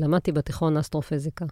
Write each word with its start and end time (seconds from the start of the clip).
למדתי 0.00 0.32
בתיכון 0.32 0.76
אסטרופיזיקה. 0.76 1.44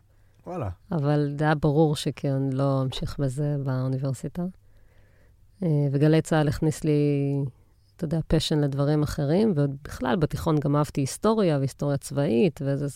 וואלה. 0.47 0.69
אבל 0.93 1.35
זה 1.39 1.45
היה 1.45 1.55
ברור 1.55 1.97
שכן, 1.97 2.43
לא 2.53 2.83
אמשיך 2.83 3.19
בזה 3.19 3.57
באוניברסיטה. 3.65 4.43
אה, 5.63 5.69
וגלי 5.93 6.23
צה"ל 6.23 6.49
הכניס 6.49 6.85
לי, 6.85 6.91
אתה 7.97 8.05
יודע, 8.05 8.21
פשן 8.27 8.61
לדברים 8.61 9.03
אחרים, 9.03 9.53
ובכלל, 9.57 10.17
בתיכון 10.17 10.59
גם 10.59 10.77
אהבתי 10.77 11.01
היסטוריה 11.01 11.59
והיסטוריה 11.59 11.97
צבאית, 11.97 12.61
וזה... 12.65 12.87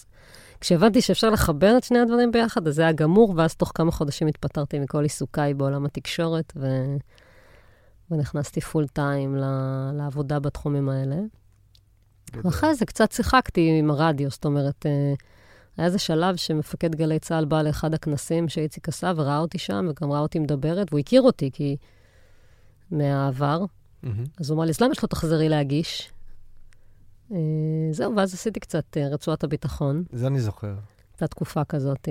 כשהבנתי 0.61 1.01
שאפשר 1.01 1.30
לחבר 1.30 1.74
את 1.79 1.85
שני 1.85 1.99
הדברים 1.99 2.33
ביחד, 2.33 2.69
אז 2.69 2.74
זה 2.74 2.83
היה 2.83 2.92
גמור, 2.92 3.35
ואז 3.37 3.54
תוך 3.54 3.72
כמה 3.74 3.90
חודשים 3.92 4.29
התפטרתי 4.29 4.79
מכל 4.79 5.03
עיסוקיי 5.03 5.54
בעולם 5.54 5.85
התקשורת, 5.85 6.53
ו... 6.56 6.67
ונכנסתי 8.11 8.61
פול 8.61 8.87
טיים 8.87 9.37
לעבודה 9.95 10.38
בתחומים 10.40 10.88
האלה. 10.88 11.17
ואחרי 12.45 12.74
זה 12.74 12.87
קצת 12.87 13.13
שיחקתי 13.13 13.76
עם 13.79 13.90
הרדיו, 13.90 14.31
זאת 14.31 14.45
אומרת, 14.45 14.87
אה, 14.87 15.15
היה 15.77 15.87
איזה 15.87 15.99
שלב 15.99 16.37
שמפקד 16.37 16.95
גלי 16.95 17.19
צה"ל 17.19 17.45
בא 17.45 17.62
לאחד 17.62 17.95
הכנסים 17.95 18.48
שאיציק 18.48 18.89
עשה 18.89 19.12
וראה 19.17 19.39
אותי 19.39 19.59
שם, 19.59 19.87
וגם 19.91 20.12
ראה 20.12 20.21
אותי 20.21 20.39
מדברת, 20.39 20.87
והוא 20.91 21.01
הכיר 21.01 21.23
אותי, 21.23 21.51
כי... 21.53 21.77
מהעבר. 22.91 23.65
Mm-hmm. 23.65 24.09
אז 24.41 24.51
הוא 24.51 24.57
אמר 24.57 24.65
לי, 24.65 24.71
אז 24.71 24.81
למה 24.81 24.95
שלא 24.95 25.09
תחזרי 25.09 25.48
להגיש? 25.48 26.12
אה, 27.33 27.39
זהו, 27.91 28.17
ואז 28.17 28.34
עשיתי 28.34 28.61
קצת 28.61 28.97
אה, 28.97 29.09
רצועת 29.09 29.45
הביטחון. 29.45 30.05
זה 30.12 30.27
אני 30.27 30.41
זוכר. 30.41 30.75
הייתה 31.12 31.27
תקופה 31.27 31.65
כזאת. 31.65 32.09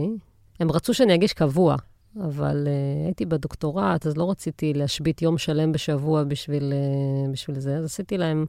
הם 0.60 0.72
רצו 0.72 0.94
שאני 0.94 1.16
אגיש 1.16 1.34
קבוע, 1.34 1.76
אבל 2.22 2.68
uh, 2.68 3.06
הייתי 3.06 3.26
בדוקטורט, 3.26 4.08
אז 4.08 4.18
לא 4.18 4.32
רציתי 4.32 4.74
להשבית 4.74 5.22
יום 5.22 5.38
שלם 5.38 5.72
בשבוע 5.72 6.24
בשביל, 6.24 6.74
בשביל 7.32 7.60
זה, 7.60 7.78
אז 7.78 7.86
עשיתי 7.86 8.18
להם 8.18 8.46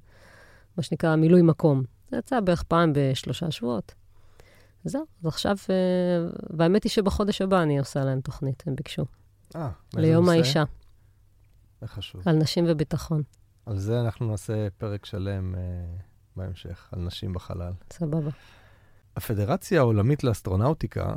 מה 0.76 0.82
שנקרא 0.82 1.16
מילוי 1.16 1.42
מקום. 1.42 1.82
זה 2.10 2.16
יצא 2.16 2.40
בערך 2.40 2.62
פעם 2.62 2.92
בשלושה 2.94 3.50
שבועות. 3.50 3.94
זהו, 4.84 5.04
אז 5.20 5.26
עכשיו, 5.26 5.56
uh, 5.56 6.36
והאמת 6.50 6.84
היא 6.84 6.90
שבחודש 6.90 7.42
הבא 7.42 7.62
אני 7.62 7.78
עושה 7.78 8.04
להם 8.04 8.20
תוכנית, 8.20 8.62
הם 8.66 8.76
ביקשו. 8.76 9.04
אה, 9.56 9.70
ליום 9.94 10.24
נושא? 10.24 10.32
האישה. 10.32 10.64
זה 11.80 11.86
חשוב. 11.86 12.22
על 12.26 12.36
נשים 12.36 12.64
וביטחון. 12.68 13.22
על 13.66 13.78
זה 13.78 14.00
אנחנו 14.00 14.26
נעשה 14.30 14.70
פרק 14.78 15.06
שלם 15.06 15.54
uh, 15.54 15.58
בהמשך, 16.36 16.88
על 16.92 17.00
נשים 17.00 17.32
בחלל. 17.32 17.72
סבבה. 17.92 18.30
הפדרציה 19.16 19.80
העולמית 19.80 20.24
לאסטרונאוטיקה, 20.24 21.14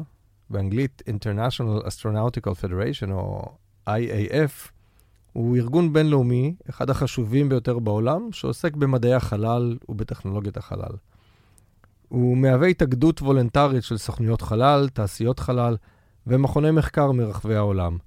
באנגלית 0.49 1.01
International 1.09 1.85
Astronautical 1.85 2.51
Federation, 2.63 3.11
או 3.11 3.51
IAF, 3.89 4.71
הוא 5.33 5.57
ארגון 5.57 5.93
בינלאומי, 5.93 6.55
אחד 6.69 6.89
החשובים 6.89 7.49
ביותר 7.49 7.79
בעולם, 7.79 8.31
שעוסק 8.31 8.75
במדעי 8.75 9.13
החלל 9.13 9.77
ובטכנולוגיית 9.89 10.57
החלל. 10.57 10.93
הוא 12.07 12.37
מהווה 12.37 12.67
התאגדות 12.67 13.21
וולנטרית 13.21 13.83
של 13.83 13.97
סוכניות 13.97 14.41
חלל, 14.41 14.89
תעשיות 14.93 15.39
חלל 15.39 15.77
ומכוני 16.27 16.71
מחקר 16.71 17.11
מרחבי 17.11 17.55
העולם. 17.55 17.97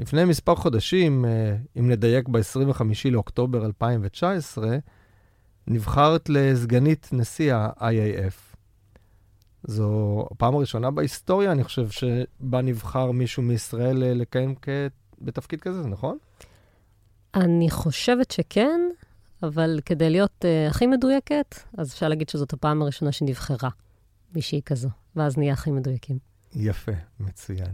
לפני 0.00 0.24
מספר 0.24 0.54
חודשים, 0.54 1.24
אה, 1.24 1.56
אם 1.78 1.90
נדייק 1.90 2.28
ב-25 2.28 2.82
לאוקטובר 3.10 3.66
2019, 3.66 4.78
נבחרת 5.66 6.28
לסגנית 6.28 7.08
נשיא 7.12 7.54
ה-IAF. 7.54 8.56
זו 9.64 10.24
הפעם 10.30 10.54
הראשונה 10.54 10.90
בהיסטוריה, 10.90 11.52
אני 11.52 11.64
חושב, 11.64 11.88
שבה 11.90 12.62
נבחר 12.62 13.10
מישהו 13.10 13.42
מישראל 13.42 14.02
אה, 14.02 14.14
לקיים 14.14 14.54
כ... 14.62 14.68
בתפקיד 15.20 15.60
כזה, 15.60 15.82
זה 15.82 15.88
נכון? 15.88 16.18
אני 17.34 17.70
חושבת 17.70 18.30
שכן, 18.30 18.80
אבל 19.42 19.80
כדי 19.84 20.10
להיות 20.10 20.44
uh, 20.44 20.70
הכי 20.70 20.86
מדויקת, 20.86 21.54
אז 21.78 21.92
אפשר 21.92 22.08
להגיד 22.08 22.28
שזאת 22.28 22.52
הפעם 22.52 22.82
הראשונה 22.82 23.12
שנבחרה 23.12 23.70
מישהי 24.34 24.60
כזו, 24.64 24.88
ואז 25.16 25.38
נהיה 25.38 25.52
הכי 25.52 25.70
מדויקים. 25.70 26.18
יפה, 26.54 26.92
מצוין. 27.20 27.72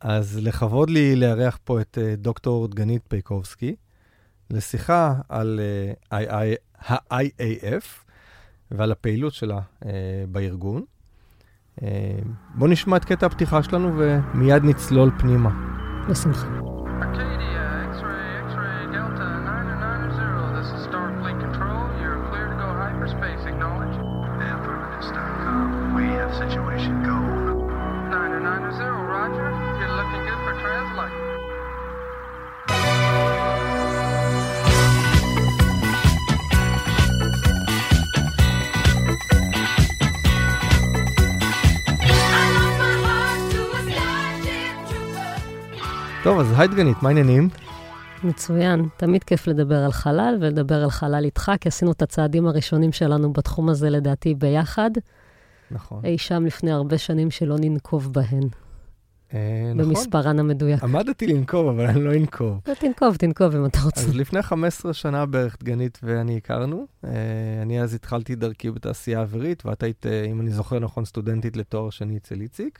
אז 0.00 0.38
לכבוד 0.42 0.90
לי 0.90 1.16
לארח 1.16 1.58
פה 1.64 1.80
את 1.80 1.98
uh, 2.00 2.16
דוקטור 2.20 2.68
דגנית 2.68 3.02
פייקובסקי, 3.08 3.76
לשיחה 4.50 5.14
על 5.28 5.60
uh, 6.10 6.16
ה-IAF 6.90 7.84
ועל 8.70 8.92
הפעילות 8.92 9.34
שלה 9.34 9.60
uh, 9.80 9.86
בארגון. 10.28 10.84
Uh, 11.80 11.82
בואו 12.54 12.70
נשמע 12.70 12.96
את 12.96 13.04
קטע 13.04 13.26
הפתיחה 13.26 13.62
שלנו 13.62 13.98
ומיד 13.98 14.64
נצלול 14.64 15.10
פנימה. 15.18 15.50
בשמחה. 16.10 16.46
טוב, 46.24 46.40
אז 46.40 46.46
היי 46.56 46.68
דגנית, 46.68 46.96
מה 47.02 47.08
העניינים? 47.08 47.48
מצוין. 48.24 48.88
תמיד 48.96 49.24
כיף 49.24 49.46
לדבר 49.46 49.78
על 49.84 49.92
חלל 49.92 50.38
ולדבר 50.40 50.82
על 50.82 50.90
חלל 50.90 51.24
איתך, 51.24 51.52
כי 51.60 51.68
עשינו 51.68 51.92
את 51.92 52.02
הצעדים 52.02 52.46
הראשונים 52.46 52.92
שלנו 52.92 53.32
בתחום 53.32 53.68
הזה, 53.68 53.90
לדעתי, 53.90 54.34
ביחד. 54.34 54.90
נכון. 55.70 56.04
אי 56.04 56.18
שם 56.18 56.46
לפני 56.46 56.72
הרבה 56.72 56.98
שנים 56.98 57.30
שלא 57.30 57.56
ננקוב 57.60 58.12
בהן. 58.12 58.48
אה, 59.34 59.72
נכון. 59.74 59.88
במספרן 59.88 60.38
המדויק. 60.38 60.84
עמדתי 60.84 61.26
לנקוב, 61.26 61.68
אבל 61.68 61.86
אני 61.86 62.04
לא 62.04 62.14
אנקוב. 62.14 62.60
לא, 62.68 62.74
תנקוב, 62.74 63.16
תנקוב 63.16 63.56
אם 63.56 63.66
אתה 63.66 63.78
רוצה. 63.84 64.00
אז 64.00 64.16
לפני 64.16 64.42
15 64.42 64.92
שנה 64.92 65.26
בערך 65.26 65.56
דגנית 65.60 65.98
ואני 66.02 66.36
הכרנו. 66.36 66.86
אה, 67.04 67.10
אני 67.62 67.82
אז 67.82 67.94
התחלתי 67.94 68.34
דרכי 68.34 68.70
בתעשייה 68.70 69.18
האווירית, 69.18 69.66
ואת 69.66 69.82
היית, 69.82 70.06
אה, 70.06 70.24
אם 70.24 70.40
אני 70.40 70.50
זוכר 70.50 70.78
נכון, 70.78 71.04
סטודנטית 71.04 71.56
לתואר 71.56 71.90
שני 71.90 72.16
אצל 72.16 72.40
איציק. 72.40 72.78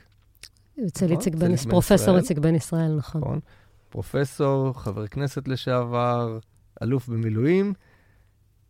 אצל 0.87 1.04
נכון, 1.04 1.16
איציק 1.16 1.34
בן 1.34 1.50
ישראל. 1.50 1.70
פרופסור 1.70 2.16
איציק 2.16 2.38
בן 2.38 2.54
ישראל, 2.54 2.94
נכון. 2.97 3.20
נכון. 3.20 3.41
פרופסור, 3.88 4.72
חבר 4.81 5.06
כנסת 5.06 5.48
לשעבר, 5.48 6.38
אלוף 6.82 7.09
במילואים, 7.09 7.72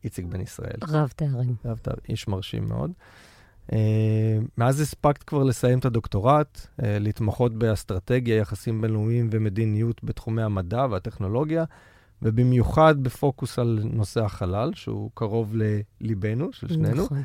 איציק 0.04 0.26
בן 0.26 0.40
ישראל. 0.40 0.78
רב 0.88 1.12
תארים. 1.16 1.54
רב 1.64 1.78
תארים, 1.78 2.00
איש 2.08 2.28
מרשים 2.28 2.68
מאוד. 2.68 2.90
Uh, 3.70 3.74
מאז 4.58 4.80
הספקת 4.80 5.22
כבר 5.22 5.42
לסיים 5.42 5.78
את 5.78 5.84
הדוקטורט, 5.84 6.58
uh, 6.58 6.82
להתמחות 6.84 7.54
באסטרטגיה, 7.54 8.36
יחסים 8.36 8.80
בינלאומיים 8.80 9.28
ומדיניות 9.32 10.04
בתחומי 10.04 10.42
המדע 10.42 10.86
והטכנולוגיה, 10.90 11.64
ובמיוחד 12.22 13.02
בפוקוס 13.02 13.58
על 13.58 13.80
נושא 13.84 14.24
החלל, 14.24 14.70
שהוא 14.74 15.10
קרוב 15.14 15.54
לליבנו, 16.00 16.52
של 16.52 16.68
שנינו. 16.68 17.04
נכון. 17.04 17.22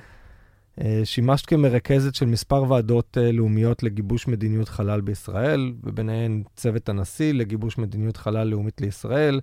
אה, 0.82 1.02
שימשת 1.04 1.46
כמרכזת 1.46 2.16
של 2.16 2.26
מספר 2.26 2.64
ועדות 2.72 3.18
אה, 3.18 3.32
לאומיות 3.32 3.84
לגיבוש 3.84 4.28
מדיניות 4.28 4.70
חלל 4.70 5.02
בישראל, 5.02 5.74
וביניהן 5.84 6.44
צוות 6.56 6.90
הנשיא 6.90 7.34
לגיבוש 7.34 7.78
מדיניות 7.78 8.18
חלל 8.18 8.48
לאומית 8.48 8.82
לישראל, 8.82 9.40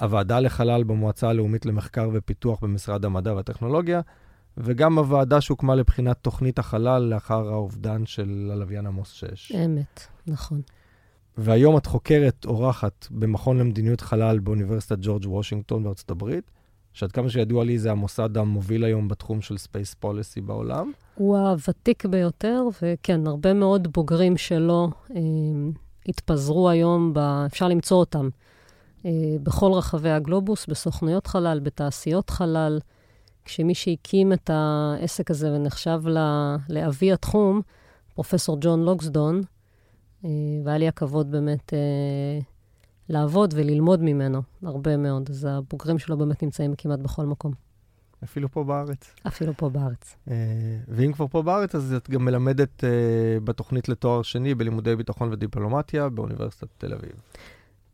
הוועדה 0.00 0.40
לחלל 0.40 0.84
במועצה 0.84 1.28
הלאומית 1.28 1.66
למחקר 1.66 2.10
ופיתוח 2.12 2.60
במשרד 2.60 3.04
המדע 3.04 3.34
והטכנולוגיה, 3.34 4.00
וגם 4.56 4.98
הוועדה 4.98 5.40
שהוקמה 5.40 5.74
לבחינת 5.74 6.16
תוכנית 6.22 6.58
החלל 6.58 7.02
לאחר 7.02 7.48
האובדן 7.48 8.06
של 8.06 8.50
הלוויין 8.52 8.86
עמוס 8.86 9.12
6. 9.12 9.52
אמת, 9.52 10.00
נכון. 10.26 10.60
והיום 11.38 11.76
את 11.76 11.86
חוקרת 11.86 12.44
אורחת 12.44 13.06
במכון 13.10 13.58
למדיניות 13.58 14.00
חלל 14.00 14.38
באוניברסיטת 14.38 14.98
ג'ורג' 15.00 15.26
וושינגטון 15.26 15.82
בארצות 15.84 16.10
הברית. 16.10 16.50
שעד 16.92 17.12
כמה 17.12 17.30
שידוע 17.30 17.64
לי 17.64 17.78
זה 17.78 17.90
המוסד 17.90 18.36
המוביל 18.36 18.84
היום 18.84 19.08
בתחום 19.08 19.40
של 19.40 19.58
space 19.58 19.94
policy 19.94 20.40
בעולם. 20.40 20.92
הוא 21.14 21.38
הוותיק 21.38 22.06
ביותר, 22.06 22.62
וכן, 22.82 23.26
הרבה 23.26 23.52
מאוד 23.52 23.88
בוגרים 23.92 24.36
שלו 24.36 24.90
אה, 25.14 25.20
התפזרו 26.08 26.70
היום, 26.70 27.14
ב... 27.14 27.18
אפשר 27.18 27.68
למצוא 27.68 27.96
אותם 27.96 28.28
אה, 29.06 29.10
בכל 29.42 29.72
רחבי 29.72 30.10
הגלובוס, 30.10 30.66
בסוכנויות 30.66 31.26
חלל, 31.26 31.60
בתעשיות 31.62 32.30
חלל. 32.30 32.80
כשמי 33.44 33.74
שהקים 33.74 34.32
את 34.32 34.50
העסק 34.52 35.30
הזה 35.30 35.52
ונחשב 35.52 36.02
לאבי 36.68 37.12
התחום, 37.12 37.60
פרופסור 38.14 38.56
ג'ון 38.60 38.84
לוקסדון, 38.84 39.42
אה, 40.24 40.30
והיה 40.64 40.78
לי 40.78 40.88
הכבוד 40.88 41.30
באמת 41.30 41.74
אה, 41.74 42.38
לעבוד 43.10 43.54
וללמוד 43.56 44.02
ממנו 44.02 44.42
הרבה 44.62 44.96
מאוד. 44.96 45.30
אז 45.30 45.44
הבוגרים 45.50 45.98
שלו 45.98 46.18
באמת 46.18 46.42
נמצאים 46.42 46.74
כמעט 46.78 46.98
בכל 46.98 47.26
מקום. 47.26 47.52
אפילו 48.24 48.48
פה 48.50 48.64
בארץ. 48.64 49.14
אפילו 49.26 49.52
פה 49.56 49.68
בארץ. 49.68 50.16
Uh, 50.28 50.30
ואם 50.88 51.12
כבר 51.12 51.26
פה 51.26 51.42
בארץ, 51.42 51.74
אז 51.74 51.92
את 51.92 52.10
גם 52.10 52.24
מלמדת 52.24 52.84
uh, 52.84 52.86
בתוכנית 53.44 53.88
לתואר 53.88 54.22
שני 54.22 54.54
בלימודי 54.54 54.96
ביטחון 54.96 55.32
ודיפלומטיה 55.32 56.08
באוניברסיטת 56.08 56.68
תל 56.78 56.94
אביב. 56.94 57.12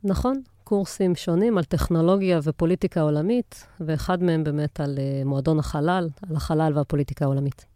נכון, 0.05 0.43
קורסים 0.65 1.15
שונים 1.15 1.59
על 1.59 1.65
טכנולוגיה 1.65 2.41
ופוליטיקה 2.43 3.01
עולמית, 3.01 3.67
ואחד 3.81 4.23
מהם 4.23 4.45
באמת 4.45 4.81
על 4.81 4.95
uh, 4.97 5.29
מועדון 5.29 5.59
החלל, 5.59 6.09
על 6.31 6.37
החלל 6.37 6.73
והפוליטיקה 6.77 7.25
העולמית. 7.25 7.67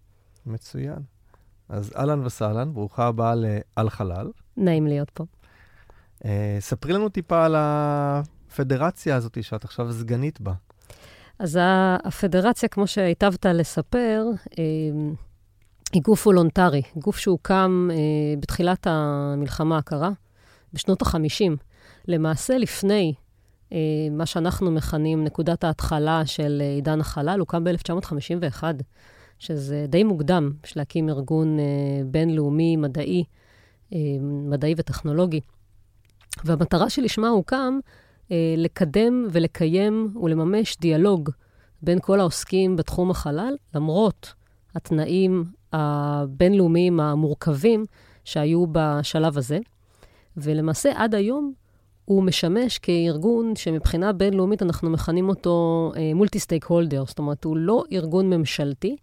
מצוין. 0.47 0.99
אז 1.69 1.93
אהלן 1.97 2.27
וסהלן, 2.27 2.75
ברוכה 2.75 3.07
הבאה 3.07 3.35
ל"על 3.35 3.91
חלל". 3.91 4.31
נעים 4.57 4.87
להיות 4.87 5.11
פה. 5.11 5.25
Uh, 6.23 6.27
ספרי 6.61 6.93
לנו 6.93 7.09
טיפה 7.09 7.45
על 7.45 7.55
הפדרציה 7.59 9.17
הזאת 9.17 9.45
שאת 9.45 9.65
עכשיו 9.65 9.93
סגנית 9.93 10.41
בה. 10.41 10.53
אז 11.39 11.59
הפדרציה, 12.05 12.69
כמו 12.69 12.87
שהיטבת 12.87 13.47
לספר, 13.47 14.25
אה, 14.59 14.65
היא 15.93 16.03
גוף 16.03 16.27
וולונטרי, 16.27 16.83
גוף 16.97 17.19
שהוקם 17.19 17.89
אה, 17.93 17.97
בתחילת 18.41 18.87
המלחמה 18.91 19.79
הקרה, 19.79 20.11
בשנות 20.73 21.03
ה-50. 21.03 21.57
למעשה, 22.09 22.59
לפני 22.59 23.15
מה 24.11 24.27
שאנחנו 24.27 24.71
מכנים 24.71 25.25
נקודת 25.25 25.65
ההתחלה 25.65 26.27
של 26.27 26.63
עידן 26.77 27.01
החלל, 27.01 27.41
הוקם 27.41 27.65
ב-1951, 27.65 28.63
שזה 29.39 29.87
די 29.89 30.05
מוקדם, 30.05 30.51
יש 30.65 30.77
להקים 30.77 31.09
ארגון 31.09 31.59
בינלאומי 32.07 32.77
מדעי, 32.77 33.25
מדעי 34.23 34.75
וטכנולוגי. 34.77 35.41
והמטרה 36.45 36.91
שלשמה 36.91 37.29
הוקם 37.29 37.79
אה, 38.33 38.55
לקדם 38.57 39.27
ולקיים 39.31 40.15
ולממש 40.23 40.77
דיאלוג 40.81 41.31
בין 41.83 41.99
כל 42.01 42.21
העוסקים 42.21 42.77
בתחום 42.77 43.11
החלל, 43.11 43.57
למרות 43.75 44.35
התנאים 44.75 45.45
הבינלאומיים 45.73 47.01
המורכבים 47.01 47.85
שהיו 48.25 48.65
בשלב 48.73 49.39
הזה. 49.39 49.59
ולמעשה, 50.37 50.93
עד 50.95 51.15
היום 51.15 51.53
הוא 52.05 52.23
משמש 52.23 52.79
כארגון 52.79 53.57
שמבחינה 53.57 54.13
בינלאומית 54.13 54.63
אנחנו 54.63 54.91
מכנים 54.91 55.29
אותו 55.29 55.93
מולטי 56.15 56.39
סטייק 56.39 56.65
הולדר, 56.65 57.05
זאת 57.07 57.19
אומרת, 57.19 57.45
הוא 57.45 57.57
לא 57.57 57.85
ארגון 57.93 58.31
ממשלתי, 58.31 58.97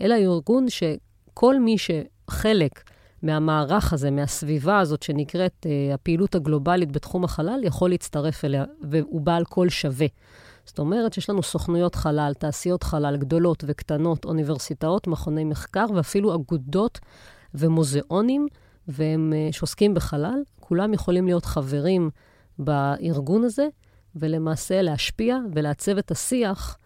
אלא 0.00 0.14
ארגון 0.14 0.66
שכל 0.68 1.60
מי 1.60 1.76
שחלק 1.78 2.90
מהמערך 3.22 3.92
הזה, 3.92 4.10
מהסביבה 4.10 4.78
הזאת 4.78 5.02
שנקראת 5.02 5.66
uh, 5.66 5.94
הפעילות 5.94 6.34
הגלובלית 6.34 6.92
בתחום 6.92 7.24
החלל, 7.24 7.60
יכול 7.62 7.90
להצטרף 7.90 8.44
אליה, 8.44 8.64
והוא 8.82 9.20
בעל 9.20 9.44
קול 9.44 9.68
שווה. 9.68 10.06
זאת 10.64 10.78
אומרת 10.78 11.12
שיש 11.12 11.30
לנו 11.30 11.42
סוכנויות 11.42 11.94
חלל, 11.94 12.32
תעשיות 12.38 12.82
חלל 12.82 13.16
גדולות 13.16 13.64
וקטנות, 13.66 14.24
אוניברסיטאות, 14.24 15.06
מכוני 15.06 15.44
מחקר 15.44 15.86
ואפילו 15.94 16.34
אגודות 16.34 17.00
ומוזיאונים, 17.54 18.46
והם 18.88 19.32
uh, 19.32 19.52
שעוסקים 19.52 19.94
בחלל. 19.94 20.42
כולם 20.60 20.94
יכולים 20.94 21.26
להיות 21.26 21.44
חברים 21.44 22.10
בארגון 22.58 23.44
הזה, 23.44 23.68
ולמעשה 24.16 24.82
להשפיע 24.82 25.38
ולעצב 25.52 25.98
את 25.98 26.10
השיח 26.10 26.78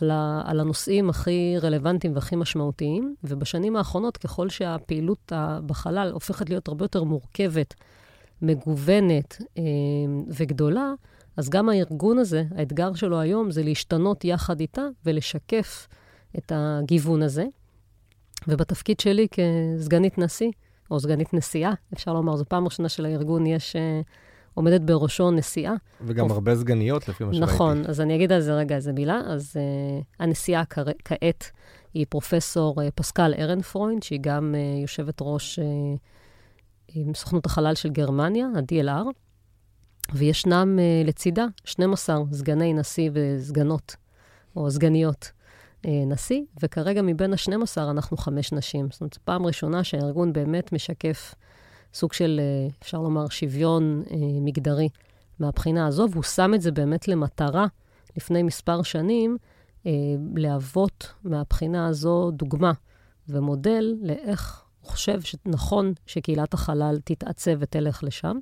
על, 0.00 0.10
ה, 0.10 0.42
על 0.44 0.60
הנושאים 0.60 1.10
הכי 1.10 1.54
רלוונטיים 1.62 2.14
והכי 2.14 2.36
משמעותיים, 2.36 3.14
ובשנים 3.24 3.76
האחרונות, 3.76 4.16
ככל 4.16 4.48
שהפעילות 4.48 5.32
בחלל 5.66 6.10
הופכת 6.12 6.50
להיות 6.50 6.68
הרבה 6.68 6.84
יותר 6.84 7.02
מורכבת, 7.02 7.74
מגוונת 8.42 9.42
אה, 9.58 9.62
וגדולה, 10.28 10.92
אז 11.36 11.48
גם 11.48 11.68
הארגון 11.68 12.18
הזה, 12.18 12.44
האתגר 12.56 12.94
שלו 12.94 13.20
היום 13.20 13.50
זה 13.50 13.62
להשתנות 13.62 14.24
יחד 14.24 14.60
איתה 14.60 14.82
ולשקף 15.06 15.88
את 16.38 16.52
הגיוון 16.54 17.22
הזה. 17.22 17.44
ובתפקיד 18.48 19.00
שלי 19.00 19.26
כסגנית 19.30 20.18
נשיא, 20.18 20.50
או 20.90 21.00
סגנית 21.00 21.34
נשיאה, 21.34 21.72
אפשר 21.94 22.12
לומר, 22.12 22.36
זו 22.36 22.44
פעם 22.48 22.64
ראשונה 22.64 22.88
שלארגון 22.88 23.46
יש... 23.46 23.76
אה, 23.76 24.00
עומדת 24.54 24.80
בראשו 24.80 25.30
נשיאה. 25.30 25.74
וגם 26.00 26.24
אופ... 26.24 26.32
הרבה 26.32 26.56
סגניות, 26.56 27.08
לפי 27.08 27.24
מה 27.24 27.34
שראיתי. 27.34 27.54
נכון, 27.54 27.86
אז 27.86 28.00
אני 28.00 28.16
אגיד 28.16 28.32
על 28.32 28.40
זה 28.40 28.54
רגע 28.54 28.76
איזה 28.76 28.92
מילה. 28.92 29.20
אז 29.26 29.56
uh, 29.56 30.04
הנשיאה 30.18 30.62
כ... 30.70 30.78
כעת 31.04 31.50
היא 31.94 32.06
פרופסור 32.08 32.80
uh, 32.80 32.84
פסקל 32.94 33.34
ארנפרוינד, 33.38 34.02
שהיא 34.02 34.18
גם 34.22 34.54
uh, 34.54 34.82
יושבת 34.82 35.18
ראש 35.20 35.58
uh, 35.58 35.62
עם 36.94 37.14
סוכנות 37.14 37.46
החלל 37.46 37.74
של 37.74 37.88
גרמניה, 37.88 38.46
ה-DLR, 38.46 39.06
וישנם 40.14 40.78
uh, 40.78 41.08
לצידה 41.08 41.46
12 41.64 42.18
סגני 42.32 42.72
נשיא 42.74 43.10
וסגנות, 43.12 43.96
או 44.56 44.70
סגניות. 44.70 45.32
נשיא, 46.06 46.42
וכרגע 46.62 47.02
מבין 47.02 47.32
ה-12 47.32 47.80
אנחנו 47.90 48.16
חמש 48.16 48.52
נשים. 48.52 48.88
זאת 48.90 49.00
אומרת, 49.00 49.14
זו 49.14 49.20
פעם 49.24 49.46
ראשונה 49.46 49.84
שהארגון 49.84 50.32
באמת 50.32 50.72
משקף 50.72 51.34
סוג 51.94 52.12
של, 52.12 52.40
אה, 52.42 52.68
אפשר 52.82 52.98
לומר, 52.98 53.28
שוויון 53.28 54.02
אה, 54.10 54.16
מגדרי 54.40 54.88
מהבחינה 55.38 55.86
הזו, 55.86 56.06
והוא 56.10 56.22
שם 56.22 56.54
את 56.54 56.62
זה 56.62 56.72
באמת 56.72 57.08
למטרה 57.08 57.66
לפני 58.16 58.42
מספר 58.42 58.82
שנים, 58.82 59.36
אה, 59.86 59.92
להוות 60.36 61.12
מהבחינה 61.24 61.86
הזו 61.86 62.30
דוגמה 62.30 62.72
ומודל 63.28 63.94
לאיך 64.02 64.62
הוא 64.80 64.90
חושב 64.90 65.20
שנכון 65.20 65.92
שקהילת 66.06 66.54
החלל 66.54 66.98
תתעצב 67.04 67.52
ותלך 67.58 68.04
לשם. 68.04 68.38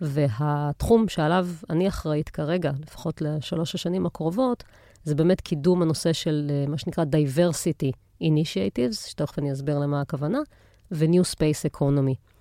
והתחום 0.00 1.08
שעליו 1.08 1.48
אני 1.70 1.88
אחראית 1.88 2.28
כרגע, 2.28 2.72
לפחות 2.86 3.20
לשלוש 3.22 3.74
השנים 3.74 4.06
הקרובות, 4.06 4.64
זה 5.04 5.14
באמת 5.14 5.40
קידום 5.40 5.82
הנושא 5.82 6.12
של 6.12 6.50
מה 6.68 6.78
שנקרא 6.78 7.04
diversity 7.04 7.92
initiatives, 8.22 9.08
שתכף 9.08 9.38
אני 9.38 9.52
אסביר 9.52 9.78
למה 9.78 10.00
הכוונה, 10.00 10.38
ו-new 10.92 11.36
space 11.36 11.76
economy. 11.76 12.31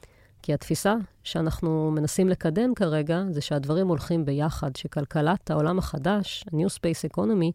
כי 0.42 0.54
התפיסה 0.54 0.96
שאנחנו 1.24 1.92
מנסים 1.92 2.30
לקדם 2.30 2.76
כרגע 2.76 3.24
זה 3.30 3.42
שהדברים 3.42 3.88
הולכים 3.88 4.26
ביחד, 4.26 4.76
שכלכלת 4.76 5.52
העולם 5.52 5.80
החדש, 5.80 6.46
ה-New 6.48 6.70
Space 6.70 7.14
Economy, 7.14 7.52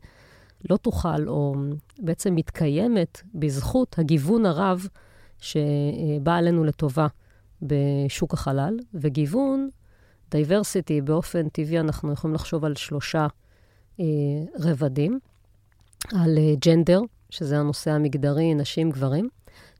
לא 0.70 0.76
תוכל, 0.76 1.28
או 1.28 1.54
בעצם 1.98 2.34
מתקיימת 2.34 3.22
בזכות 3.34 3.98
הגיוון 3.98 4.46
הרב 4.46 4.86
שבא 5.38 6.36
עלינו 6.36 6.64
לטובה 6.64 7.06
בשוק 7.62 8.34
החלל, 8.34 8.76
וגיוון, 8.94 9.68
דייברסיטי, 10.30 11.00
באופן 11.00 11.48
טבעי 11.48 11.80
אנחנו 11.80 12.12
יכולים 12.12 12.34
לחשוב 12.34 12.64
על 12.64 12.74
שלושה 12.74 13.26
אה, 14.00 14.04
רבדים, 14.58 15.18
על 16.14 16.38
ג'נדר, 16.64 16.98
אה, 17.00 17.04
שזה 17.30 17.58
הנושא 17.58 17.90
המגדרי, 17.90 18.54
נשים, 18.54 18.90
גברים, 18.90 19.28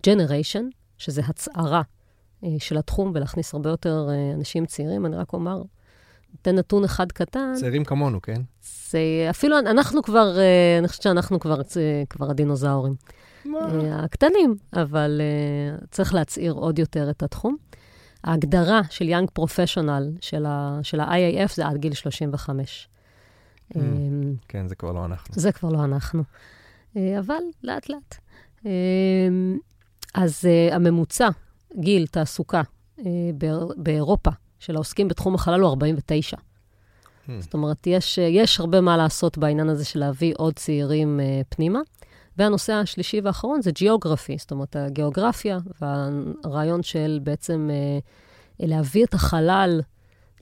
ג'נריישן, 0.07 0.69
שזה 0.99 1.23
הצערה 1.29 1.83
של 2.59 2.79
התחום 2.79 3.13
ולהכניס 3.15 3.55
הרבה 3.55 3.71
יותר 3.71 4.09
אה, 4.11 4.33
אנשים 4.35 4.67
צעירים. 4.67 5.07
אני 5.07 5.17
רק 5.17 5.33
אומר, 5.33 5.63
אתן 6.43 6.55
נתון 6.55 6.85
אחד 6.85 7.13
קטן. 7.13 7.53
צעירים 7.57 7.85
כמונו, 7.85 8.23
כן? 8.23 8.43
זה 8.91 8.99
אפילו, 9.31 9.59
אנחנו 9.59 10.03
כבר, 10.03 10.39
אה, 10.39 10.79
אני 10.79 10.89
חושבת 10.89 11.03
שאנחנו 11.03 11.41
כבר, 11.41 11.61
כבר 12.11 12.31
הדינוזאורים. 12.31 12.95
מה? 13.45 13.59
הקטנים, 14.05 14.55
אבל 14.73 15.21
צריך 15.91 16.15
להצעיר 16.15 16.53
עוד 16.53 16.79
יותר 16.79 17.11
את 17.11 17.23
התחום. 17.23 17.57
ההגדרה 18.25 18.81
של 18.91 19.09
יאנג 19.09 19.31
פרופשיונל 19.33 20.13
של 20.21 21.01
ה-IAF 21.01 21.55
זה 21.55 21.67
עד 21.67 21.77
גיל 21.77 21.95
35. 21.95 22.89
Mm, 23.73 23.79
כן, 24.49 24.69
זה 24.69 24.75
כבר 24.75 24.93
לא 24.93 25.05
אנחנו. 25.05 25.35
זה 25.35 25.53
כבר 25.53 25.69
לא 25.69 25.85
אנחנו. 25.85 26.23
אבל 26.97 27.43
לאט-לאט. 27.63 28.17
אז 30.15 30.45
הממוצע 30.73 31.29
גיל 31.77 32.07
תעסוקה 32.07 32.63
אה, 32.99 33.05
באירופה 33.77 34.31
של 34.59 34.75
העוסקים 34.75 35.09
בתחום 35.09 35.35
החלל 35.35 35.61
הוא 35.61 35.69
49. 35.71 36.37
Hmm. 36.37 37.31
זאת 37.41 37.55
אומרת, 37.55 37.87
יש, 37.87 38.19
יש 38.19 38.61
הרבה 38.61 38.81
מה 38.81 38.97
לעשות 38.97 39.39
בעניין 39.39 39.69
הזה 39.69 39.85
של 39.85 39.99
להביא 39.99 40.35
עוד 40.37 40.55
צעירים 40.55 41.21
אה, 41.21 41.41
פנימה. 41.49 41.81
והנושא 42.39 42.73
השלישי 42.73 43.21
והאחרון 43.21 43.63
זה 43.63 43.71
גיאוגרפי, 43.71 44.37
זאת 44.39 44.51
אומרת, 44.51 44.77
הגיאוגרפיה 44.77 45.59
והרעיון 45.81 46.83
של 46.83 47.21
בעצם 47.23 47.71
אה, 47.73 47.99
להביא 48.67 49.05
את 49.05 49.15
החלל 49.15 49.81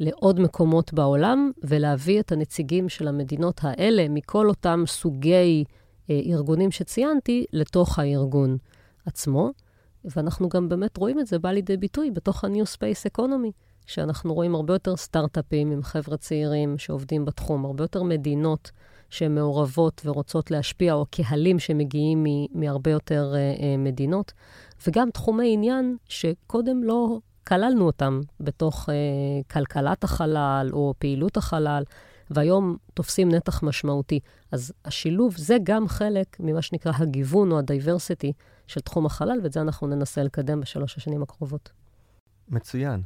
לעוד 0.00 0.40
מקומות 0.40 0.92
בעולם, 0.92 1.50
ולהביא 1.62 2.20
את 2.20 2.32
הנציגים 2.32 2.88
של 2.88 3.08
המדינות 3.08 3.60
האלה 3.62 4.06
מכל 4.08 4.48
אותם 4.48 4.84
סוגי 4.86 5.64
אה, 6.10 6.20
ארגונים 6.26 6.70
שציינתי 6.70 7.44
לתוך 7.52 7.98
הארגון 7.98 8.56
עצמו. 9.06 9.50
ואנחנו 10.04 10.48
גם 10.48 10.68
באמת 10.68 10.96
רואים 10.96 11.20
את 11.20 11.26
זה 11.26 11.38
בא 11.38 11.50
לידי 11.50 11.76
ביטוי 11.76 12.10
בתוך 12.10 12.44
ה-New 12.44 12.76
Space 12.76 13.18
Economy, 13.18 13.50
שאנחנו 13.86 14.34
רואים 14.34 14.54
הרבה 14.54 14.74
יותר 14.74 14.96
סטארט-אפים 14.96 15.70
עם 15.70 15.82
חבר'ה 15.82 16.16
צעירים 16.16 16.78
שעובדים 16.78 17.24
בתחום, 17.24 17.64
הרבה 17.64 17.84
יותר 17.84 18.02
מדינות 18.02 18.70
שהן 19.10 19.34
מעורבות 19.34 20.02
ורוצות 20.04 20.50
להשפיע, 20.50 20.94
או 20.94 21.06
קהלים 21.10 21.58
שמגיעים 21.58 22.26
מהרבה 22.52 22.90
יותר 22.90 23.32
uh, 23.34 23.58
uh, 23.58 23.62
מדינות, 23.78 24.32
וגם 24.86 25.10
תחומי 25.10 25.52
עניין 25.52 25.96
שקודם 26.08 26.82
לא 26.82 27.18
כללנו 27.46 27.86
אותם 27.86 28.20
בתוך 28.40 28.88
uh, 28.88 28.92
כלכלת 29.52 30.04
החלל 30.04 30.70
או 30.72 30.94
פעילות 30.98 31.36
החלל. 31.36 31.82
והיום 32.30 32.76
תופסים 32.94 33.28
נתח 33.28 33.62
משמעותי. 33.62 34.20
אז 34.52 34.72
השילוב 34.84 35.36
זה 35.36 35.56
גם 35.62 35.88
חלק 35.88 36.36
ממה 36.40 36.62
שנקרא 36.62 36.92
הגיוון 36.96 37.52
או 37.52 37.58
הדייברסיטי 37.58 38.32
של 38.66 38.80
תחום 38.80 39.06
החלל, 39.06 39.40
ואת 39.42 39.52
זה 39.52 39.60
אנחנו 39.60 39.86
ננסה 39.86 40.22
לקדם 40.22 40.60
בשלוש 40.60 40.96
השנים 40.96 41.22
הקרובות. 41.22 41.72
מצוין. 42.48 43.02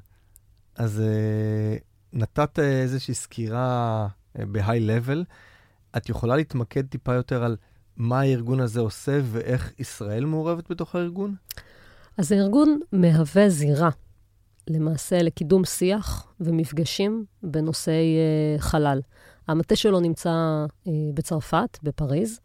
אז 0.75 1.03
uh, 1.03 1.83
נתת 2.13 2.59
איזושהי 2.59 3.15
סקירה 3.15 4.09
uh, 4.37 4.45
בהיי 4.47 4.81
לבל. 4.81 5.25
את 5.97 6.09
יכולה 6.09 6.37
להתמקד 6.37 6.87
טיפה 6.87 7.15
יותר 7.15 7.45
על 7.45 7.57
מה 7.97 8.21
הארגון 8.21 8.61
הזה 8.61 8.81
עושה 8.81 9.21
ואיך 9.25 9.73
ישראל 9.79 10.25
מעורבת 10.25 10.71
בתוך 10.71 10.95
הארגון? 10.95 11.35
אז 12.17 12.33
הארגון 12.33 12.81
מהווה 12.93 13.49
זירה, 13.49 13.91
למעשה, 14.71 15.23
לקידום 15.23 15.65
שיח 15.65 16.33
ומפגשים 16.41 17.25
בנושאי 17.43 18.17
uh, 18.17 18.61
חלל. 18.61 19.01
המטה 19.49 19.77
שלו 19.77 20.01
נמצא 20.01 20.31
uh, 20.85 20.89
בצרפת, 21.15 21.79
בפריז, 21.83 22.41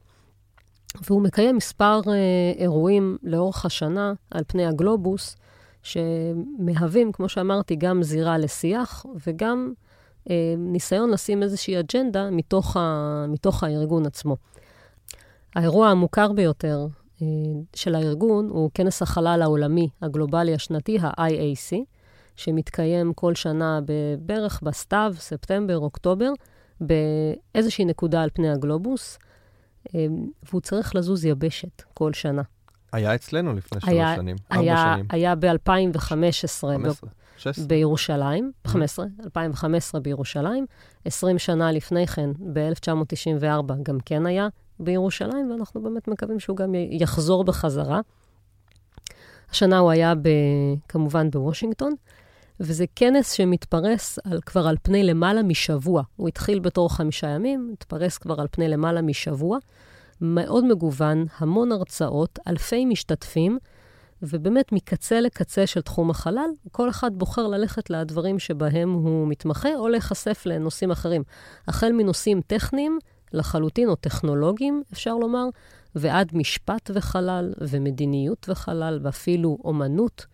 והוא 1.02 1.22
מקיים 1.22 1.56
מספר 1.56 2.02
uh, 2.04 2.08
אירועים 2.58 3.18
לאורך 3.24 3.66
השנה 3.66 4.14
על 4.32 4.44
פני 4.48 4.66
הגלובוס, 4.66 5.36
שמהווים, 5.84 7.12
כמו 7.12 7.30
שאמרתי, 7.30 7.76
גם 7.76 8.04
זירה 8.04 8.38
לשיח 8.38 9.06
וגם 9.26 9.74
uh, 10.24 10.32
ניסיון 10.58 11.10
לשים 11.10 11.44
איזושהי 11.44 11.80
אג'נדה 11.80 12.30
מתוך, 12.32 12.78
ה, 12.78 13.26
מתוך 13.30 13.64
הארגון 13.64 14.06
עצמו. 14.06 14.38
האירוע 15.56 15.88
המוכר 15.88 16.34
ביותר 16.34 16.88
uh, 17.20 17.24
של 17.76 17.96
הארגון 17.96 18.50
הוא 18.50 18.70
כנס 18.74 19.02
החלל 19.02 19.40
העולמי 19.42 19.90
הגלובלי 20.02 20.54
השנתי, 20.54 20.98
ה-IAC, 21.02 21.76
שמתקיים 22.36 23.14
כל 23.14 23.36
שנה 23.36 23.80
בערך 24.20 24.62
בסתיו, 24.64 25.14
ספטמבר, 25.18 25.78
אוקטובר, 25.78 26.32
באיזושהי 26.82 27.86
נקודה 27.86 28.22
על 28.22 28.30
פני 28.34 28.52
הגלובוס, 28.52 29.20
והוא 30.44 30.62
צריך 30.62 30.96
לזוז 30.96 31.26
יבשת 31.26 31.82
כל 31.94 32.14
שנה. 32.14 32.42
היה 32.94 33.16
אצלנו 33.16 33.54
לפני 33.54 33.82
שלוש 33.82 34.16
שנים, 34.16 34.36
ארבע 34.52 34.94
שנים. 34.96 35.06
היה 35.10 35.36
ב-2015 35.36 36.64
בירושלים, 37.68 38.52
15, 38.68 39.06
2015 39.24 40.02
בירושלים, 40.02 40.66
20 41.06 41.40
שנה 41.40 41.72
לפני 41.72 42.08
כן, 42.08 42.30
ב-1994, 42.54 43.74
גם 43.84 44.00
כן 44.06 44.26
היה 44.26 44.48
בירושלים, 44.80 45.52
ואנחנו 45.52 45.84
באמת 45.84 46.08
מקווים 46.08 46.40
שהוא 46.40 46.58
גם 46.58 46.76
יחזור 46.76 47.44
בחזרה. 47.44 48.02
השנה 49.52 49.78
הוא 49.78 49.92
היה 49.92 50.16
ב, 50.16 50.30
כמובן 50.88 51.32
בוושינגטון, 51.32 51.94
וזה 52.60 52.86
כנס 52.96 53.32
שמתפרס 53.32 54.20
על, 54.24 54.40
כבר 54.46 54.68
על 54.68 54.76
פני 54.82 55.04
למעלה 55.04 55.44
משבוע. 55.44 56.04
הוא 56.16 56.28
התחיל 56.28 56.60
בתור 56.60 56.94
חמישה 56.94 57.28
ימים, 57.28 57.70
התפרס 57.74 58.18
כבר 58.18 58.42
על 58.42 58.48
פני 58.52 58.68
למעלה 58.68 59.02
משבוע. 59.02 59.58
מאוד 60.22 60.66
מגוון, 60.66 61.26
המון 61.38 61.72
הרצאות, 61.72 62.40
אלפי 62.48 62.86
משתתפים, 62.86 63.58
ובאמת 64.22 64.72
מקצה 64.72 65.22
לקצה 65.22 65.68
של 65.68 65.82
תחום 65.82 66.10
החלל, 66.10 66.50
כל 66.72 66.90
אחד 66.90 67.12
בוחר 67.16 67.48
ללכת 67.48 67.90
לדברים 67.90 68.40
שבהם 68.40 68.94
הוא 68.94 69.28
מתמחה, 69.28 69.76
או 69.76 69.88
להיחשף 69.88 70.44
לנושאים 70.46 70.92
אחרים. 70.92 71.24
החל 71.68 71.92
מנושאים 71.92 72.42
טכניים 72.48 73.00
לחלוטין, 73.34 73.90
או 73.90 73.96
טכנולוגיים, 73.96 74.84
אפשר 74.94 75.16
לומר, 75.16 75.46
ועד 75.96 76.32
משפט 76.34 76.92
וחלל, 76.94 77.54
ומדיניות 77.62 78.50
וחלל, 78.50 79.00
ואפילו 79.04 79.58
אומנות 79.64 80.26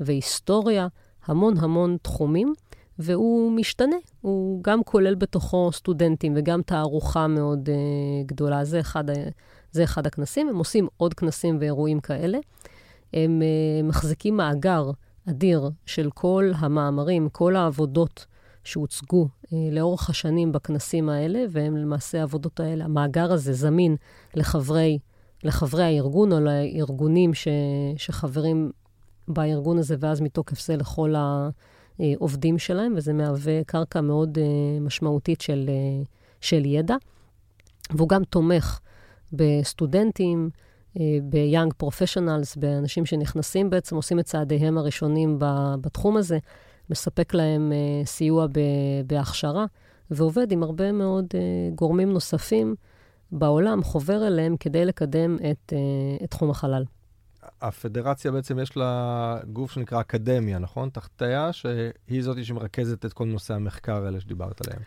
והיסטוריה. 0.00 0.88
המון 1.26 1.54
המון 1.58 1.96
תחומים, 2.02 2.54
והוא 2.98 3.52
משתנה. 3.52 3.96
הוא 4.20 4.62
גם 4.64 4.84
כולל 4.84 5.14
בתוכו 5.14 5.70
סטודנטים 5.72 6.32
וגם 6.36 6.62
תערוכה 6.62 7.26
מאוד 7.26 7.68
uh, 7.68 8.26
גדולה. 8.26 8.64
זה 8.64 8.80
אחד, 8.80 9.04
זה 9.72 9.84
אחד 9.84 10.06
הכנסים. 10.06 10.48
הם 10.48 10.56
עושים 10.56 10.88
עוד 10.96 11.14
כנסים 11.14 11.56
ואירועים 11.60 12.00
כאלה. 12.00 12.38
הם 13.14 13.42
uh, 13.42 13.86
מחזיקים 13.86 14.36
מאגר 14.36 14.90
אדיר 15.30 15.70
של 15.86 16.10
כל 16.14 16.50
המאמרים, 16.56 17.28
כל 17.28 17.56
העבודות 17.56 18.26
שהוצגו 18.64 19.28
uh, 19.46 19.48
לאורך 19.72 20.10
השנים 20.10 20.52
בכנסים 20.52 21.08
האלה, 21.08 21.44
והם 21.50 21.76
למעשה 21.76 22.20
העבודות 22.20 22.60
האלה, 22.60 22.84
המאגר 22.84 23.32
הזה 23.32 23.52
זמין 23.52 23.96
לחברי, 24.34 24.98
לחברי 25.44 25.82
הארגון 25.84 26.32
או 26.32 26.40
לארגונים 26.40 27.34
ש, 27.34 27.48
שחברים 27.96 28.70
בארגון 29.28 29.78
הזה, 29.78 29.96
ואז 29.98 30.20
מתוקף 30.20 30.60
זה 30.60 30.76
לכל 30.76 31.14
העובדים 31.98 32.58
שלהם, 32.58 32.92
וזה 32.96 33.12
מהווה 33.12 33.64
קרקע 33.64 34.00
מאוד 34.00 34.38
אה, 34.38 34.80
משמעותית 34.80 35.40
של, 35.40 35.66
אה, 35.68 36.04
של 36.40 36.64
ידע. 36.64 36.96
והוא 37.90 38.08
גם 38.08 38.24
תומך 38.24 38.80
בסטודנטים, 39.32 40.50
אה, 40.96 41.18
ב-young 41.28 41.84
professionals, 41.84 42.60
באנשים 42.60 43.06
שנכנסים 43.06 43.70
בעצם, 43.70 43.96
עושים 43.96 44.18
את 44.18 44.24
צעדיהם 44.24 44.78
הראשונים 44.78 45.36
בתחום 45.80 46.16
הזה, 46.16 46.38
מספק 46.90 47.34
להם 47.34 47.72
סיוע 48.04 48.46
בהכשרה, 49.06 49.66
ועובד 50.10 50.52
עם 50.52 50.62
הרבה 50.62 50.92
מאוד 50.92 51.26
גורמים 51.74 52.12
נוספים 52.12 52.74
בעולם, 53.32 53.82
חובר 53.82 54.26
אליהם 54.26 54.56
כדי 54.56 54.84
לקדם 54.84 55.36
את, 55.50 55.72
את 56.24 56.30
תחום 56.30 56.50
החלל. 56.50 56.84
הפדרציה 57.66 58.32
בעצם 58.32 58.58
יש 58.58 58.76
לה 58.76 59.38
גוף 59.52 59.72
שנקרא 59.72 60.00
אקדמיה, 60.00 60.58
נכון? 60.58 60.88
תחתיה, 60.88 61.52
שהיא 61.52 62.22
זאת 62.22 62.44
שמרכזת 62.44 63.04
את 63.04 63.12
כל 63.12 63.24
נושא 63.24 63.54
המחקר 63.54 64.04
האלה 64.04 64.20
שדיברת 64.20 64.60
עליהם. 64.66 64.82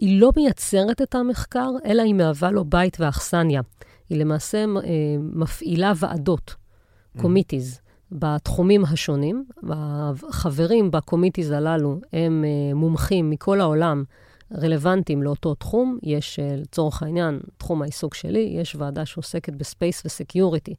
היא 0.00 0.20
לא 0.20 0.30
מייצרת 0.36 1.02
את 1.02 1.14
המחקר, 1.14 1.70
אלא 1.84 2.02
היא 2.02 2.14
מהווה 2.14 2.50
לו 2.50 2.64
בית 2.64 2.96
ואכסניה. 3.00 3.60
היא 4.08 4.18
למעשה 4.18 4.58
אה, 4.58 4.92
מפעילה 5.18 5.92
ועדות, 5.96 6.54
committees, 7.20 7.74
אמ-המ. 7.74 7.80
בתחומים 8.12 8.84
השונים. 8.84 9.44
החברים 10.28 10.90
ב 10.90 10.95
committees 10.95 11.50
הללו 11.50 12.00
הם 12.12 12.44
אה, 12.44 12.74
מומחים 12.74 13.30
מכל 13.30 13.60
העולם. 13.60 14.04
רלוונטיים 14.62 15.22
לאותו 15.22 15.54
תחום. 15.54 15.98
יש, 16.02 16.38
אה, 16.38 16.56
לצורך 16.56 17.02
העניין, 17.02 17.40
תחום 17.58 17.82
העיסוק 17.82 18.14
שלי, 18.14 18.54
יש 18.60 18.76
ועדה 18.76 19.06
שעוסקת 19.06 19.52
ב 19.52 19.60
space 19.60 20.02
ו 20.06 20.13
security. 20.13 20.74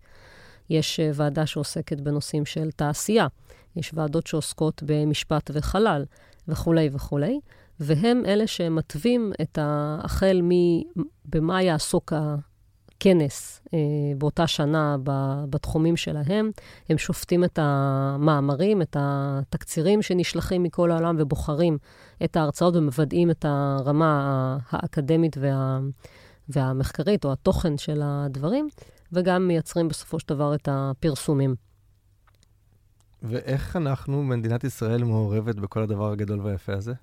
יש 0.70 1.00
אה, 1.00 1.12
ועדה 1.14 1.46
שעוסקת 1.46 2.02
בנושאים 2.02 2.46
של 2.46 2.72
תעשייה, 2.72 3.28
יש 3.76 3.92
ועדות 3.94 4.28
שעוסקות 4.28 4.84
במשפט 4.86 5.52
וחלל 5.54 6.06
וכולי 6.48 6.90
וכולי, 6.94 7.40
והם 7.80 8.24
אלה 8.26 8.48
שמתווים 8.48 9.32
את. 9.42 9.60
החל 9.62 10.42
מ... 10.44 10.50
במה 11.26 11.62
יעסוק 11.62 12.14
הכנס 12.14 13.62
אה, 13.74 13.80
באותה 14.18 14.48
שנה 14.48 14.98
ב... 15.04 15.12
בתחומים 15.50 15.98
שלהם. 15.98 16.52
הם 16.90 16.98
שופטים 16.98 17.44
את 17.44 17.60
המאמרים, 17.62 18.82
את 18.82 18.98
התקצירים 19.00 20.02
שנשלחים 20.02 20.64
מכל 20.64 20.92
העולם 20.92 21.16
ובוחרים 21.20 21.78
את 22.24 22.36
ההרצאות 22.36 22.76
ומוודאים 22.76 23.32
את 23.32 23.46
הרמה 23.48 24.58
האקדמית 24.70 25.38
וה... 25.40 25.80
והמחקרית 26.50 27.26
או 27.26 27.32
התוכן 27.32 27.78
של 27.78 28.02
הדברים. 28.04 28.70
וגם 29.12 29.48
מייצרים 29.48 29.88
בסופו 29.88 30.20
של 30.20 30.30
דבר 30.30 30.56
את 30.56 30.70
הפרסומים. 30.72 31.56
ואיך 33.24 33.76
אנחנו, 33.76 34.24
מדינת 34.24 34.64
ישראל, 34.64 35.04
מעורבת 35.04 35.56
בכל 35.56 35.84
הדבר 35.84 36.12
הגדול 36.12 36.42
והיפה 36.42 36.74
הזה? 36.74 36.94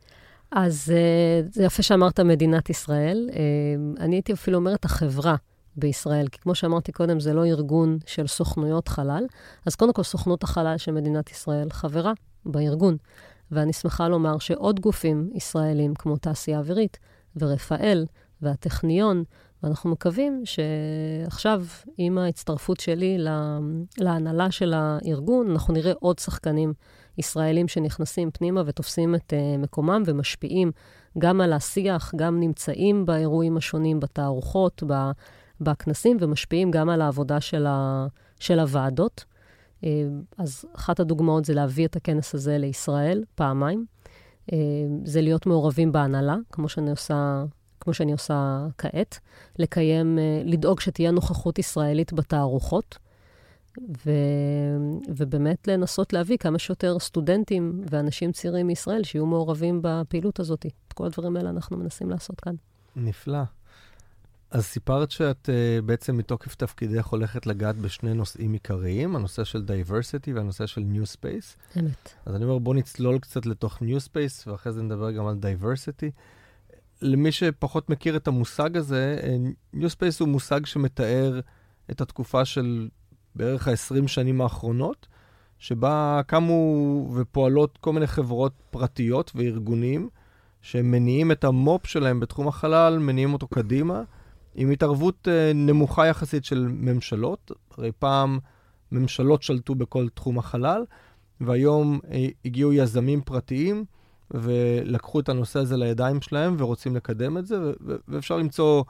אז 0.51 0.93
uh, 0.93 1.55
זה 1.55 1.65
יפה 1.65 1.83
שאמרת 1.83 2.21
מדינת 2.21 2.71
ישראל. 2.71 3.31
Uh, 3.31 3.37
אני 4.01 4.17
הייתי 4.17 4.33
אפילו 4.33 4.59
אומרת 4.59 4.85
החברה 4.85 5.37
בישראל, 5.77 6.29
כי 6.29 6.39
כמו 6.39 6.55
שאמרתי 6.55 6.93
קודם, 6.93 7.21
זה 7.21 7.33
לא 7.33 7.47
ארגון 7.47 7.99
של 8.07 8.27
סוכנויות 8.27 8.89
חלל. 8.89 9.25
אז 9.67 9.75
קודם 9.75 9.93
כל, 9.93 10.03
סוכנות 10.03 10.43
החלל 10.43 10.79
של 10.79 10.93
מדינת 10.93 11.31
ישראל 11.31 11.71
חברה 11.71 12.13
בארגון. 12.47 12.97
ואני 13.51 13.73
שמחה 13.73 14.09
לומר 14.09 14.39
שעוד 14.39 14.81
גופים 14.81 15.31
ישראלים, 15.35 15.95
כמו 15.95 16.17
תעשייה 16.17 16.59
אווירית 16.59 16.99
ורפאל 17.37 18.07
והטכניון 18.43 19.25
ואנחנו 19.63 19.91
מקווים 19.91 20.43
שעכשיו, 20.45 21.65
עם 21.99 22.19
ההצטרפות 22.19 22.81
שלי 22.81 23.19
להנהלה 23.99 24.51
של 24.51 24.75
הארגון, 24.77 25.51
אנחנו 25.51 25.75
נראה 25.75 25.93
עוד 26.01 26.19
שחקנים 26.19 26.73
ישראלים 27.19 27.69
שנכנסים 27.69 28.31
פנימה 28.31 28.63
ותופסים 28.67 29.15
את 29.15 29.33
uh, 29.33 29.63
מקומם 29.63 30.03
ומשפיעים 30.07 30.73
גם 31.19 31.41
על 31.41 31.53
השיח, 31.53 32.13
גם 32.17 32.41
נמצאים 32.41 33.07
באירועים 33.07 33.57
השונים, 33.57 34.01
בתערוכות, 34.01 34.83
בכנסים, 35.61 36.17
ומשפיעים 36.21 36.71
גם 36.71 36.89
על 36.89 37.01
העבודה 37.01 37.41
של, 37.41 37.67
ה, 37.67 38.07
של 38.41 38.59
הוועדות. 38.61 39.25
Uh, 39.81 39.85
אז 40.39 40.65
אחת 40.77 41.01
הדוגמאות 41.01 41.45
זה 41.45 41.55
להביא 41.55 41.87
את 41.87 41.97
הכנס 41.97 42.35
הזה 42.35 42.59
לישראל 42.59 43.25
פעמיים. 43.35 43.87
Uh, 44.51 44.55
זה 45.05 45.21
להיות 45.21 45.47
מעורבים 45.47 45.93
בהנהלה, 45.93 46.37
כמו 46.53 46.69
שאני 46.69 46.91
עושה 46.91 47.45
כמו 47.83 47.95
שאני 47.95 48.13
עושה 48.13 48.67
כעת, 48.79 49.19
לקיים, 49.59 50.19
אה, 50.19 50.43
לדאוג 50.45 50.81
שתהיה 50.81 51.11
נוכחות 51.11 51.59
ישראלית 51.59 52.13
בתערוכות, 52.13 52.99
ו, 54.07 54.11
ובאמת 55.09 55.69
לנסות 55.69 56.13
להביא 56.13 56.37
כמה 56.37 56.59
שיותר 56.59 56.99
סטודנטים 56.99 57.83
ואנשים 57.91 58.33
צעירים 58.33 58.67
מישראל 58.67 59.05
שיהיו 59.05 59.27
מעורבים 59.27 59.81
בפעילות 59.83 60.41
הזאת. 60.41 60.67
את 60.67 60.93
כל 60.93 61.07
הדברים 61.07 61.37
האלה 61.37 61.51
אנחנו 61.51 61.77
מנסים 61.77 62.11
לעשות 62.11 62.41
כאן. 62.41 62.55
נפלא. 62.97 63.43
אז 64.51 64.65
סיפרת 64.65 65.11
שאת 65.11 65.49
אה, 65.49 65.83
בעצם 65.83 66.17
מתוקף 66.17 66.55
תפקידך 66.55 67.07
הולכת 67.07 67.47
לגעת 67.47 67.77
בשני 67.77 68.15
נושאים 68.15 68.53
עיקריים, 68.53 69.17
הנושא 69.17 69.45
של 69.45 69.63
diversity 69.63 70.33
והנושא 70.33 70.67
של 70.67 70.81
New 70.81 71.07
Space. 71.07 71.57
אמת. 71.79 72.13
אז 72.27 72.35
אני 72.35 72.45
אומר, 72.45 72.59
בוא 72.59 72.75
נצלול 72.75 73.19
קצת 73.19 73.47
לתוך 73.47 73.83
New 73.83 74.01
Space, 74.01 74.47
ואחרי 74.47 74.73
זה 74.73 74.83
נדבר 74.83 75.11
גם 75.11 75.27
על 75.27 75.37
diversity. 75.37 76.11
למי 77.03 77.33
שפחות 77.33 77.91
מכיר 77.91 78.17
את 78.17 78.29
המושג 78.29 78.77
הזה, 78.77 79.17
New 79.75 79.89
Space 79.97 80.17
הוא 80.21 80.29
מושג 80.29 80.67
שמתאר 80.67 81.41
את 81.91 82.01
התקופה 82.01 82.45
של 82.45 82.89
בערך 83.35 83.69
ה-20 83.69 84.09
שנים 84.09 84.41
האחרונות, 84.41 85.07
שבה 85.59 86.21
קמו 86.27 87.09
ופועלות 87.15 87.79
כל 87.79 87.93
מיני 87.93 88.07
חברות 88.07 88.53
פרטיות 88.71 89.33
וארגונים, 89.35 90.09
שמניעים 90.61 91.33
את 91.33 91.45
המו"פ 91.45 91.87
שלהם 91.87 92.21
בתחום 92.21 92.49
החלל, 92.49 92.99
מניעים 92.99 93.33
אותו 93.33 93.49
קדימה, 93.49 94.03
עם 94.55 94.71
התערבות 94.71 95.29
uh, 95.29 95.55
נמוכה 95.55 96.07
יחסית 96.07 96.45
של 96.45 96.69
ממשלות. 96.71 97.53
הרי 97.79 97.93
פעם 97.99 98.39
ממשלות 98.93 99.43
שלטו 99.43 99.75
בכל 99.75 100.09
תחום 100.09 100.39
החלל, 100.39 100.85
והיום 101.41 102.01
uh, 102.03 102.09
הגיעו 102.45 102.73
יזמים 102.73 103.21
פרטיים 103.21 103.85
ולקחו 104.35 105.21
את 105.21 105.29
הנושא 105.29 105.59
הזה 105.59 105.77
לידיים 105.77 106.21
שלהם 106.21 106.55
ורוצים 106.59 106.97
לקדם 106.97 107.39
את 107.39 107.47
זה, 107.47 107.57
ואפשר 108.09 108.37
למצוא 108.37 108.83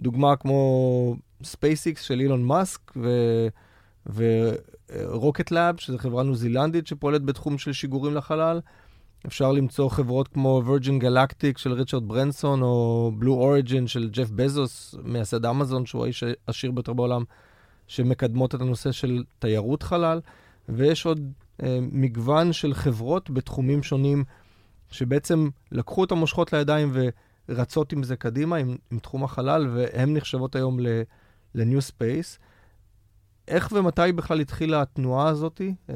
דוגמה 0.00 0.36
כמו 0.36 1.16
SpaceX 1.42 2.00
של 2.00 2.20
אילון 2.20 2.44
מאסק, 2.44 2.92
ורוקט 4.14 5.50
לאב, 5.50 5.76
שזו 5.76 5.98
חברה 5.98 6.22
ניו 6.22 6.34
זילנדית 6.34 6.86
שפועלת 6.86 7.24
בתחום 7.24 7.58
של 7.58 7.72
שיגורים 7.72 8.14
לחלל. 8.14 8.60
אפשר 9.26 9.52
למצוא 9.52 9.88
חברות 9.88 10.28
כמו 10.28 10.62
Virgin 10.66 11.02
Galactic 11.02 11.58
של 11.58 11.72
ריצ'רד 11.72 12.08
ברנסון, 12.08 12.62
או 12.62 13.12
Blue 13.20 13.24
Origin 13.68 13.86
של 13.86 14.10
ג'ף 14.12 14.30
בזוס, 14.30 14.94
מייסד 15.04 15.46
אמזון, 15.46 15.86
שהוא 15.86 16.04
האיש 16.04 16.24
העשיר 16.46 16.70
ביותר 16.70 16.92
בעולם, 16.92 17.24
שמקדמות 17.86 18.54
את 18.54 18.60
הנושא 18.60 18.92
של 18.92 19.24
תיירות 19.38 19.82
חלל. 19.82 20.20
ויש 20.68 21.06
עוד 21.06 21.32
אה, 21.62 21.78
מגוון 21.92 22.52
של 22.52 22.74
חברות 22.74 23.30
בתחומים 23.30 23.82
שונים, 23.82 24.24
שבעצם 24.90 25.48
לקחו 25.72 26.04
את 26.04 26.12
המושכות 26.12 26.52
לידיים 26.52 26.92
ורצות 27.48 27.92
עם 27.92 28.02
זה 28.02 28.16
קדימה, 28.16 28.56
עם, 28.56 28.76
עם 28.90 28.98
תחום 28.98 29.24
החלל, 29.24 29.68
והן 29.74 30.16
נחשבות 30.16 30.56
היום 30.56 30.80
ל-New 30.80 31.80
Space. 31.90 32.38
איך 33.48 33.72
ומתי 33.72 34.12
בכלל 34.14 34.40
התחילה 34.40 34.82
התנועה 34.82 35.28
הזאת? 35.28 35.60
אה, 35.90 35.94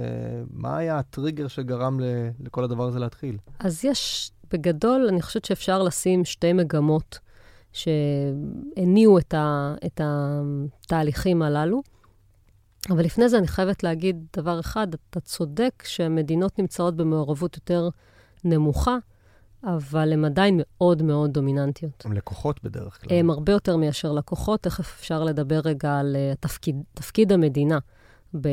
מה 0.51 0.77
היה 0.77 0.99
הטריגר 0.99 1.49
שגרם 1.49 2.01
לכל 2.41 2.65
הדבר 2.65 2.87
הזה 2.87 2.99
להתחיל? 2.99 3.37
אז 3.59 3.85
יש, 3.85 4.31
בגדול, 4.53 5.07
אני 5.09 5.23
חושבת 5.23 5.45
שאפשר 5.45 5.83
לשים 5.83 6.25
שתי 6.25 6.53
מגמות 6.53 7.19
שהניעו 7.73 9.19
את, 9.19 9.35
ה, 9.35 9.75
את 9.87 10.01
התהליכים 10.05 11.43
הללו. 11.43 11.83
אבל 12.91 13.05
לפני 13.05 13.29
זה 13.29 13.39
אני 13.39 13.49
חייבת 13.49 13.83
להגיד 13.83 14.27
דבר 14.37 14.61
אחד, 14.61 14.87
אתה 15.11 15.21
צודק 15.21 15.83
שהמדינות 15.87 16.59
נמצאות 16.59 16.97
במעורבות 16.97 17.57
יותר 17.57 17.89
נמוכה, 18.45 18.97
אבל 19.65 20.13
הן 20.13 20.25
עדיין 20.25 20.61
מאוד 20.63 21.03
מאוד 21.03 21.33
דומיננטיות. 21.33 22.07
הן 22.07 22.13
לקוחות 22.13 22.65
בדרך 22.65 23.01
כלל. 23.01 23.19
הן 23.19 23.31
הרבה 23.31 23.53
יותר 23.53 23.77
מאשר 23.77 24.13
לקוחות. 24.13 24.63
תכף 24.63 24.97
אפשר 25.01 25.25
לדבר 25.25 25.61
רגע 25.65 25.99
על 25.99 26.17
uh, 26.17 26.37
תפקיד, 26.41 26.77
תפקיד 26.95 27.33
המדינה 27.33 27.79
ב, 28.41 28.49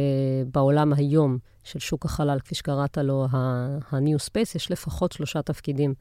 בעולם 0.52 0.94
היום 0.94 1.38
של 1.64 1.80
שוק 1.80 2.06
החלל, 2.06 2.40
כפי 2.40 2.56
שקראת 2.56 2.98
לו, 2.98 3.26
ה-New 3.32 4.30
Space. 4.30 4.56
יש 4.56 4.72
לפחות 4.72 5.12
שלושה 5.12 5.42
תפקידים 5.42 5.94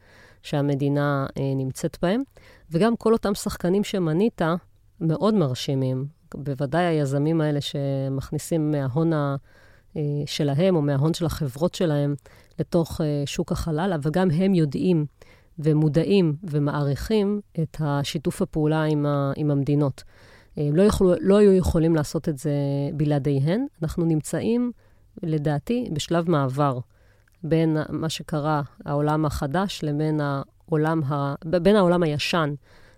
שהמדינה 0.43 1.27
uh, 1.29 1.41
נמצאת 1.57 1.99
בהם, 2.03 2.23
וגם 2.71 2.97
כל 2.97 3.13
אותם 3.13 3.35
שחקנים 3.35 3.85
שמנית 3.85 4.43
מאוד 5.01 5.35
מרשימים. 5.35 6.07
בוודאי 6.35 6.85
היזמים 6.85 7.41
האלה 7.41 7.61
שמכניסים 7.61 8.71
מההון 8.71 9.13
ה... 9.13 9.37
אה, 9.97 10.03
שלהם 10.27 10.77
או 10.77 10.83
מההון 10.83 11.15
של 11.15 11.27
החברות 11.27 11.75
שלהם 11.75 12.15
לתוך 12.61 13.01
אה, 13.01 13.23
שוק 13.27 13.53
החלל, 13.53 13.93
אבל 14.03 14.11
גם 14.11 14.31
הם 14.31 14.55
יודעים 14.55 15.07
ומודעים 15.59 16.37
ומעריכים 16.43 17.41
את 17.63 17.77
השיתוף 17.81 18.43
הפעולה 18.43 18.83
עם, 18.83 19.07
ה, 19.07 19.33
עם 19.37 19.51
המדינות. 19.51 20.03
אה, 20.59 20.67
הם 20.67 20.77
לא, 20.77 20.83
יכלו, 20.83 21.13
לא 21.21 21.37
היו 21.37 21.53
יכולים 21.53 21.95
לעשות 21.95 22.29
את 22.29 22.39
זה 22.39 22.53
בלעדיהן. 22.95 23.67
אנחנו 23.83 24.05
נמצאים, 24.05 24.73
לדעתי, 25.23 25.89
בשלב 25.93 26.31
מעבר 26.31 26.79
בין 27.43 27.77
מה 27.89 28.09
שקרה, 28.09 28.63
העולם 28.85 29.25
החדש, 29.25 29.81
לבין 29.83 30.21
העולם, 30.21 31.03
ה, 31.05 31.35
בין 31.45 31.77
העולם 31.77 32.03
הישן 32.03 32.55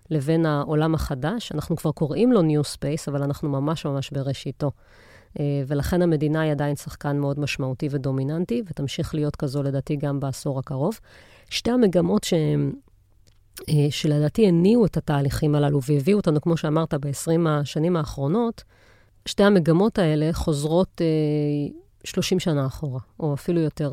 לבין 0.09 0.45
העולם 0.45 0.95
החדש. 0.95 1.51
אנחנו 1.51 1.75
כבר 1.75 1.91
קוראים 1.91 2.31
לו 2.31 2.41
New 2.41 2.63
Space, 2.75 3.03
אבל 3.07 3.23
אנחנו 3.23 3.49
ממש 3.49 3.85
ממש 3.85 4.11
בראשיתו. 4.11 4.71
אה, 5.39 5.45
ולכן 5.67 6.01
המדינה 6.01 6.41
היא 6.41 6.51
עדיין 6.51 6.75
שחקן 6.75 7.17
מאוד 7.17 7.39
משמעותי 7.39 7.87
ודומיננטי, 7.91 8.63
ותמשיך 8.67 9.15
להיות 9.15 9.35
כזו 9.35 9.63
לדעתי 9.63 9.95
גם 9.95 10.19
בעשור 10.19 10.59
הקרוב. 10.59 10.99
שתי 11.49 11.71
המגמות 11.71 12.23
ש... 12.23 12.33
אה, 13.69 13.87
שלדעתי 13.89 14.47
הניעו 14.47 14.85
את 14.85 14.97
התהליכים 14.97 15.55
הללו 15.55 15.79
והביאו 15.83 16.17
אותנו, 16.17 16.41
כמו 16.41 16.57
שאמרת, 16.57 16.93
ב-20 16.93 17.49
השנים 17.49 17.95
האחרונות, 17.95 18.63
שתי 19.25 19.43
המגמות 19.43 19.99
האלה 19.99 20.29
חוזרות 20.33 21.01
אה, 21.01 21.73
30 22.03 22.39
שנה 22.39 22.65
אחורה, 22.65 22.99
או 23.19 23.33
אפילו 23.33 23.61
יותר, 23.61 23.91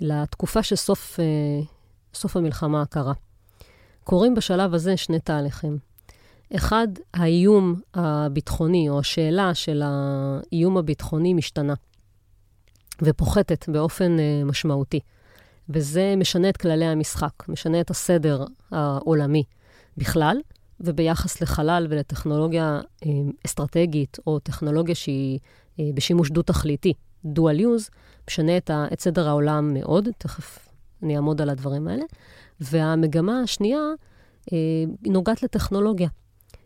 לתקופה 0.00 0.62
של 0.62 0.76
סוף, 0.76 1.20
אה, 1.20 1.64
סוף 2.14 2.36
המלחמה 2.36 2.82
הקרה. 2.82 3.12
קורים 4.04 4.34
בשלב 4.34 4.74
הזה 4.74 4.96
שני 4.96 5.20
תהליכים. 5.20 5.78
אחד, 6.56 6.88
האיום 7.14 7.80
הביטחוני, 7.94 8.88
או 8.88 8.98
השאלה 8.98 9.54
של 9.54 9.82
האיום 9.84 10.76
הביטחוני 10.76 11.34
משתנה 11.34 11.74
ופוחתת 13.02 13.68
באופן 13.68 14.16
uh, 14.16 14.44
משמעותי. 14.44 15.00
וזה 15.68 16.14
משנה 16.16 16.48
את 16.48 16.56
כללי 16.56 16.84
המשחק, 16.84 17.48
משנה 17.48 17.80
את 17.80 17.90
הסדר 17.90 18.44
העולמי 18.70 19.44
בכלל, 19.96 20.36
וביחס 20.80 21.40
לחלל 21.40 21.86
ולטכנולוגיה 21.90 22.80
uh, 22.80 23.06
אסטרטגית, 23.46 24.18
או 24.26 24.38
טכנולוגיה 24.38 24.94
שהיא 24.94 25.38
uh, 25.38 25.82
בשימוש 25.94 26.30
דו-תכליתי, 26.30 26.92
dual 27.26 27.60
use, 27.60 27.90
משנה 28.28 28.56
את, 28.56 28.70
את 28.92 29.00
סדר 29.00 29.28
העולם 29.28 29.74
מאוד, 29.74 30.08
תכף 30.18 30.68
אני 31.02 31.16
אעמוד 31.16 31.40
על 31.40 31.50
הדברים 31.50 31.88
האלה. 31.88 32.04
והמגמה 32.60 33.40
השנייה 33.40 33.80
uh, 34.46 34.52
נוגעת 35.02 35.42
לטכנולוגיה. 35.42 36.08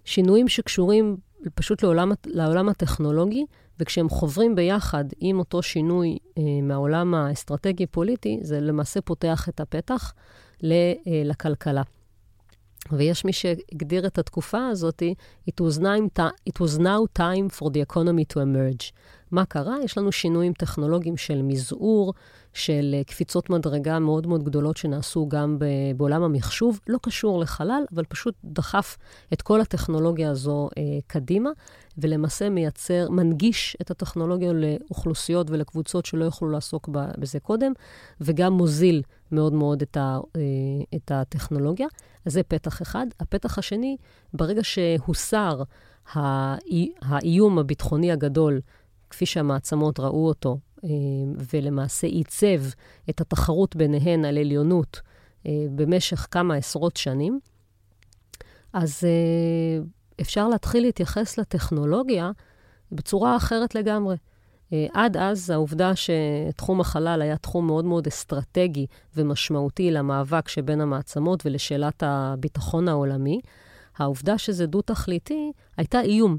שינויים 0.06 0.48
שקשורים 0.48 1.16
פשוט 1.54 1.82
לעולם, 1.82 2.12
לעולם 2.26 2.68
הטכנולוגי, 2.68 3.44
וכשהם 3.80 4.08
חוברים 4.08 4.54
ביחד 4.54 5.04
עם 5.20 5.38
אותו 5.38 5.62
שינוי 5.62 6.18
אה, 6.38 6.42
מהעולם 6.62 7.14
האסטרטגי-פוליטי, 7.14 8.38
זה 8.42 8.60
למעשה 8.60 9.00
פותח 9.00 9.48
את 9.48 9.60
הפתח 9.60 10.12
ל, 10.62 10.72
אה, 10.72 11.22
לכלכלה. 11.24 11.82
ויש 12.92 13.24
מי 13.24 13.32
שהגדיר 13.32 14.06
את 14.06 14.18
התקופה 14.18 14.66
הזאת, 14.66 15.02
it 15.50 15.54
was, 15.60 15.78
now, 15.78 16.22
it 16.50 16.60
was 16.60 16.78
now 16.78 17.18
time 17.18 17.58
for 17.58 17.70
the 17.70 17.92
economy 17.92 18.34
to 18.34 18.36
emerge. 18.36 18.92
מה 19.30 19.44
קרה? 19.44 19.76
יש 19.84 19.98
לנו 19.98 20.12
שינויים 20.12 20.52
טכנולוגיים 20.52 21.16
של 21.16 21.42
מזעור, 21.42 22.14
של 22.56 22.94
אה, 22.94 23.04
קפיצות 23.04 23.50
מדרגה 23.50 23.98
מאוד 23.98 24.26
מאוד 24.26 24.44
גדולות 24.44 24.76
שנעשו 24.76 25.28
גם 25.28 25.58
בעולם 25.96 26.22
המחשוב, 26.22 26.80
לא 26.88 26.98
קשור 27.02 27.40
לחלל, 27.40 27.84
אבל 27.94 28.04
פשוט 28.04 28.34
דחף 28.44 28.96
את 29.32 29.42
כל 29.42 29.60
הטכנולוגיה 29.60 30.30
הזו 30.30 30.68
אה, 30.78 30.82
קדימה, 31.06 31.50
ולמעשה 31.98 32.48
מייצר, 32.48 33.10
מנגיש 33.10 33.76
את 33.80 33.90
הטכנולוגיה 33.90 34.52
לאוכלוסיות 34.52 35.50
ולקבוצות 35.50 36.06
שלא 36.06 36.24
יכלו 36.24 36.50
לעסוק 36.50 36.88
בזה 36.92 37.40
קודם, 37.40 37.72
וגם 38.20 38.52
מוזיל 38.52 39.02
מאוד 39.32 39.52
מאוד 39.52 39.82
את, 39.82 39.96
ה, 39.96 40.18
אה, 40.36 40.40
את 40.94 41.10
הטכנולוגיה. 41.10 41.86
אז 42.26 42.32
זה 42.32 42.42
פתח 42.42 42.82
אחד. 42.82 43.06
הפתח 43.20 43.58
השני, 43.58 43.96
ברגע 44.34 44.60
שהוסר 44.64 45.62
האיום 47.02 47.58
הביטחוני 47.58 48.12
הגדול, 48.12 48.60
כפי 49.10 49.26
שהמעצמות 49.26 50.00
ראו 50.00 50.28
אותו, 50.28 50.58
ולמעשה 51.52 52.06
עיצב 52.06 52.62
את 53.10 53.20
התחרות 53.20 53.76
ביניהן 53.76 54.24
על 54.24 54.38
עליונות 54.38 55.00
אה, 55.46 55.52
במשך 55.74 56.26
כמה 56.30 56.54
עשרות 56.54 56.96
שנים, 56.96 57.40
אז 58.72 59.04
אה, 59.04 59.84
אפשר 60.20 60.48
להתחיל 60.48 60.82
להתייחס 60.82 61.38
לטכנולוגיה 61.38 62.30
בצורה 62.92 63.36
אחרת 63.36 63.74
לגמרי. 63.74 64.16
עד 64.92 65.16
אז, 65.16 65.50
העובדה 65.50 65.92
שתחום 65.96 66.80
החלל 66.80 67.22
היה 67.22 67.36
תחום 67.36 67.66
מאוד 67.66 67.84
מאוד 67.84 68.06
אסטרטגי 68.06 68.86
ומשמעותי 69.16 69.90
למאבק 69.90 70.48
שבין 70.48 70.80
המעצמות 70.80 71.46
ולשאלת 71.46 72.02
הביטחון 72.06 72.88
העולמי, 72.88 73.40
העובדה 73.96 74.38
שזה 74.38 74.66
דו-תכליתי 74.66 75.52
הייתה 75.76 76.00
איום. 76.00 76.38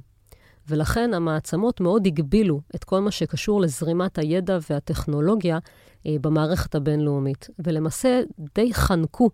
ולכן 0.70 1.14
המעצמות 1.14 1.82
מאוד 1.82 2.08
הגבילו 2.08 2.62
את 2.76 2.84
כל 2.84 3.00
מה 3.00 3.12
שקשור 3.12 3.62
לזרימת 3.62 4.18
הידע 4.18 4.58
והטכנולוגיה 4.70 5.60
אה, 6.06 6.16
במערכת 6.22 6.76
הבינלאומית, 6.76 7.50
ולמעשה 7.60 8.22
די 8.56 8.74
חנקו 8.74 9.30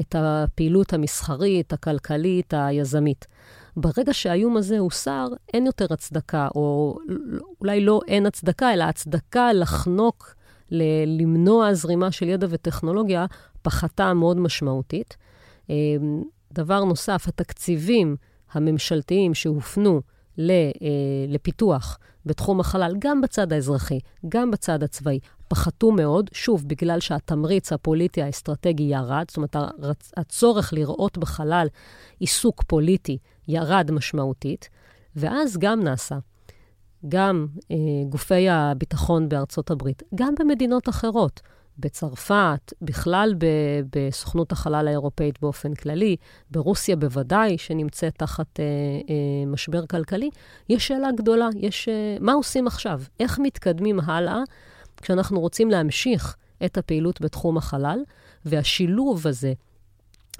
את 0.00 0.14
הפעילות 0.18 0.92
המסחרית, 0.92 1.72
הכלכלית, 1.72 2.54
היזמית. 2.56 3.26
ברגע 3.76 4.14
שהאיום 4.14 4.56
הזה 4.56 4.78
הוסר, 4.78 5.28
אין 5.54 5.66
יותר 5.66 5.86
הצדקה, 5.90 6.48
או 6.54 6.98
אולי 7.60 7.80
לא 7.80 8.00
אין 8.08 8.26
הצדקה, 8.26 8.74
אלא 8.74 8.84
הצדקה 8.84 9.52
לחנוק, 9.52 10.34
ל- 10.70 11.20
למנוע 11.22 11.74
זרימה 11.74 12.12
של 12.12 12.28
ידע 12.28 12.46
וטכנולוגיה, 12.50 13.26
פחתה 13.62 14.14
מאוד 14.14 14.36
משמעותית. 14.36 15.16
אה, 15.70 15.74
דבר 16.52 16.84
נוסף, 16.84 17.28
התקציבים 17.28 18.16
הממשלתיים 18.52 19.34
שהופנו 19.34 20.00
לפיתוח 21.28 21.98
בתחום 22.26 22.60
החלל, 22.60 22.94
גם 22.98 23.20
בצד 23.20 23.52
האזרחי, 23.52 23.98
גם 24.28 24.50
בצד 24.50 24.82
הצבאי, 24.82 25.18
פחתו 25.48 25.92
מאוד, 25.92 26.30
שוב, 26.32 26.68
בגלל 26.68 27.00
שהתמריץ 27.00 27.72
הפוליטי 27.72 28.22
האסטרטגי 28.22 28.82
ירד, 28.82 29.24
זאת 29.28 29.36
אומרת, 29.36 29.56
הצורך 30.16 30.72
לראות 30.72 31.18
בחלל 31.18 31.66
עיסוק 32.20 32.62
פוליטי 32.62 33.18
ירד 33.48 33.90
משמעותית, 33.90 34.68
ואז 35.16 35.56
גם 35.58 35.80
נעשה, 35.80 36.18
גם 37.08 37.46
אה, 37.70 37.76
גופי 38.08 38.48
הביטחון 38.48 39.28
בארצות 39.28 39.70
הברית, 39.70 40.02
גם 40.14 40.34
במדינות 40.38 40.88
אחרות, 40.88 41.40
בצרפת, 41.78 42.72
בכלל 42.82 43.34
ב, 43.38 43.46
בסוכנות 43.96 44.52
החלל 44.52 44.88
האירופאית 44.88 45.40
באופן 45.40 45.74
כללי, 45.74 46.16
ברוסיה 46.50 46.96
בוודאי, 46.96 47.58
שנמצאת 47.58 48.14
תחת 48.14 48.60
אה, 48.60 48.64
אה, 48.64 49.46
משבר 49.46 49.86
כלכלי, 49.86 50.30
יש 50.68 50.88
שאלה 50.88 51.12
גדולה, 51.12 51.48
יש 51.56 51.88
אה, 51.88 52.16
מה 52.20 52.32
עושים 52.32 52.66
עכשיו? 52.66 53.02
איך 53.20 53.38
מתקדמים 53.38 54.00
הלאה 54.00 54.42
כשאנחנו 55.02 55.40
רוצים 55.40 55.70
להמשיך 55.70 56.36
את 56.64 56.78
הפעילות 56.78 57.20
בתחום 57.20 57.56
החלל, 57.56 57.98
והשילוב 58.44 59.26
הזה 59.26 59.52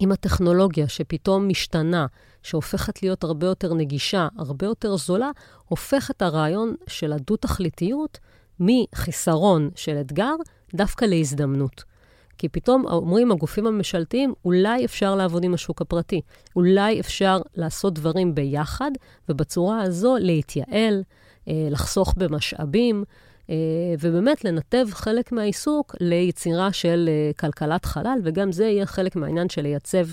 עם 0.01 0.13
הטכנולוגיה 0.13 0.89
שפתאום 0.89 1.49
משתנה, 1.49 2.07
שהופכת 2.43 3.03
להיות 3.03 3.25
הרבה 3.25 3.47
יותר 3.47 3.75
נגישה, 3.75 4.29
הרבה 4.39 4.67
יותר 4.67 4.97
זולה, 4.97 5.31
הופך 5.69 6.11
את 6.11 6.23
הרעיון 6.23 6.75
של 6.87 7.13
הדו-תכליתיות 7.13 8.19
מחיסרון 8.61 9.71
של 9.75 10.01
אתגר 10.01 10.35
דווקא 10.75 11.05
להזדמנות. 11.05 11.85
כי 12.39 12.49
פתאום 12.49 12.87
אומרים 12.87 13.33
הגופים 13.33 13.67
הממשלתיים, 13.67 14.35
אולי 14.45 14.85
אפשר 14.85 15.15
לעבוד 15.15 15.45
עם 15.45 15.55
השוק 15.55 15.83
הפרטי, 15.83 16.21
אולי 16.57 17.01
אפשר 17.01 17.41
לעשות 17.55 17.95
דברים 17.95 18.35
ביחד, 18.35 18.91
ובצורה 19.29 19.83
הזו 19.83 20.17
להתייעל, 20.21 21.03
אה, 21.49 21.69
לחסוך 21.71 22.15
במשאבים, 22.17 23.05
אה, 23.51 23.55
ובאמת 24.01 24.45
לנתב 24.45 24.87
חלק 24.91 25.33
מהעיסוק 25.33 25.95
ליצירה 26.01 26.73
של 26.73 27.09
אה, 27.09 27.33
כלכלת 27.33 27.85
חלל, 27.85 28.19
וגם 28.25 28.53
זה 28.53 28.65
יהיה 28.65 28.87
חלק 28.87 29.17
מהעניין 29.17 29.49
של 29.49 29.63
לייצב 29.63 30.07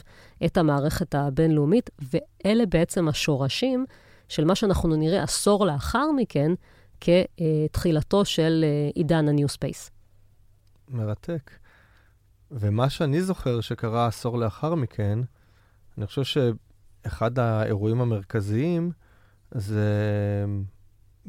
את 0.46 0.58
המערכת 0.58 1.16
הבינלאומית, 1.16 1.90
ואלה 2.14 2.66
בעצם 2.66 3.08
השורשים 3.08 3.86
של 4.30 4.46
מה 4.46 4.56
שאנחנו 4.56 4.96
נראה 4.96 5.24
עשור 5.24 5.66
לאחר 5.66 6.12
מכן, 6.16 6.52
כתחילתו 7.02 8.26
של 8.26 8.66
עידן 8.96 9.30
ה-New 9.30 9.58
Space. 9.58 9.93
מרתק. 10.90 11.52
ומה 12.52 12.90
שאני 12.90 13.22
זוכר 13.22 13.62
שקרה 13.62 14.08
עשור 14.08 14.38
לאחר 14.38 14.76
מכן, 14.76 15.20
אני 15.98 16.08
חושב 16.08 16.24
שאחד 16.24 17.40
האירועים 17.40 18.02
המרכזיים 18.02 18.92
זה 19.52 19.90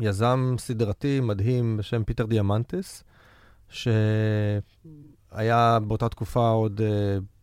יזם 0.00 0.54
סדרתי 0.58 1.20
מדהים 1.20 1.76
בשם 1.76 2.04
פיטר 2.04 2.26
דיאמנטס, 2.26 3.04
שהיה 3.68 5.78
באותה 5.86 6.08
תקופה 6.08 6.48
עוד 6.48 6.80
uh, 6.80 6.84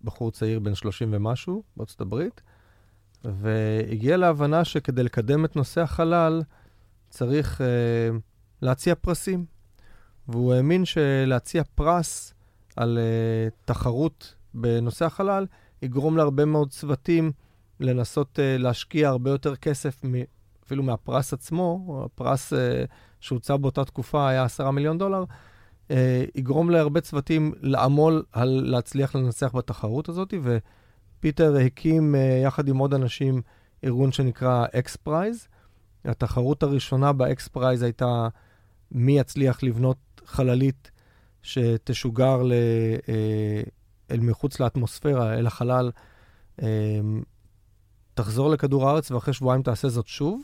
בחור 0.04 0.32
צעיר 0.32 0.60
בן 0.60 0.76
30 0.76 1.10
ומשהו 1.14 1.64
בארצות 1.78 2.02
הברית, 2.02 2.42
והגיע 3.26 4.18
להבנה 4.18 4.66
שכדי 4.66 5.04
לקדם 5.04 5.46
את 5.46 5.56
נושא 5.56 5.82
החלל 5.82 6.42
צריך 7.10 7.62
uh, 7.62 7.64
להציע 8.62 8.96
פרסים. 8.96 9.46
והוא 10.28 10.54
האמין 10.54 10.86
שלהציע 10.86 11.64
פרס 11.76 12.34
על 12.76 12.98
uh, 12.98 13.52
תחרות 13.66 14.36
בנושא 14.54 15.06
החלל 15.06 15.46
יגרום 15.82 16.18
להרבה 16.18 16.46
מאוד 16.46 16.70
צוותים 16.70 17.32
לנסות 17.80 18.40
אה, 18.40 18.62
להשקיע 18.62 19.10
הרבה 19.10 19.30
יותר 19.30 19.56
כסף 19.56 20.06
מ- 20.06 20.24
אפילו 20.66 20.84
מהפרס 20.84 21.34
עצמו, 21.34 22.02
הפרס 22.06 22.54
אה, 22.54 22.56
שהוצע 23.20 23.58
באותה 23.58 23.86
תקופה 23.86 24.30
היה 24.30 24.44
עשרה 24.44 24.72
מיליון 24.72 24.98
דולר, 24.98 25.24
אה, 25.88 25.92
יגרום 26.36 26.70
להרבה 26.70 27.02
צוותים 27.02 27.54
לעמול 27.62 28.24
על 28.32 28.62
להצליח 28.66 29.16
לנצח 29.16 29.56
בתחרות 29.56 30.10
הזאת, 30.10 30.34
ופיטר 30.44 31.58
הקים 31.66 32.16
אה, 32.16 32.46
יחד 32.46 32.68
עם 32.68 32.78
עוד 32.78 32.94
אנשים 32.94 33.42
ארגון 33.84 34.12
שנקרא 34.12 34.66
X 34.74 34.96
Prize. 34.96 35.48
התחרות 36.06 36.64
הראשונה 36.64 37.14
ב 37.14 37.31
X 37.31 37.48
Prize 37.48 37.82
הייתה 37.82 38.28
מי 38.92 39.20
יצליח 39.20 39.64
לבנות 39.64 39.98
חללית 40.32 40.92
שתשוגר 41.44 42.44
ל, 42.44 42.54
אה, 43.10 43.62
אל 44.12 44.20
מחוץ 44.20 44.60
לאטמוספירה, 44.60 45.34
אל 45.34 45.48
החלל, 45.48 45.92
אה, 46.62 46.68
תחזור 48.14 48.50
לכדור 48.50 48.90
הארץ 48.90 49.12
ואחרי 49.12 49.34
שבועיים 49.34 49.64
תעשה 49.64 49.90
זאת 49.90 50.08
שוב. 50.08 50.42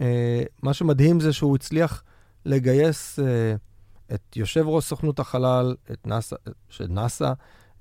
אה, 0.00 0.42
מה 0.62 0.74
שמדהים 0.74 1.20
זה 1.20 1.32
שהוא 1.32 1.56
הצליח 1.56 2.02
לגייס 2.46 3.18
את 4.14 4.36
יושב 4.36 4.64
ראש 4.66 4.84
סוכנות 4.84 5.18
החלל, 5.18 5.76
את 5.92 6.06
נאסא, 6.06 6.36
של 6.68 6.86
נאסא, 6.88 7.32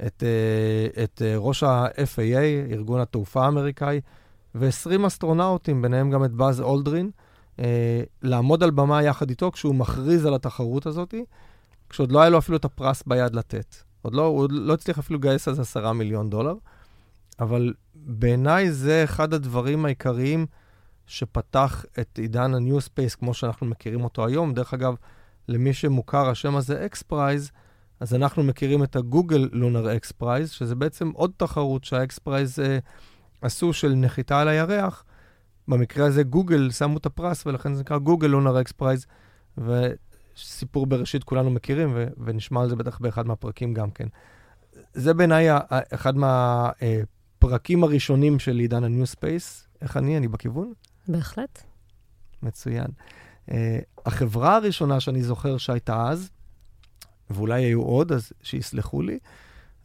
את, 0.05 0.23
את 1.03 1.21
ראש 1.35 1.63
ה-FAA, 1.63 2.71
ארגון 2.71 2.99
התעופה 2.99 3.45
האמריקאי, 3.45 4.01
ו-20 4.55 5.07
אסטרונאוטים, 5.07 5.81
ביניהם 5.81 6.11
גם 6.11 6.25
את 6.25 6.31
באז 6.31 6.61
אולדרין, 6.61 7.11
לעמוד 8.21 8.63
על 8.63 8.71
במה 8.71 9.03
יחד 9.03 9.29
איתו 9.29 9.51
כשהוא 9.51 9.75
מכריז 9.75 10.25
על 10.25 10.33
התחרות 10.33 10.85
הזאת, 10.85 11.13
כשעוד 11.89 12.11
לא 12.11 12.21
היה 12.21 12.29
לו 12.29 12.37
אפילו 12.37 12.57
את 12.57 12.65
הפרס 12.65 13.03
ביד 13.05 13.35
לתת. 13.35 13.75
עוד 14.01 14.13
לא, 14.13 14.25
הוא 14.25 14.39
עוד 14.39 14.51
לא 14.51 14.73
הצליח 14.73 14.99
אפילו 14.99 15.19
לגייס 15.19 15.49
זה 15.49 15.61
עשרה 15.61 15.93
מיליון 15.93 16.29
דולר, 16.29 16.55
אבל 17.39 17.73
בעיניי 17.95 18.71
זה 18.71 19.03
אחד 19.03 19.33
הדברים 19.33 19.85
העיקריים 19.85 20.45
שפתח 21.05 21.85
את 21.99 22.19
עידן 22.21 22.53
ה-New 22.53 22.79
Space 22.79 23.15
כמו 23.19 23.33
שאנחנו 23.33 23.67
מכירים 23.67 24.03
אותו 24.03 24.25
היום. 24.25 24.53
דרך 24.53 24.73
אגב, 24.73 24.95
למי 25.47 25.73
שמוכר 25.73 26.29
השם 26.29 26.55
הזה 26.55 26.85
X 26.85 27.03
אז 27.99 28.13
אנחנו 28.13 28.43
מכירים 28.43 28.83
את 28.83 28.95
ה 28.95 29.03
Google 29.03 29.49
Lunar 29.51 29.95
X 29.95 30.13
שזה 30.45 30.75
בעצם 30.75 31.09
עוד 31.09 31.31
תחרות 31.37 31.83
שה 31.83 32.10
X 32.10 32.19
Prize 32.19 32.59
אה, 32.59 32.79
עשו 33.41 33.73
של 33.73 33.93
נחיתה 33.93 34.41
על 34.41 34.47
הירח, 34.47 35.03
במקרה 35.67 36.05
הזה 36.05 36.23
גוגל 36.23 36.71
שמו 36.71 36.97
את 36.97 37.05
הפרס, 37.05 37.45
ולכן 37.45 37.73
זה 37.73 37.81
נקרא 37.81 37.97
Google 37.97 38.27
Lunar 38.27 38.61
X 38.61 38.71
Prize, 38.71 39.05
וסיפור 39.57 40.85
בראשית 40.85 41.23
כולנו 41.23 41.51
מכירים, 41.51 41.91
ו- 41.95 42.07
ונשמע 42.17 42.61
על 42.61 42.69
זה 42.69 42.75
בטח 42.75 42.99
באחד 42.99 43.27
מהפרקים 43.27 43.73
גם 43.73 43.91
כן. 43.91 44.07
זה 44.93 45.13
בעיניי 45.13 45.47
אחד 45.93 46.13
מהפרקים 46.17 47.83
הראשונים 47.83 48.39
של 48.39 48.57
עידן 48.57 48.83
ה-New 48.83 49.15
Space. 49.15 49.67
איך 49.81 49.97
אני? 49.97 50.17
אני 50.17 50.27
בכיוון? 50.27 50.73
בהחלט. 51.07 51.63
מצוין. 52.43 52.87
אה, 53.49 53.53
החברה 54.05 54.55
הראשונה 54.55 54.99
שאני 54.99 55.23
זוכר 55.23 55.57
שהייתה 55.57 56.09
אז, 56.09 56.29
ואולי 57.29 57.63
היו 57.63 57.81
עוד, 57.81 58.11
אז 58.11 58.31
שיסלחו 58.41 59.01
לי, 59.01 59.19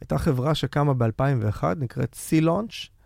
הייתה 0.01 0.17
חברה 0.17 0.55
שקמה 0.55 0.93
ב-2001, 0.93 1.63
נקראת 1.77 2.15
Sea-Launch. 2.29 2.96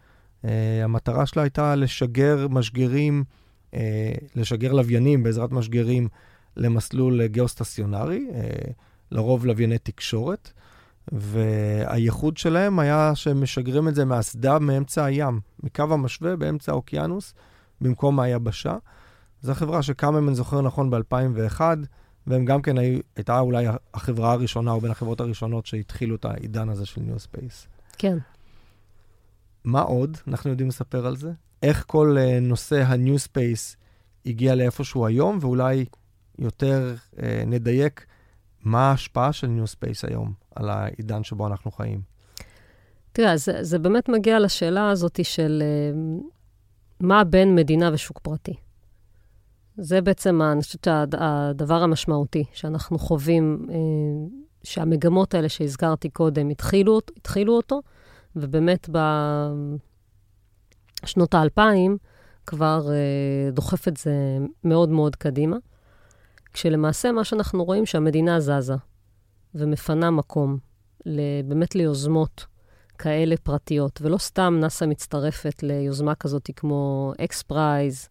Uh, 0.42 0.48
המטרה 0.84 1.26
שלה 1.26 1.44
הייתה 1.44 1.76
לשגר 1.76 2.48
משגרים, 2.48 3.24
uh, 3.72 3.76
לשגר 4.36 4.72
לוויינים 4.72 5.24
בעזרת 5.24 5.52
משגרים 5.52 6.08
למסלול 6.58 7.26
גיאוסטציונרי, 7.26 8.28
uh, 8.30 8.72
לרוב 9.12 9.46
לווייני 9.46 9.78
תקשורת, 9.78 10.52
והייחוד 11.12 12.38
שלהם 12.38 12.80
היה 12.80 13.12
שהם 13.16 13.42
משגרים 13.42 13.88
את 13.88 13.96
זה 13.96 14.06
מהאסדה 14.06 14.60
מאמצע 14.60 15.06
הים, 15.06 15.40
מקו 15.64 15.84
המשווה 15.84 16.36
באמצע 16.36 16.72
האוקיינוס, 16.72 17.34
במקום 17.82 18.20
היבשה. 18.20 18.78
זו 19.42 19.54
חברה 19.54 19.82
שקמה, 19.82 20.20
אם 20.20 20.28
אני 20.28 20.36
זוכר 20.36 20.62
נכון, 20.62 20.90
ב-2001, 20.90 21.62
והם 22.28 22.46
גם 22.46 22.62
כן 22.62 22.78
היו, 22.78 23.00
הייתה 23.16 23.40
אולי 23.40 23.66
החברה 23.94 24.32
הראשונה, 24.32 24.72
או 24.72 24.82
בין 24.82 24.92
החברות 24.92 25.20
הראשונות 25.20 25.66
שהתחילו 25.66 26.16
את 26.16 26.26
העידן 26.26 26.70
הזה 26.70 26.86
של 26.86 27.02
New 27.02 27.20
Space. 27.20 27.68
כן. 27.98 28.18
מה 29.64 29.82
עוד 29.82 30.18
אנחנו 30.28 30.50
יודעים 30.50 30.70
לספר 30.70 31.08
על 31.08 31.16
זה? 31.16 31.32
איך 31.64 31.84
כל 31.88 32.18
אה, 32.18 32.76
ה-New 32.76 33.28
Space 33.28 33.76
הגיע 34.26 34.56
לאיפשהו 34.56 35.06
היום, 35.06 35.38
ואולי 35.42 35.86
יותר 36.40 36.96
אה, 37.16 37.20
נדייק 37.46 38.06
מה 38.62 38.90
ההשפעה 38.90 39.34
של 39.34 39.48
New 39.48 39.76
Space 39.76 40.10
היום 40.10 40.34
על 40.56 40.70
העידן 40.70 41.24
שבו 41.24 41.48
אנחנו 41.48 41.72
חיים. 41.72 42.02
תראה, 43.12 43.38
זה, 43.38 43.64
זה 43.64 43.80
באמת 43.80 44.10
מגיע 44.10 44.40
לשאלה 44.40 44.90
הזאת 44.90 45.20
של 45.24 45.64
אה, 45.64 46.24
מה 47.00 47.24
בין 47.24 47.56
מדינה 47.56 47.90
ושוק 47.94 48.20
פרטי. 48.20 48.54
זה 49.78 50.02
בעצם, 50.02 50.42
אני 50.42 50.62
חושבת, 50.62 50.88
הדבר 51.18 51.84
המשמעותי 51.84 52.44
שאנחנו 52.54 53.00
חווים, 53.00 53.66
אה, 53.70 53.74
שהמגמות 54.64 55.34
האלה 55.34 55.50
שהזכרתי 55.50 56.10
קודם 56.10 56.50
התחילו, 56.50 57.00
התחילו 57.18 57.54
אותו, 57.54 57.82
ובאמת 58.36 58.90
בשנות 61.04 61.34
האלפיים 61.34 61.98
כבר 62.46 62.88
אה, 62.88 63.54
דוחף 63.54 63.88
את 63.88 63.98
זה 63.98 64.38
מאוד 64.64 64.90
מאוד 64.90 65.16
קדימה. 65.16 65.58
כשלמעשה 66.54 67.12
מה 67.12 67.24
שאנחנו 67.24 67.64
רואים 67.64 67.86
שהמדינה 67.86 68.40
זזה 68.40 68.76
ומפנה 69.56 70.12
מקום 70.12 70.58
באמת 71.46 71.76
ליוזמות 71.76 72.46
כאלה 72.98 73.38
פרטיות, 73.38 74.00
ולא 74.02 74.18
סתם 74.18 74.58
נאס"א 74.60 74.86
מצטרפת 74.86 75.64
ליוזמה 75.64 76.16
כזאת 76.16 76.50
כמו 76.56 77.14
X 77.24 77.42
Prize, 77.42 78.10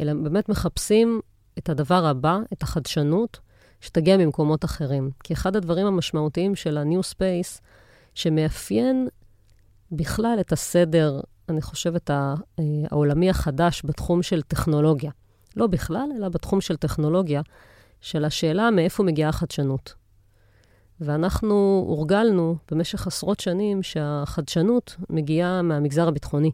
אלא 0.00 0.12
באמת 0.14 0.48
מחפשים 0.48 1.20
את 1.58 1.68
הדבר 1.68 2.06
הבא, 2.06 2.38
את 2.52 2.62
החדשנות, 2.62 3.40
שתגיע 3.80 4.16
ממקומות 4.16 4.64
אחרים. 4.64 5.10
כי 5.24 5.32
אחד 5.32 5.56
הדברים 5.56 5.86
המשמעותיים 5.86 6.54
של 6.54 6.78
ה-New 6.78 7.14
Space, 7.14 7.60
שמאפיין 8.14 9.08
בכלל 9.96 10.36
את 10.40 10.52
הסדר, 10.52 11.20
אני 11.48 11.62
חושבת, 11.62 12.10
אה, 12.10 12.34
העולמי 12.90 13.30
החדש 13.30 13.82
בתחום 13.84 14.22
של 14.22 14.42
טכנולוגיה. 14.42 15.10
לא 15.56 15.66
בכלל, 15.66 16.08
אלא 16.16 16.28
בתחום 16.28 16.60
של 16.60 16.76
טכנולוגיה, 16.76 17.42
של 18.00 18.24
השאלה 18.24 18.70
מאיפה 18.70 19.02
מגיעה 19.02 19.28
החדשנות. 19.28 19.94
ואנחנו 21.00 21.84
הורגלנו 21.88 22.56
במשך 22.70 23.06
עשרות 23.06 23.40
שנים 23.40 23.82
שהחדשנות 23.82 24.96
מגיעה 25.10 25.62
מהמגזר 25.62 26.08
הביטחוני, 26.08 26.50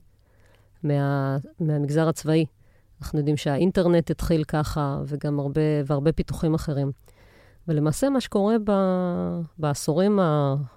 מה, 0.83 1.37
מהמגזר 1.61 2.09
הצבאי. 2.09 2.45
אנחנו 3.03 3.19
יודעים 3.19 3.37
שהאינטרנט 3.37 4.11
התחיל 4.11 4.45
ככה, 4.45 5.01
וגם 5.07 5.41
הרבה, 5.41 5.61
והרבה 5.87 6.13
פיתוחים 6.13 6.55
אחרים. 6.55 6.93
ולמעשה, 7.69 8.11
מה 8.11 8.21
שקורה 8.21 8.57
ב, 8.65 8.73
בעשורים 9.59 10.19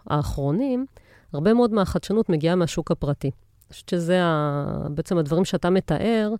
האחרונים, 0.07 0.85
הרבה 1.33 1.53
מאוד 1.53 1.73
מהחדשנות 1.73 2.29
מגיעה 2.29 2.55
מהשוק 2.55 2.91
הפרטי. 2.91 3.27
אני 3.27 3.73
חושבת 3.73 3.89
שזה 3.89 4.23
ה, 4.23 4.65
בעצם 4.89 5.17
הדברים 5.17 5.45
שאתה 5.45 5.69
מתאר, 5.69 6.33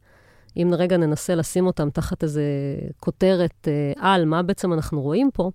אם 0.58 0.71
רגע 0.77 0.97
ננסה 0.97 1.36
לשים 1.36 1.67
אותם 1.67 1.89
תחת 1.89 2.23
איזה 2.23 2.43
כותרת 2.99 3.67
אה, 3.67 3.93
על, 3.97 4.25
מה 4.25 4.43
בעצם 4.43 4.73
אנחנו 4.73 5.01
רואים 5.01 5.29
פה, 5.34 5.51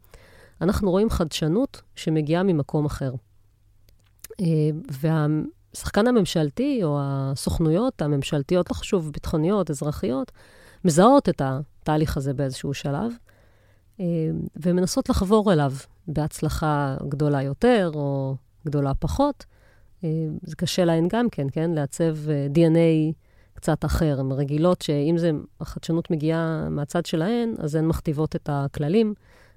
אנחנו 0.61 0.91
רואים 0.91 1.11
חדשנות 1.11 1.83
שמגיעה 1.97 2.43
ממקום 2.43 2.85
אחר. 2.87 3.13
אה, 4.41 4.47
והשחקן 4.91 6.07
הממשלתי, 6.07 6.81
או 6.85 6.99
הסוכנויות 7.03 8.03
הממשלתיות, 8.03 8.71
לא 8.71 8.75
חשוב, 8.75 9.11
ביטחוניות, 9.13 9.71
אזרחיות, 9.71 10.33
מזהות 10.85 11.29
את 11.29 11.43
התהליך 11.45 12.17
הזה 12.17 12.35
באיזשהו 12.35 12.75
שלב, 12.75 13.13
אה, 14.01 14.05
ומנסות 14.57 15.09
לחבור 15.09 15.53
אליו 15.53 15.73
בהצלחה 16.09 16.97
גדולה 17.09 17.43
יותר 17.43 17.91
או 17.95 18.37
גדולה 18.67 18.95
פחות. 18.95 19.45
אה, 20.05 20.09
זה 20.43 20.57
קשה 20.57 20.85
להן 20.85 21.09
גם 21.09 21.31
כן, 21.31 21.47
כן? 21.53 21.71
לעצב 21.71 22.17
DNA 22.55 23.13
קצת 23.55 23.85
אחר. 23.85 24.21
הן 24.21 24.33
רגילות 24.33 24.83
שאם 24.83 25.15
זה, 25.19 25.31
החדשנות 25.61 26.11
מגיעה 26.11 26.69
מהצד 26.71 27.07
שלהן, 27.07 27.55
אז 27.59 27.75
הן 27.75 27.87
מכתיבות 27.87 28.37
את 28.37 28.49
הכללים. 28.53 29.15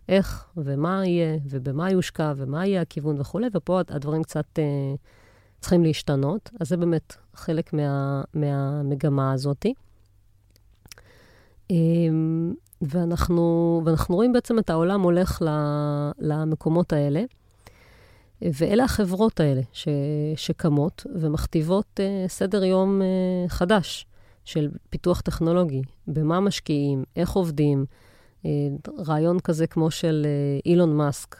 איך 0.10 0.46
ומה 0.58 1.06
יהיה, 1.06 1.38
ובמה 1.50 1.92
יושקע, 1.92 2.34
ומה 2.36 2.66
יהיה 2.66 2.82
הכיוון 2.82 3.16
וכולי, 3.20 3.48
ופה 3.54 3.80
הדברים 3.80 4.24
קצת 4.24 4.46
אה, 4.60 4.96
צריכים 5.60 5.84
להשתנות. 5.84 6.50
אז 6.60 6.70
זה 6.70 6.78
באמת 6.78 7.16
חלק 7.34 7.74
מה, 7.74 8.22
מהמגמה 8.34 9.34
הזאת. 9.34 9.66
אה, 11.72 11.76
ואנחנו, 12.82 13.82
ואנחנו 13.86 14.16
רואים 14.16 14.34
בעצם 14.34 14.60
את 14.60 14.70
העולם 14.70 15.02
הולך 15.02 15.42
למקומות 16.20 16.94
האלה. 16.94 17.24
ואלה 18.54 18.84
החברות 18.84 19.40
האלה 19.40 19.62
ש, 19.74 19.88
שקמות 20.36 21.06
ומכתיבות 21.16 22.00
uh, 22.00 22.30
סדר 22.30 22.64
יום 22.64 23.02
uh, 23.02 23.50
חדש 23.50 24.06
של 24.46 24.70
פיתוח 24.90 25.22
טכנולוגי, 25.22 25.82
במה 26.08 26.40
משקיעים, 26.40 27.04
איך 27.16 27.32
עובדים, 27.32 27.86
אה, 28.46 28.52
רעיון 29.08 29.40
כזה 29.40 29.68
כמו 29.68 29.92
של 29.92 30.26
אה, 30.26 30.60
אילון 30.66 30.98
מאסק, 30.98 31.36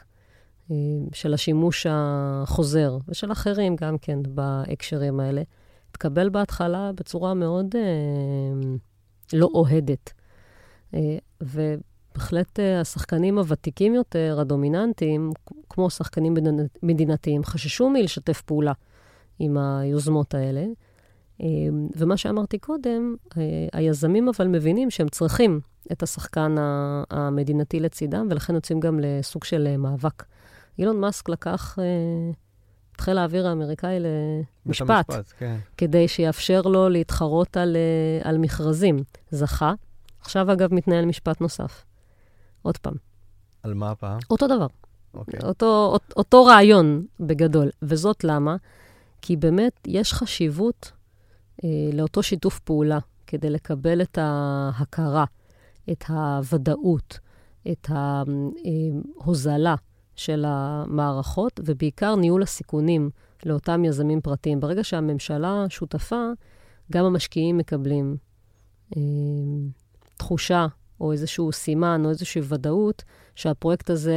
אה, 0.70 0.76
של 1.12 1.34
השימוש 1.34 1.86
החוזר, 1.90 2.98
ושל 3.08 3.32
אחרים 3.32 3.76
גם 3.76 3.98
כן 3.98 4.18
בהקשרים 4.28 5.20
האלה, 5.20 5.42
התקבל 5.90 6.28
בהתחלה 6.28 6.90
בצורה 6.94 7.34
מאוד 7.34 7.74
לא 9.32 9.48
אוהדת. 9.54 10.12
ובהחלט 12.16 12.58
השחקנים 12.80 13.38
הוותיקים 13.38 13.94
יותר, 13.94 14.36
הדומיננטיים, 14.40 15.30
כמו 15.68 15.90
שחקנים 15.90 16.34
מדינתיים, 16.82 17.44
חששו 17.44 17.90
מלשתף 17.90 18.40
פעולה 18.40 18.72
עם 19.38 19.58
היוזמות 19.58 20.34
האלה. 20.34 20.64
ומה 21.96 22.16
שאמרתי 22.16 22.58
קודם, 22.58 23.16
היזמים 23.72 24.28
אבל 24.28 24.48
מבינים 24.48 24.90
שהם 24.90 25.08
צריכים 25.08 25.60
את 25.92 26.02
השחקן 26.02 26.54
המדינתי 27.10 27.80
לצידם, 27.80 28.26
ולכן 28.30 28.54
יוצאים 28.54 28.80
גם 28.80 29.00
לסוג 29.02 29.44
של 29.44 29.66
אה, 29.66 29.76
מאבק. 29.76 30.24
אילון 30.78 31.00
מאסק 31.00 31.28
לקח 31.28 31.78
אה, 31.78 31.84
את 32.96 33.00
חיל 33.00 33.18
האוויר 33.18 33.48
האמריקאי 33.48 33.98
למשפט, 34.66 34.90
המשפט, 34.90 35.32
כן. 35.38 35.56
כדי 35.76 36.08
שיאפשר 36.08 36.62
לו 36.62 36.88
להתחרות 36.88 37.56
על, 37.56 37.76
אה, 37.76 38.30
על 38.30 38.38
מכרזים. 38.38 38.96
זכה. 39.30 39.74
עכשיו, 40.20 40.52
אגב, 40.52 40.74
מתנהל 40.74 41.04
משפט 41.04 41.40
נוסף. 41.40 41.84
עוד 42.62 42.76
פעם. 42.76 42.94
על 43.62 43.74
מה 43.74 43.90
הפעם? 43.90 44.18
אותו 44.30 44.46
דבר. 44.46 44.66
אוקיי. 45.14 45.40
אותו, 45.44 45.98
אותו 46.16 46.44
רעיון 46.44 47.06
בגדול. 47.20 47.70
וזאת 47.82 48.24
למה? 48.24 48.56
כי 49.22 49.36
באמת 49.36 49.80
יש 49.86 50.12
חשיבות 50.12 50.92
אה, 51.64 51.68
לאותו 51.92 52.22
שיתוף 52.22 52.58
פעולה 52.58 52.98
כדי 53.26 53.50
לקבל 53.50 54.02
את 54.02 54.18
ההכרה. 54.20 55.24
את 55.90 56.04
הוודאות, 56.08 57.18
את 57.70 57.90
ההוזלה 57.90 59.74
של 60.16 60.44
המערכות, 60.46 61.60
ובעיקר 61.64 62.14
ניהול 62.14 62.42
הסיכונים 62.42 63.10
לאותם 63.46 63.84
יזמים 63.84 64.20
פרטיים. 64.20 64.60
ברגע 64.60 64.84
שהממשלה 64.84 65.64
שותפה, 65.68 66.26
גם 66.92 67.04
המשקיעים 67.04 67.58
מקבלים 67.58 68.16
אה, 68.96 69.02
תחושה 70.16 70.66
או 71.02 71.12
איזשהו 71.12 71.52
סימן 71.52 72.02
או 72.04 72.10
איזושהי 72.10 72.42
ודאות 72.48 73.02
שהפרויקט 73.34 73.90
הזה 73.90 74.16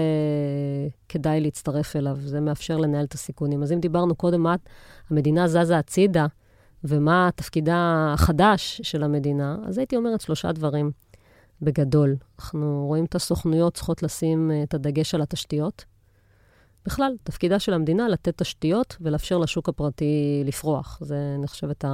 כדאי 1.10 1.41
להצטרף 1.41 1.95
אליו. 1.95 2.17
זה 2.19 2.39
מאפשר 2.39 2.78
לנהל 2.78 3.06
את 3.06 3.13
הסיכונים. 3.13 3.63
אז 3.63 3.71
אם 3.71 3.80
דיברנו 3.80 4.15
קודם 4.15 4.41
מה 4.41 4.56
המדינה 5.10 5.48
זזה 5.48 5.78
הצידה 5.78 6.26
ומה 6.84 7.30
תפקידה 7.36 8.12
החדש 8.13 8.82
של 8.84 9.04
המדינה, 9.04 9.58
אז 9.67 9.78
הייתי 9.78 9.95
אומרת 9.95 10.21
שלושה 10.21 10.52
דברים. 10.52 10.91
בגדול. 11.62 12.15
אנחנו 12.39 12.86
רואים 12.88 13.06
את 13.06 13.15
הסוכנויות 13.15 13.74
צריכות 13.74 14.04
לשים 14.04 14.52
אה, 14.52 14.63
את 14.63 14.74
הדגש 14.74 15.15
על 15.15 15.21
התשתיות. 15.21 15.86
בכלל, 16.86 17.15
תפקידה 17.24 17.60
של 17.60 17.74
המדינה 17.74 18.08
לתת 18.08 18.38
תשתיות 18.38 18.98
ולאפשר 19.02 19.38
לשוק 19.38 19.69
הפרטי 19.69 20.43
לפרוח. 20.45 21.00
זה, 21.02 21.36
אני 21.39 21.48
חושבת, 21.48 21.86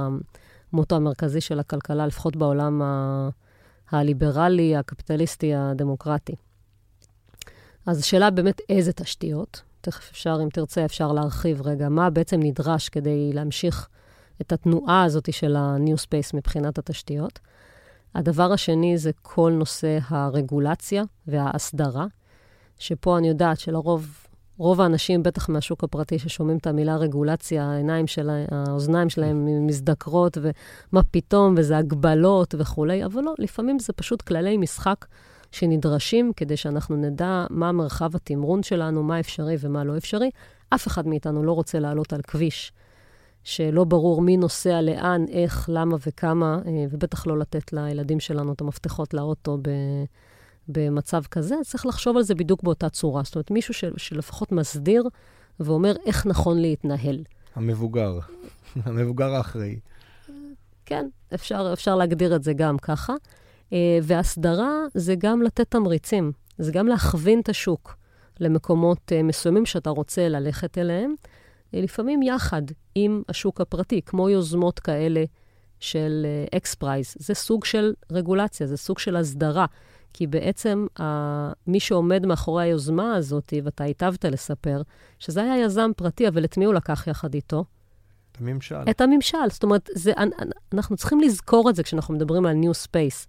המוטו 0.72 0.96
המרכזי 0.96 1.40
של 1.40 1.60
הכלכלה, 1.60 2.06
לפחות 2.06 2.36
בעולם 2.36 2.82
ה- 2.82 3.28
הליברלי, 3.92 4.76
הקפיטליסטי, 4.76 5.54
הדמוקרטי. 5.54 6.34
אז 7.86 7.98
השאלה 7.98 8.30
באמת 8.30 8.60
איזה 8.68 8.92
תשתיות. 8.92 9.62
תכף 9.80 10.10
אפשר, 10.10 10.38
אם 10.42 10.48
תרצה, 10.48 10.84
אפשר 10.84 11.12
להרחיב 11.12 11.62
רגע 11.62 11.88
מה 11.88 12.10
בעצם 12.10 12.40
נדרש 12.42 12.88
כדי 12.88 13.32
להמשיך 13.32 13.88
את 14.40 14.52
התנועה 14.52 15.04
הזאת 15.04 15.32
של 15.32 15.56
ה-New 15.56 16.06
Space 16.06 16.36
מבחינת 16.36 16.78
התשתיות. 16.78 17.38
הדבר 18.14 18.52
השני 18.52 18.98
זה 18.98 19.10
כל 19.22 19.52
נושא 19.52 19.98
הרגולציה 20.08 21.02
וההסדרה, 21.26 22.06
שפה 22.78 23.18
אני 23.18 23.28
יודעת 23.28 23.60
שלרוב, 23.60 24.26
רוב 24.58 24.80
האנשים, 24.80 25.22
בטח 25.22 25.48
מהשוק 25.48 25.84
הפרטי, 25.84 26.18
ששומעים 26.18 26.58
את 26.58 26.66
המילה 26.66 26.96
רגולציה, 26.96 27.64
העיניים 27.64 28.06
שלהם, 28.06 28.46
האוזניים 28.50 29.08
שלהם 29.08 29.66
מזדקרות, 29.66 30.38
ומה 30.40 31.02
פתאום, 31.10 31.54
וזה 31.56 31.76
הגבלות 31.76 32.54
וכולי, 32.58 33.04
אבל 33.04 33.22
לא, 33.22 33.34
לפעמים 33.38 33.78
זה 33.78 33.92
פשוט 33.92 34.22
כללי 34.22 34.56
משחק 34.56 35.06
שנדרשים 35.52 36.32
כדי 36.36 36.56
שאנחנו 36.56 36.96
נדע 36.96 37.46
מה 37.50 37.72
מרחב 37.72 38.16
התמרון 38.16 38.62
שלנו, 38.62 39.02
מה 39.02 39.20
אפשרי 39.20 39.56
ומה 39.60 39.84
לא 39.84 39.96
אפשרי. 39.96 40.30
אף 40.74 40.86
אחד 40.86 41.06
מאיתנו 41.06 41.42
לא 41.42 41.52
רוצה 41.52 41.78
לעלות 41.78 42.12
על 42.12 42.22
כביש 42.22 42.72
שלא 43.44 43.84
ברור 43.84 44.22
מי 44.22 44.36
נוסע 44.36 44.80
לאן, 44.80 45.24
איך, 45.28 45.70
למה 45.72 45.96
וכמה, 46.06 46.58
אה, 46.66 46.84
ובטח 46.90 47.26
לא 47.26 47.38
לתת 47.38 47.72
לילדים 47.72 48.20
שלנו 48.20 48.52
את 48.52 48.60
המפתחות 48.60 49.14
לאוטו 49.14 49.58
ב, 49.62 49.70
במצב 50.68 51.22
כזה, 51.30 51.54
צריך 51.64 51.86
לחשוב 51.86 52.16
על 52.16 52.22
זה 52.22 52.34
בדיוק 52.34 52.62
באותה 52.62 52.88
צורה. 52.88 53.22
זאת 53.22 53.34
אומרת, 53.34 53.50
מישהו 53.50 53.74
של, 53.74 53.92
שלפחות 53.96 54.52
מסדיר 54.52 55.08
ואומר 55.60 55.92
איך 56.06 56.26
נכון 56.26 56.58
להתנהל. 56.58 57.24
המבוגר, 57.54 58.18
המבוגר 58.84 59.34
האחראי. 59.34 59.78
כן, 60.86 61.08
אפשר, 61.34 61.70
אפשר 61.72 61.96
להגדיר 61.96 62.36
את 62.36 62.42
זה 62.42 62.52
גם 62.52 62.78
ככה. 62.78 63.14
אה, 63.72 63.98
והסדרה 64.02 64.72
זה 64.94 65.14
גם 65.18 65.42
לתת 65.42 65.70
תמריצים, 65.70 66.32
זה 66.58 66.72
גם 66.72 66.88
להכווין 66.88 67.40
את 67.40 67.48
השוק 67.48 67.96
למקומות 68.40 69.12
אה, 69.12 69.22
מסוימים 69.22 69.66
שאתה 69.66 69.90
רוצה 69.90 70.28
ללכת 70.28 70.78
אליהם. 70.78 71.14
לפעמים 71.72 72.22
יחד 72.22 72.62
עם 72.94 73.22
השוק 73.28 73.60
הפרטי, 73.60 74.00
כמו 74.02 74.28
יוזמות 74.28 74.80
כאלה 74.80 75.24
של 75.80 76.26
אקס, 76.56 76.74
uh, 76.74 76.76
פרייז. 76.76 77.14
זה 77.18 77.34
סוג 77.34 77.64
של 77.64 77.92
רגולציה, 78.12 78.66
זה 78.66 78.76
סוג 78.76 78.98
של 78.98 79.16
הסדרה. 79.16 79.66
כי 80.12 80.26
בעצם 80.26 80.86
מי 81.66 81.80
שעומד 81.80 82.26
מאחורי 82.26 82.64
היוזמה 82.64 83.14
הזאת, 83.14 83.52
ואתה 83.64 83.84
היטבת 83.84 84.24
לספר, 84.24 84.82
שזה 85.18 85.42
היה 85.42 85.64
יזם 85.64 85.90
פרטי, 85.96 86.28
אבל 86.28 86.44
את 86.44 86.56
מי 86.58 86.64
הוא 86.64 86.74
לקח 86.74 87.06
יחד 87.06 87.34
איתו? 87.34 87.64
את 88.32 88.40
הממשל. 88.40 88.76
את 88.90 89.00
הממשל. 89.00 89.38
זאת 89.50 89.62
אומרת, 89.62 89.88
זה, 89.94 90.12
אנחנו 90.72 90.96
צריכים 90.96 91.20
לזכור 91.20 91.70
את 91.70 91.74
זה 91.74 91.82
כשאנחנו 91.82 92.14
מדברים 92.14 92.46
על 92.46 92.56
New 92.62 92.86
Space. 92.86 93.26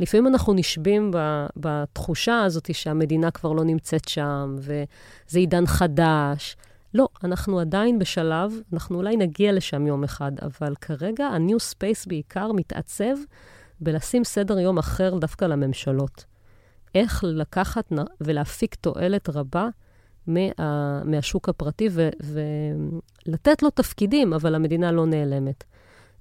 לפעמים 0.00 0.26
אנחנו 0.26 0.54
נשבים 0.54 1.10
בתחושה 1.56 2.42
הזאת 2.42 2.74
שהמדינה 2.74 3.30
כבר 3.30 3.52
לא 3.52 3.64
נמצאת 3.64 4.08
שם, 4.08 4.56
וזה 4.58 5.38
עידן 5.38 5.66
חדש. 5.66 6.56
לא, 6.94 7.08
אנחנו 7.24 7.60
עדיין 7.60 7.98
בשלב, 7.98 8.52
אנחנו 8.72 8.96
אולי 8.96 9.16
נגיע 9.16 9.52
לשם 9.52 9.86
יום 9.86 10.04
אחד, 10.04 10.32
אבל 10.42 10.74
כרגע 10.80 11.26
ה-New 11.26 11.74
Space 11.74 12.08
בעיקר 12.08 12.52
מתעצב 12.52 13.14
בלשים 13.82 14.24
סדר 14.24 14.58
יום 14.58 14.78
אחר 14.78 15.18
דווקא 15.18 15.44
לממשלות. 15.44 16.24
איך 16.94 17.24
לקחת 17.26 17.92
ולהפיק 18.20 18.74
תועלת 18.74 19.28
רבה 19.28 19.68
מה, 20.26 20.40
מהשוק 21.04 21.48
הפרטי 21.48 21.88
ו, 21.90 22.08
ולתת 23.26 23.62
לו 23.62 23.70
תפקידים, 23.70 24.32
אבל 24.32 24.54
המדינה 24.54 24.92
לא 24.92 25.06
נעלמת. 25.06 25.64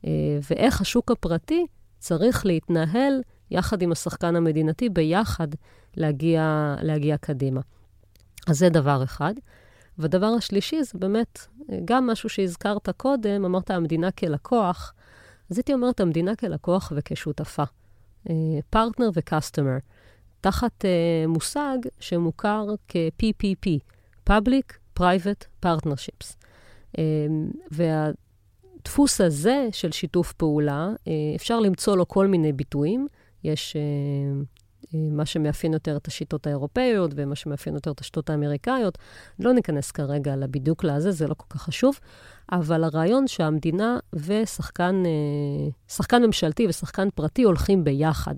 אה, 0.05 0.11
ואיך 0.49 0.81
השוק 0.81 1.11
הפרטי 1.11 1.65
צריך 1.99 2.45
להתנהל 2.45 3.21
יחד 3.51 3.81
עם 3.81 3.91
השחקן 3.91 4.35
המדינתי, 4.35 4.89
ביחד 4.89 5.47
להגיע, 5.97 6.75
להגיע 6.81 7.17
קדימה. 7.17 7.61
אז 8.47 8.57
זה 8.57 8.69
דבר 8.69 9.03
אחד. 9.03 9.33
והדבר 9.97 10.27
השלישי 10.37 10.83
זה 10.83 10.91
באמת 10.99 11.39
אה, 11.71 11.77
גם 11.85 12.07
משהו 12.07 12.29
שהזכרת 12.29 12.89
קודם, 12.89 13.45
אמרת 13.45 13.71
המדינה 13.71 14.11
כלקוח, 14.11 14.93
אז 15.51 15.57
הייתי 15.57 15.73
אומרת 15.73 15.99
המדינה 15.99 16.35
כלקוח 16.35 16.93
וכשותפה. 16.95 17.63
פרטנר 18.69 19.07
uh, 19.07 19.11
וקסטומר, 19.13 19.77
תחת 20.41 20.85
uh, 20.85 21.27
מושג 21.27 21.77
שמוכר 21.99 22.65
כ-PPP, 22.87 23.67
Public 24.29 24.97
Private 24.99 25.65
Partnerships. 25.65 26.35
Uh, 26.97 26.99
והדפוס 27.71 29.21
הזה 29.21 29.67
של 29.71 29.91
שיתוף 29.91 30.33
פעולה, 30.33 30.89
uh, 30.95 31.07
אפשר 31.35 31.59
למצוא 31.59 31.97
לו 31.97 32.07
כל 32.07 32.27
מיני 32.27 32.53
ביטויים. 32.53 33.07
יש 33.43 33.75
uh, 33.75 34.60
מה 34.93 35.25
שמאפיין 35.25 35.73
יותר 35.73 35.97
את 35.97 36.07
השיטות 36.07 36.47
האירופאיות 36.47 37.11
ומה 37.15 37.35
שמאפיין 37.35 37.75
יותר 37.75 37.91
את 37.91 37.99
השיטות 37.99 38.29
האמריקאיות. 38.29 38.97
לא 39.39 39.53
ניכנס 39.53 39.91
כרגע 39.91 40.35
לבידוק 40.35 40.83
לזה, 40.83 41.11
זה 41.11 41.27
לא 41.27 41.33
כל 41.33 41.45
כך 41.49 41.61
חשוב, 41.61 41.99
אבל 42.51 42.83
הרעיון 42.83 43.27
שהמדינה 43.27 43.99
ושחקן 44.13 45.03
שחקן 45.87 46.23
ממשלתי 46.23 46.67
ושחקן 46.67 47.09
פרטי 47.15 47.43
הולכים 47.43 47.83
ביחד. 47.83 48.35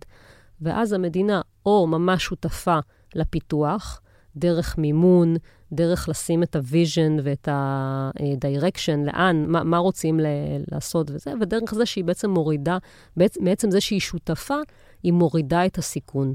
ואז 0.62 0.94
המדינה 0.94 1.42
או 1.66 1.88
ממש 1.88 2.24
שותפה 2.24 2.80
לפיתוח, 3.16 4.02
דרך 4.36 4.78
מימון, 4.78 5.36
דרך 5.72 6.10
לשים 6.10 6.44
את 6.44 6.56
ה-vision 6.56 7.18
ואת 7.24 7.48
ה-direction, 7.48 9.06
לאן, 9.06 9.46
מה, 9.48 9.64
מה 9.64 9.78
רוצים 9.78 10.20
ל- 10.20 10.26
לעשות 10.72 11.12
וזה, 11.12 11.34
ודרך 11.42 11.74
זה 11.74 11.86
שהיא 11.86 12.04
בעצם 12.04 12.30
מורידה, 12.30 12.78
בעצם 13.18 13.72
זה 13.72 13.82
שהיא 13.82 14.00
שותפה, 14.00 14.58
היא 15.04 15.14
מורידה 15.14 15.66
את 15.66 15.78
הסיכון 15.78 16.34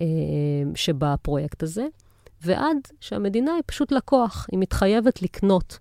אה, 0.00 0.06
שבפרויקט 0.74 1.62
הזה, 1.62 1.86
ועד 2.44 2.76
שהמדינה 3.00 3.54
היא 3.54 3.62
פשוט 3.66 3.92
לקוח, 3.92 4.46
היא 4.52 4.58
מתחייבת 4.58 5.22
לקנות. 5.22 5.78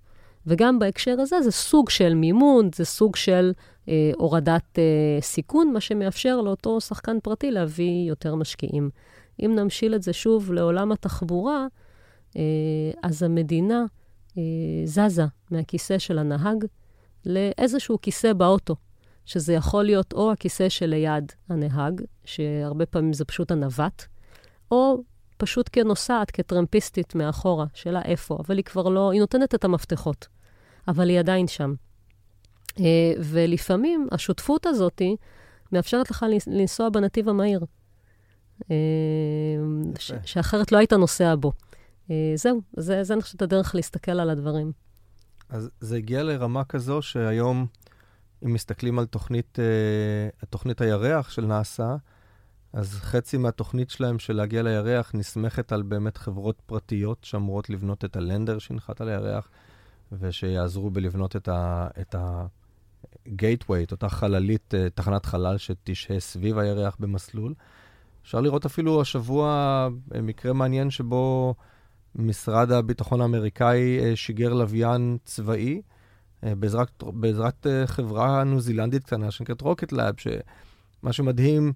וגם 0.47 0.79
בהקשר 0.79 1.15
הזה 1.19 1.41
זה 1.41 1.51
סוג 1.51 1.89
של 1.89 2.13
מימון, 2.13 2.69
זה 2.75 2.85
סוג 2.85 3.15
של 3.15 3.51
אה, 3.89 4.11
הורדת 4.17 4.79
אה, 4.79 5.21
סיכון, 5.21 5.73
מה 5.73 5.79
שמאפשר 5.81 6.41
לאותו 6.41 6.81
שחקן 6.81 7.19
פרטי 7.19 7.51
להביא 7.51 8.09
יותר 8.09 8.35
משקיעים. 8.35 8.89
אם 9.41 9.55
נמשיל 9.55 9.95
את 9.95 10.03
זה 10.03 10.13
שוב 10.13 10.53
לעולם 10.53 10.91
התחבורה, 10.91 11.67
אה, 12.37 12.41
אז 13.03 13.23
המדינה 13.23 13.85
אה, 14.37 14.43
זזה 14.85 15.25
מהכיסא 15.51 15.97
של 15.97 16.19
הנהג 16.19 16.65
לאיזשהו 17.25 18.01
כיסא 18.01 18.33
באוטו, 18.33 18.75
שזה 19.25 19.53
יכול 19.53 19.83
להיות 19.83 20.13
או 20.13 20.31
הכיסא 20.31 20.69
שליד 20.69 21.31
הנהג, 21.49 22.01
שהרבה 22.25 22.85
פעמים 22.85 23.13
זה 23.13 23.25
פשוט 23.25 23.51
הנווט, 23.51 24.03
או 24.71 25.03
פשוט 25.37 25.69
כנוסעת, 25.71 26.31
כטרמפיסטית 26.31 27.15
מאחורה, 27.15 27.65
שאלה 27.73 28.01
איפה, 28.01 28.37
אבל 28.45 28.57
היא 28.57 28.65
כבר 28.65 28.89
לא, 28.89 29.11
היא 29.11 29.19
נותנת 29.19 29.55
את 29.55 29.63
המפתחות, 29.63 30.27
אבל 30.87 31.09
היא 31.09 31.19
עדיין 31.19 31.47
שם. 31.47 31.73
אה, 32.79 33.13
ולפעמים 33.19 34.07
השותפות 34.11 34.65
הזאת 34.65 35.01
מאפשרת 35.71 36.11
לך 36.11 36.25
לנסוע 36.47 36.89
בנתיב 36.89 37.29
המהיר, 37.29 37.65
ש- 39.99 40.11
שאחרת 40.25 40.71
לא 40.71 40.77
היית 40.77 40.93
נוסע 40.93 41.35
בו. 41.35 41.51
אה, 42.11 42.33
זהו, 42.35 42.61
זה, 42.77 43.03
זה 43.03 43.13
אני 43.13 43.21
חושבת 43.21 43.41
הדרך 43.41 43.75
להסתכל 43.75 44.11
על 44.11 44.29
הדברים. 44.29 44.71
אז 45.49 45.69
זה 45.79 45.95
הגיע 45.95 46.23
לרמה 46.23 46.63
כזו 46.63 47.01
שהיום, 47.01 47.65
אם 48.45 48.53
מסתכלים 48.53 48.99
על 48.99 49.05
תוכנית, 49.05 49.59
uh, 50.41 50.45
תוכנית 50.45 50.81
הירח 50.81 51.29
של 51.29 51.45
נאס"א, 51.45 51.95
אז 52.73 52.93
חצי 52.93 53.37
מהתוכנית 53.37 53.89
שלהם 53.89 54.19
של 54.19 54.33
להגיע 54.33 54.63
לירח 54.63 55.11
נסמכת 55.13 55.71
על 55.71 55.81
באמת 55.81 56.17
חברות 56.17 56.61
פרטיות 56.65 57.23
שאמורות 57.23 57.69
לבנות 57.69 58.05
את 58.05 58.15
הלנדר 58.15 58.59
שינחת 58.59 59.01
על 59.01 59.09
הירח, 59.09 59.49
ושיעזרו 60.11 60.89
בלבנות 60.89 61.35
את 61.35 61.47
ה... 61.47 61.87
את 62.01 62.15
ה 62.15 62.45
gateway, 63.27 63.83
את 63.83 63.91
אותה 63.91 64.09
חללית, 64.09 64.73
uh, 64.73 64.89
תחנת 64.95 65.25
חלל 65.25 65.57
שתשהה 65.57 66.19
סביב 66.19 66.57
הירח 66.57 66.97
במסלול. 66.99 67.53
אפשר 68.23 68.41
לראות 68.41 68.65
אפילו 68.65 69.01
השבוע 69.01 69.87
מקרה 70.21 70.53
מעניין 70.53 70.89
שבו 70.89 71.55
משרד 72.15 72.71
הביטחון 72.71 73.21
האמריקאי 73.21 73.99
אה, 73.99 74.15
שיגר 74.15 74.53
לוויין 74.53 75.17
צבאי 75.23 75.81
אה, 76.43 76.55
בעזרת, 76.55 77.03
בעזרת 77.13 77.67
אה, 77.67 77.87
חברה 77.87 78.43
ניו 78.43 78.59
זילנדית 78.59 79.03
קטנה 79.03 79.31
שנקראת 79.31 79.61
רוקט 79.61 79.91
לאב, 79.91 80.13
שמה 80.17 81.13
שמדהים, 81.13 81.73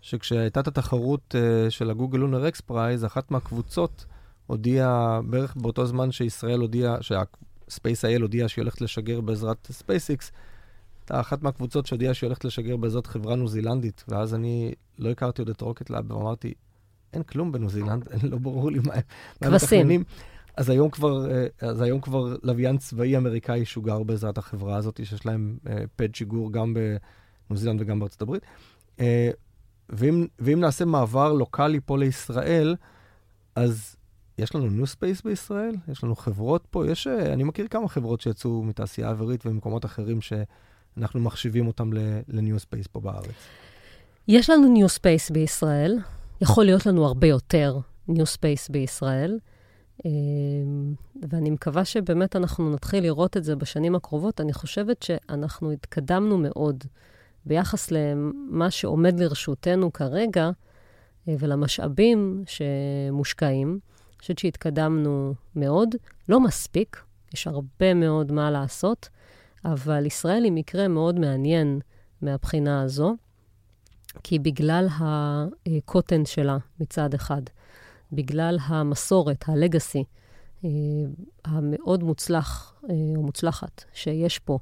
שכשהייתה 0.00 0.60
את 0.60 0.66
התחרות 0.66 1.34
של 1.68 1.90
הגוגל 1.90 2.18
לונר 2.18 2.48
אקס 2.48 2.60
פרייז, 2.60 3.04
אחת 3.04 3.30
מהקבוצות 3.30 4.04
הודיעה, 4.46 5.20
בערך 5.24 5.56
באותו 5.56 5.86
זמן 5.86 6.12
שישראל 6.12 6.60
הודיעה, 6.60 6.96
שהספייס 7.02 8.04
אייל 8.04 8.22
הודיעה 8.22 8.48
שהיא 8.48 8.62
הולכת 8.62 8.80
לשגר 8.80 9.20
בעזרת 9.20 9.68
ספייסיקס, 9.70 10.32
הייתה 11.06 11.20
אחת 11.20 11.42
מהקבוצות 11.42 11.86
שהודיעה 11.86 12.14
שהיא 12.14 12.26
הולכת 12.28 12.44
לשגר 12.44 12.76
בעזרת 12.76 13.06
חברה 13.06 13.36
ניו 13.36 13.48
זילנדית, 13.48 14.04
ואז 14.08 14.34
אני 14.34 14.72
לא 14.98 15.10
הכרתי 15.10 15.42
עוד 15.42 15.48
את 15.48 15.60
רוקט 15.60 15.90
לאב, 15.90 16.10
ואמרתי, 16.10 16.54
אין 17.12 17.22
כלום 17.22 17.52
בניו 17.52 17.68
זילנד, 17.68 18.08
לא 18.32 18.38
ברור 18.38 18.70
לי 18.70 18.78
מה 18.78 18.94
הם 19.40 19.54
מתכננים. 19.54 20.04
אז 20.56 20.68
היום 20.68 20.90
כבר, 20.90 21.30
אה, 21.30 21.46
אז 21.60 21.80
היום 21.80 22.00
כבר 22.00 22.36
לוויין 22.42 22.78
צבאי 22.78 23.16
אמריקאי 23.16 23.64
שוגר 23.64 24.02
בעזרת 24.02 24.38
החברה 24.38 24.76
הזאת, 24.76 25.00
שיש 25.04 25.26
להם 25.26 25.58
uh, 25.64 25.68
pad 25.96 26.14
שיגור 26.14 26.52
גם 26.52 26.74
בניו 26.74 27.58
זילנד 27.60 27.80
וגם 27.80 27.98
בארצות 27.98 28.22
הברית. 28.22 28.42
Uh, 28.96 29.00
ואם, 29.88 30.26
ואם 30.38 30.60
נעשה 30.60 30.84
מעבר 30.84 31.32
לוקאלי 31.32 31.80
פה 31.86 31.98
לישראל, 31.98 32.76
אז 33.56 33.96
יש 34.38 34.54
לנו 34.54 34.70
new 34.70 34.86
space 34.86 35.22
בישראל, 35.22 35.74
יש 35.88 36.04
לנו 36.04 36.16
חברות 36.16 36.66
פה, 36.70 36.90
יש, 36.90 37.06
אני 37.06 37.44
מכיר 37.44 37.68
כמה 37.68 37.88
חברות 37.88 38.20
שיצאו 38.20 38.62
מתעשייה 38.62 39.10
אווירית 39.10 39.46
וממקומות 39.46 39.84
אחרים 39.84 40.20
שאנחנו 40.96 41.20
מחשיבים 41.20 41.66
אותם 41.66 41.90
ל-new 42.28 42.58
space 42.58 42.86
פה 42.86 43.00
בארץ. 43.00 43.34
יש 44.28 44.50
לנו 44.50 44.72
new 44.72 44.88
space 44.88 45.30
בישראל, 45.30 45.98
יכול 46.40 46.64
להיות 46.64 46.86
לנו 46.86 47.06
הרבה 47.06 47.26
יותר 47.26 47.78
new 48.08 48.26
space 48.26 48.68
בישראל, 48.68 49.38
אמ, 50.04 50.94
ואני 51.30 51.50
מקווה 51.50 51.84
שבאמת 51.84 52.36
אנחנו 52.36 52.74
נתחיל 52.74 53.02
לראות 53.02 53.36
את 53.36 53.44
זה 53.44 53.56
בשנים 53.56 53.94
הקרובות. 53.94 54.40
אני 54.40 54.52
חושבת 54.52 55.02
שאנחנו 55.02 55.72
התקדמנו 55.72 56.38
מאוד 56.38 56.84
ביחס 57.46 57.90
למה 57.90 58.70
שעומד 58.70 59.20
לרשותנו 59.20 59.92
כרגע 59.92 60.50
אה, 61.28 61.34
ולמשאבים 61.38 62.44
שמושקעים. 62.46 63.68
אני 63.68 64.20
חושבת 64.20 64.38
שהתקדמנו 64.38 65.34
מאוד, 65.56 65.94
לא 66.28 66.40
מספיק, 66.40 67.02
יש 67.34 67.46
הרבה 67.46 67.94
מאוד 67.94 68.32
מה 68.32 68.50
לעשות, 68.50 69.08
אבל 69.72 70.06
ישראל 70.06 70.44
היא 70.44 70.52
מקרה 70.52 70.88
מאוד 70.88 71.18
מעניין 71.18 71.80
מהבחינה 72.22 72.82
הזו. 72.82 73.16
כי 74.22 74.38
בגלל 74.38 74.88
הקוטן 74.90 76.24
שלה 76.24 76.58
מצד 76.80 77.14
אחד, 77.14 77.42
בגלל 78.12 78.58
המסורת, 78.66 79.44
הלגאסי, 79.48 80.04
אה, 80.64 80.70
המאוד 81.44 82.02
מוצלח 82.02 82.74
אה, 82.90 82.94
או 83.16 83.22
מוצלחת 83.22 83.84
שיש 83.92 84.38
פה 84.38 84.58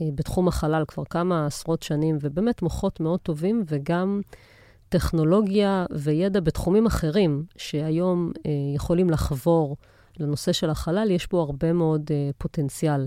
אה, 0.00 0.08
בתחום 0.14 0.48
החלל 0.48 0.84
כבר 0.88 1.04
כמה 1.04 1.46
עשרות 1.46 1.82
שנים, 1.82 2.18
ובאמת 2.20 2.62
מוחות 2.62 3.00
מאוד 3.00 3.20
טובים, 3.20 3.64
וגם 3.66 4.20
טכנולוגיה 4.88 5.86
וידע 5.90 6.40
בתחומים 6.40 6.86
אחרים, 6.86 7.44
שהיום 7.56 8.32
יכולים 8.74 9.10
לחבור 9.10 9.76
לנושא 10.18 10.52
של 10.52 10.70
החלל, 10.70 11.10
יש 11.10 11.26
פה 11.26 11.40
הרבה 11.40 11.72
מאוד 11.72 12.10
פוטנציאל. 12.38 13.06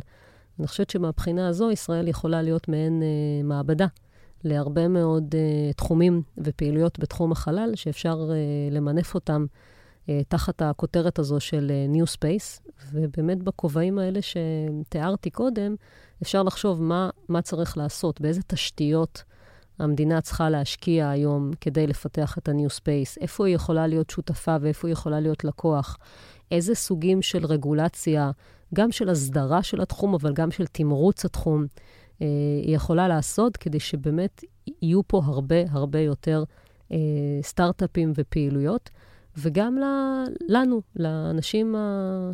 אני 0.60 0.68
חושבת 0.68 0.89
שמבחינה 0.89 1.47
הזו 1.47 1.72
ישראל 1.72 2.07
יכולה 2.07 2.41
להיות 2.41 2.68
מעין 2.68 3.03
מעבדה 3.43 3.88
להרבה 4.43 4.88
מאוד 4.88 5.36
uh, 5.36 5.74
תחומים 5.74 6.22
ופעילויות 6.38 6.99
בתחום 6.99 7.32
החלל, 7.32 7.72
שאפשר 7.76 8.30
uh, 8.30 8.74
למנף 8.74 9.16
אותם 9.16 9.45
uh, 10.05 10.10
תחת 10.28 10.62
הכותרת 10.62 11.20
הזו 11.20 11.39
של 11.39 11.72
New 11.93 12.18
Space, 12.18 12.72
ובאמת 12.91 13.43
בכובעים 13.43 13.99
האלה 13.99 14.20
שתיארתי 14.22 15.30
קודם, 15.30 15.76
אפשר 16.22 16.43
לחשוב 16.43 16.84
מה, 16.84 17.10
מה 17.30 17.41
צריך 17.41 17.78
לעשות, 17.78 18.22
באיזה 18.22 18.41
תשתיות 18.47 19.24
המדינה 19.80 20.22
צריכה 20.22 20.49
להשקיע 20.49 21.10
היום 21.10 21.51
כדי 21.62 21.88
לפתח 21.88 22.38
את 22.38 22.49
ה-New 22.49 22.80
Space, 22.82 23.22
איפה 23.22 23.47
היא 23.47 23.55
יכולה 23.55 23.88
להיות 23.88 24.10
שותפה 24.10 24.55
ואיפה 24.62 24.88
היא 24.88 24.93
יכולה 24.93 25.20
להיות 25.20 25.43
לקוח, 25.43 25.97
איזה 26.51 26.76
סוגים 26.76 27.22
של 27.22 27.45
רגולציה, 27.45 28.32
גם 28.76 28.92
של 28.92 29.10
הסדרה 29.10 29.64
של 29.64 29.82
התחום, 29.82 30.14
אבל 30.14 30.34
גם 30.34 30.52
של 30.52 30.68
תמרוץ 30.68 31.26
התחום, 31.26 31.66
אה, 32.22 32.28
היא 32.64 32.76
יכולה 32.76 33.08
לעשות 33.08 33.58
כדי 33.58 33.80
שבאמת 33.80 34.44
יהיו 34.82 35.02
פה 35.08 35.22
הרבה 35.26 35.56
הרבה 35.70 36.00
יותר 36.00 36.44
אה, 36.92 36.98
סטארט-אפים 37.42 38.14
ופעילויות. 38.16 38.90
וגם 39.38 39.78
לנו, 40.48 40.82
לאנשים 40.96 41.76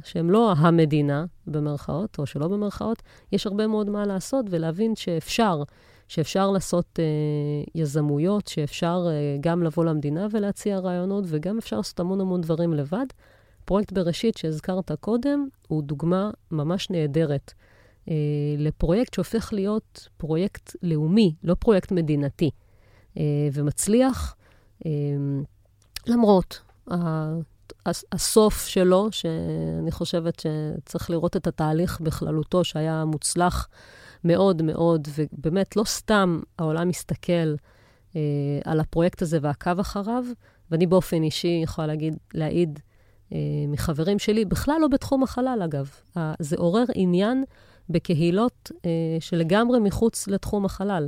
שהם 0.04 0.30
לא 0.32 0.54
המדינה, 0.58 1.26
במרכאות, 1.48 2.20
או 2.20 2.26
שלא 2.26 2.48
במרכאות, 2.48 3.04
יש 3.32 3.48
הרבה 3.48 3.68
מאוד 3.68 3.90
מה 3.90 4.06
לעשות 4.06 4.46
ולהבין 4.50 4.96
שאפשר, 4.96 5.64
שאפשר 6.08 6.52
לעשות 6.52 7.00
אה, 7.00 7.06
יזמויות, 7.76 8.48
שאפשר 8.48 9.08
אה, 9.10 9.38
גם 9.42 9.64
לבוא 9.64 9.86
למדינה 9.86 10.28
ולהציע 10.32 10.80
רעיונות, 10.80 11.24
וגם 11.28 11.58
אפשר 11.58 11.78
לעשות 11.78 12.00
המון 12.00 12.22
המון 12.22 12.42
דברים 12.42 12.74
לבד. 12.74 13.06
פרויקט 13.66 13.92
בראשית 13.92 14.38
שהזכרת 14.38 14.92
קודם, 14.92 15.48
הוא 15.68 15.84
דוגמה 15.84 16.30
ממש 16.52 16.90
נהדרת 16.90 17.54
אה, 18.10 18.16
לפרויקט 18.58 19.14
שהופך 19.14 19.54
להיות 19.54 20.10
פרויקט 20.18 20.76
לאומי, 20.84 21.36
לא 21.44 21.56
פרויקט 21.60 21.92
מדינתי, 21.92 22.50
אה, 23.18 23.24
ומצליח, 23.54 24.36
אה, 24.86 24.92
למרות 26.08 26.62
הסוף 28.12 28.68
שלו, 28.68 29.08
שאני 29.12 29.92
חושבת 29.92 30.40
שצריך 30.40 31.10
לראות 31.10 31.36
את 31.36 31.48
התהליך 31.48 32.02
בכללותו, 32.02 32.64
שהיה 32.64 33.06
מוצלח 33.06 33.70
מאוד 34.24 34.62
מאוד, 34.62 35.08
ובאמת 35.18 35.76
לא 35.76 35.84
סתם 35.84 36.40
העולם 36.60 36.88
מסתכל 36.88 37.56
אה, 38.16 38.22
על 38.66 38.80
הפרויקט 38.80 39.22
הזה 39.22 39.40
ועקב 39.42 39.80
אחריו, 39.80 40.24
ואני 40.72 40.88
באופן 40.88 41.24
אישי 41.24 41.60
יכולה 41.64 41.88
להגיד, 41.88 42.18
להעיד 42.34 42.80
מחברים 43.68 44.20
שלי, 44.20 44.46
בכלל 44.46 44.78
לא 44.82 44.88
בתחום 44.88 45.24
החלל, 45.24 45.62
אגב. 45.66 45.90
אה, 46.18 46.34
זה 46.40 46.56
עורר 46.60 46.84
עניין 46.96 47.44
בקהילות 47.90 48.72
אה, 48.86 48.90
שלגמרי 49.20 49.80
מחוץ 49.80 50.28
לתחום 50.28 50.66
החלל. 50.66 51.08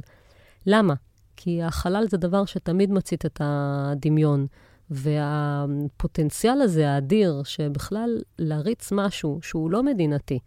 למה? 0.65 0.93
כי 1.35 1.63
החלל 1.63 2.07
זה 2.09 2.17
דבר 2.17 2.45
שתמיד 2.45 2.91
מצית 2.91 3.25
את 3.25 3.41
הדמיון. 3.43 4.47
והפוטנציאל 4.89 6.61
הזה, 6.61 6.89
האדיר, 6.89 7.41
שבכלל 7.43 8.21
להריץ 8.39 8.91
משהו 8.91 9.39
שהוא 9.41 9.71
לא 9.71 9.83
מדינתי, 9.83 10.39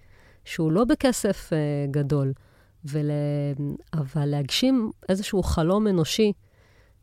שהוא 0.44 0.72
לא 0.72 0.84
בכסף 0.84 1.50
uh, 1.50 1.90
גדול, 1.90 2.32
ול... 2.84 3.10
אבל 3.94 4.26
להגשים 4.26 4.90
איזשהו 5.08 5.42
חלום 5.42 5.86
אנושי 5.86 6.32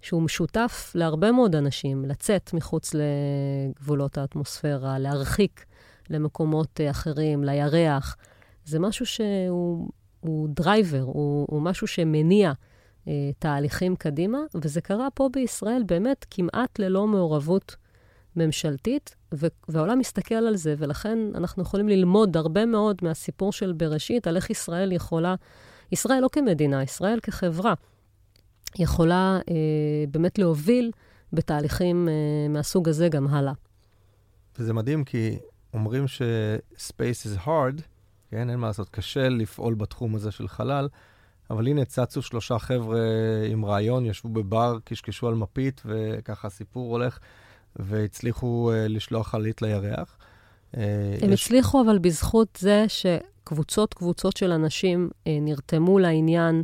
שהוא 0.01 0.21
משותף 0.21 0.91
להרבה 0.95 1.31
מאוד 1.31 1.55
אנשים, 1.55 2.05
לצאת 2.05 2.53
מחוץ 2.53 2.91
לגבולות 2.93 4.17
האטמוספירה, 4.17 4.99
להרחיק 4.99 5.65
למקומות 6.09 6.79
uh, 6.79 6.91
אחרים, 6.91 7.43
לירח, 7.43 8.17
זה 8.65 8.79
משהו 8.79 9.05
שהוא 9.05 10.49
driver, 10.49 11.01
הוא, 11.01 11.47
הוא 11.49 11.61
משהו 11.61 11.87
שמניע. 11.87 12.53
אה, 13.07 13.31
תהליכים 13.39 13.95
קדימה, 13.95 14.37
וזה 14.55 14.81
קרה 14.81 15.07
פה 15.13 15.29
בישראל 15.33 15.83
באמת 15.85 16.25
כמעט 16.31 16.79
ללא 16.79 17.07
מעורבות 17.07 17.75
ממשלתית, 18.35 19.15
והעולם 19.69 19.99
מסתכל 19.99 20.35
על 20.35 20.55
זה, 20.55 20.75
ולכן 20.77 21.19
אנחנו 21.35 21.63
יכולים 21.63 21.89
ללמוד 21.89 22.37
הרבה 22.37 22.65
מאוד 22.65 22.97
מהסיפור 23.01 23.53
של 23.53 23.73
בראשית, 23.73 24.27
על 24.27 24.35
איך 24.35 24.49
ישראל 24.49 24.91
יכולה, 24.91 25.35
ישראל 25.91 26.19
לא 26.19 26.27
כמדינה, 26.31 26.83
ישראל 26.83 27.19
כחברה, 27.19 27.73
יכולה 28.79 29.39
אה, 29.49 29.55
באמת 30.11 30.39
להוביל 30.39 30.91
בתהליכים 31.33 32.09
אה, 32.09 32.13
מהסוג 32.49 32.89
הזה 32.89 33.09
גם 33.09 33.27
הלאה. 33.27 33.53
וזה 34.59 34.73
מדהים, 34.73 35.03
כי 35.03 35.37
אומרים 35.73 36.07
ש-space 36.07 37.27
is 37.27 37.45
hard, 37.45 37.81
כן, 38.31 38.49
אין 38.49 38.59
מה 38.59 38.67
לעשות, 38.67 38.89
קשה 38.89 39.29
לפעול 39.29 39.73
בתחום 39.73 40.15
הזה 40.15 40.31
של 40.31 40.47
חלל. 40.47 40.87
אבל 41.49 41.67
הנה, 41.67 41.85
צצו 41.85 42.21
שלושה 42.21 42.59
חבר'ה 42.59 42.99
עם 43.51 43.65
רעיון, 43.65 44.05
ישבו 44.05 44.29
בבר, 44.29 44.77
קשקשו 44.83 45.27
על 45.27 45.35
מפית, 45.35 45.81
וככה 45.85 46.47
הסיפור 46.47 46.91
הולך, 46.91 47.19
והצליחו 47.75 48.71
uh, 48.71 48.89
לשלוח 48.89 49.27
חללית 49.27 49.61
לירח. 49.61 50.17
Uh, 50.73 50.77
הם 51.21 51.31
יש... 51.33 51.43
הצליחו, 51.43 51.81
אבל 51.81 51.97
בזכות 51.97 52.57
זה 52.61 52.85
שקבוצות 52.87 53.93
קבוצות 53.93 54.37
של 54.37 54.51
אנשים 54.51 55.09
uh, 55.11 55.29
נרתמו 55.41 55.99
לעניין 55.99 56.63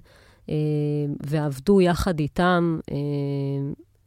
ועבדו 1.25 1.81
יחד 1.81 2.19
איתם 2.19 2.79
uh, 2.81 2.93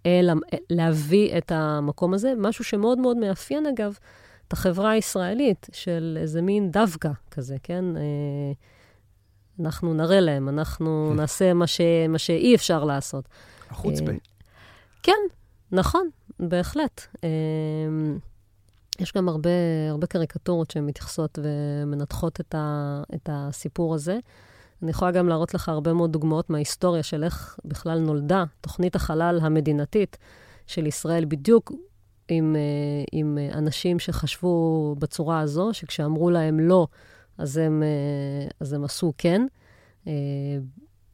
אל, 0.07 0.31
להביא 0.71 1.39
את 1.39 1.53
המקום 1.55 2.15
הזה, 2.15 2.33
משהו 2.39 2.65
שמאוד 2.65 2.99
מאוד 2.99 3.17
מאפיין, 3.17 3.67
אגב, 3.67 3.99
את 4.49 4.53
החברה 4.53 4.91
הישראלית, 4.91 5.67
של 5.73 6.19
איזה 6.21 6.43
מין 6.43 6.71
דווקא 6.71 7.11
כזה, 7.31 7.57
כן? 7.63 7.85
אנחנו 9.61 9.95
נראה 9.95 10.21
להם, 10.21 10.49
אנחנו. 10.49 11.11
נעשה 11.17 11.53
מה, 11.53 11.67
ש... 11.67 11.81
מה 12.09 12.19
שאי 12.19 12.55
אפשר 12.55 12.85
לעשות. 12.85 13.29
החוצפה. 13.71 14.11
אה, 14.11 14.17
כן, 15.03 15.13
נכון, 15.73 16.09
בהחלט. 16.41 17.01
אה, 17.25 17.29
יש 19.01 19.13
גם 19.13 19.29
הרבה, 19.29 19.51
הרבה 19.91 20.07
קריקטורות 20.07 20.71
שמתייחסות 20.71 21.39
ומנתחות 21.43 22.41
את, 22.41 22.55
ה, 22.55 23.03
את 23.15 23.29
הסיפור 23.33 23.95
הזה. 23.95 24.19
אני 24.87 24.91
יכולה 24.91 25.11
גם 25.11 25.29
להראות 25.29 25.55
לך 25.55 25.69
הרבה 25.69 25.93
מאוד 25.93 26.13
דוגמאות 26.13 26.51
מההיסטוריה 26.51 27.03
של 27.03 27.25
איך 27.25 27.59
בכלל 27.65 27.99
נולדה 27.99 28.45
תוכנית 28.61 28.97
החלל 28.97 29.39
המדינתית 29.43 30.17
של 30.67 30.87
ישראל, 30.87 31.25
בדיוק 31.25 31.73
עם, 32.29 32.57
אה, 32.57 33.05
עם 33.13 33.39
אנשים 33.53 33.99
שחשבו 33.99 34.95
בצורה 34.99 35.41
הזו, 35.41 35.71
שכשאמרו 35.73 36.31
להם 36.31 36.61
לא, 36.61 36.87
אז 37.39 37.57
הם, 37.57 37.83
אה, 37.83 38.49
אז 38.61 38.73
הם 38.73 38.85
עשו 38.85 39.13
כן. 39.19 39.47
אה, 40.07 40.13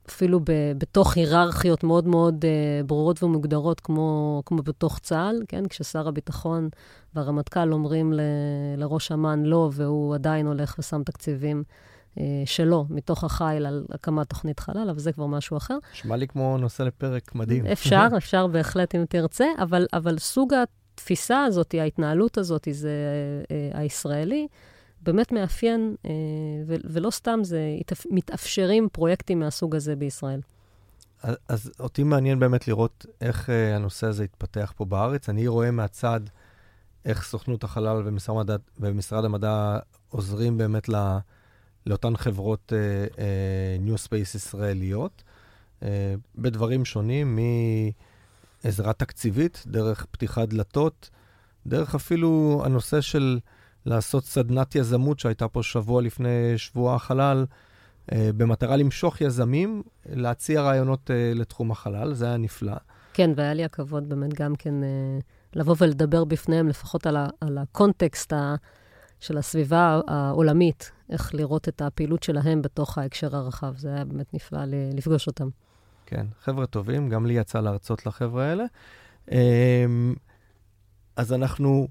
אפילו 0.08 0.40
ב, 0.40 0.72
בתוך 0.78 1.16
היררכיות 1.16 1.84
מאוד 1.84 2.06
מאוד 2.06 2.44
ברורות 2.86 3.22
ומוגדרות, 3.22 3.80
כמו, 3.80 4.42
כמו 4.46 4.62
בתוך 4.62 4.98
צה"ל, 4.98 5.42
כן? 5.48 5.66
כששר 5.66 6.08
הביטחון 6.08 6.68
והרמטכ"ל 7.14 7.72
אומרים 7.72 8.12
ל, 8.12 8.20
לראש 8.76 9.12
אמ"ן 9.12 9.42
לא, 9.42 9.70
והוא 9.72 10.14
עדיין 10.14 10.46
הולך 10.46 10.76
ושם 10.78 11.02
תקציבים 11.02 11.62
שלו, 12.44 12.86
מתוך 12.90 13.24
החיל, 13.24 13.66
על 13.66 13.84
הקמת 13.90 14.28
תוכנית 14.28 14.60
חלל, 14.60 14.90
אבל 14.90 14.98
זה 14.98 15.12
כבר 15.12 15.26
משהו 15.26 15.56
אחר. 15.56 15.78
נשמע 15.92 16.16
לי 16.16 16.28
כמו 16.28 16.58
נושא 16.58 16.82
לפרק 16.82 17.34
מדהים. 17.34 17.66
אפשר, 17.66 18.08
אפשר 18.16 18.46
בהחלט 18.46 18.94
אם 18.94 19.04
תרצה, 19.08 19.46
אבל, 19.58 19.86
אבל 19.92 20.18
סוג 20.18 20.54
התפיסה 20.54 21.44
הזאת, 21.44 21.74
ההתנהלות 21.80 22.38
הזאת, 22.38 22.68
זה 22.70 22.90
uh, 23.42 23.78
הישראלי. 23.78 24.48
באמת 25.02 25.32
מאפיין, 25.32 25.94
אה, 26.06 26.10
ולא 26.66 27.10
סתם 27.10 27.40
זה, 27.42 27.60
מתאפשרים 28.10 28.88
פרויקטים 28.92 29.40
מהסוג 29.40 29.76
הזה 29.76 29.96
בישראל. 29.96 30.40
אז, 31.22 31.36
אז 31.48 31.72
אותי 31.80 32.02
מעניין 32.02 32.38
באמת 32.38 32.68
לראות 32.68 33.06
איך 33.20 33.48
uh, 33.48 33.76
הנושא 33.76 34.06
הזה 34.06 34.24
התפתח 34.24 34.72
פה 34.76 34.84
בארץ. 34.84 35.28
אני 35.28 35.46
רואה 35.46 35.70
מהצד 35.70 36.20
איך 37.04 37.24
סוכנות 37.24 37.64
החלל 37.64 38.02
ומשרד 38.04 38.50
ומשרד 38.80 39.24
המדע 39.24 39.78
עוזרים 40.08 40.58
באמת 40.58 40.88
ל, 40.88 41.18
לאותן 41.86 42.16
חברות 42.16 42.72
uh, 42.72 43.14
uh, 43.14 43.88
New 43.88 44.08
Space 44.08 44.36
ישראליות, 44.36 45.22
uh, 45.80 45.84
בדברים 46.34 46.84
שונים, 46.84 47.38
מעזרה 48.64 48.92
תקציבית, 48.92 49.64
דרך 49.66 50.06
פתיחת 50.10 50.48
דלתות, 50.48 51.10
דרך 51.66 51.94
אפילו 51.94 52.62
הנושא 52.64 53.00
של... 53.00 53.38
לעשות 53.86 54.24
סדנת 54.24 54.74
יזמות 54.74 55.18
שהייתה 55.18 55.48
פה 55.48 55.62
שבוע 55.62 56.02
לפני 56.02 56.54
שבוע 56.56 56.94
החלל, 56.94 57.46
אה, 58.12 58.30
במטרה 58.36 58.76
למשוך 58.76 59.20
יזמים, 59.20 59.82
להציע 60.06 60.62
רעיונות 60.62 61.10
אה, 61.10 61.32
לתחום 61.34 61.70
החלל, 61.70 62.14
זה 62.14 62.26
היה 62.26 62.36
נפלא. 62.36 62.76
כן, 63.12 63.30
והיה 63.36 63.54
לי 63.54 63.64
הכבוד 63.64 64.08
באמת 64.08 64.34
גם 64.34 64.56
כן 64.56 64.84
אה, 64.84 64.88
לבוא 65.54 65.74
ולדבר 65.78 66.24
בפניהם, 66.24 66.68
לפחות 66.68 67.06
על, 67.06 67.16
ה, 67.16 67.26
על 67.40 67.58
הקונטקסט 67.58 68.32
ה, 68.32 68.54
של 69.22 69.38
הסביבה 69.38 70.00
העולמית, 70.06 70.92
איך 71.10 71.34
לראות 71.34 71.68
את 71.68 71.82
הפעילות 71.82 72.22
שלהם 72.22 72.62
בתוך 72.62 72.98
ההקשר 72.98 73.36
הרחב. 73.36 73.76
זה 73.76 73.88
היה 73.88 74.04
באמת 74.04 74.34
נפלא 74.34 74.60
לפגוש 74.94 75.26
אותם. 75.26 75.48
כן, 76.06 76.26
חבר'ה 76.42 76.66
טובים, 76.66 77.08
גם 77.08 77.26
לי 77.26 77.34
יצא 77.34 77.60
להרצות 77.60 78.06
לחבר'ה 78.06 78.44
האלה. 78.44 78.64
אמ, 79.32 80.14
אז 81.16 81.32
אנחנו 81.32 81.88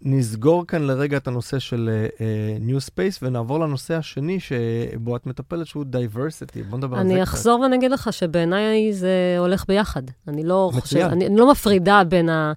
נסגור 0.00 0.66
כאן 0.66 0.82
לרגע 0.82 1.16
את 1.16 1.28
הנושא 1.28 1.58
של 1.58 2.08
uh, 2.16 2.68
New 2.68 2.90
Space 2.90 3.18
ונעבור 3.22 3.60
לנושא 3.60 3.94
השני 3.94 4.40
שבו 4.40 5.16
את 5.16 5.26
מטפלת, 5.26 5.66
שהוא 5.66 5.84
diversity. 5.84 6.64
בוא 6.70 6.78
נדבר 6.78 6.96
על 6.96 7.06
זה. 7.06 7.14
אני 7.14 7.22
אחזור. 7.22 7.60
ואני 7.60 7.76
אגיד 7.76 7.90
לך 7.90 8.12
שבעיניי 8.12 8.92
זה 8.92 9.36
הולך 9.38 9.64
ביחד. 9.68 10.02
אני 10.28 10.44
לא 10.44 10.70
חושבת, 10.74 11.12
אני, 11.12 11.26
אני 11.26 11.36
לא 11.36 11.50
מפרידה 11.50 12.02
בין, 12.08 12.28
ה, 12.28 12.52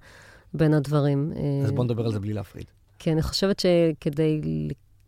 בין 0.53 0.73
הדברים. 0.73 1.32
אז 1.65 1.71
בואו 1.71 1.84
נדבר 1.84 2.05
על 2.05 2.11
זה 2.11 2.19
בלי 2.19 2.34
להפריד. 2.34 2.65
כי 3.06 3.12
אני 3.12 3.22
חושבת 3.22 3.60
שכדי 3.60 4.41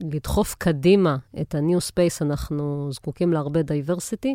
לדחוף 0.02 0.56
קדימה 0.58 1.18
את 1.42 1.56
ה-new 1.56 1.92
space, 1.92 2.18
אנחנו 2.22 2.90
זקוקים 2.92 3.34
להרבה 3.34 3.60
diversity, 3.60 4.30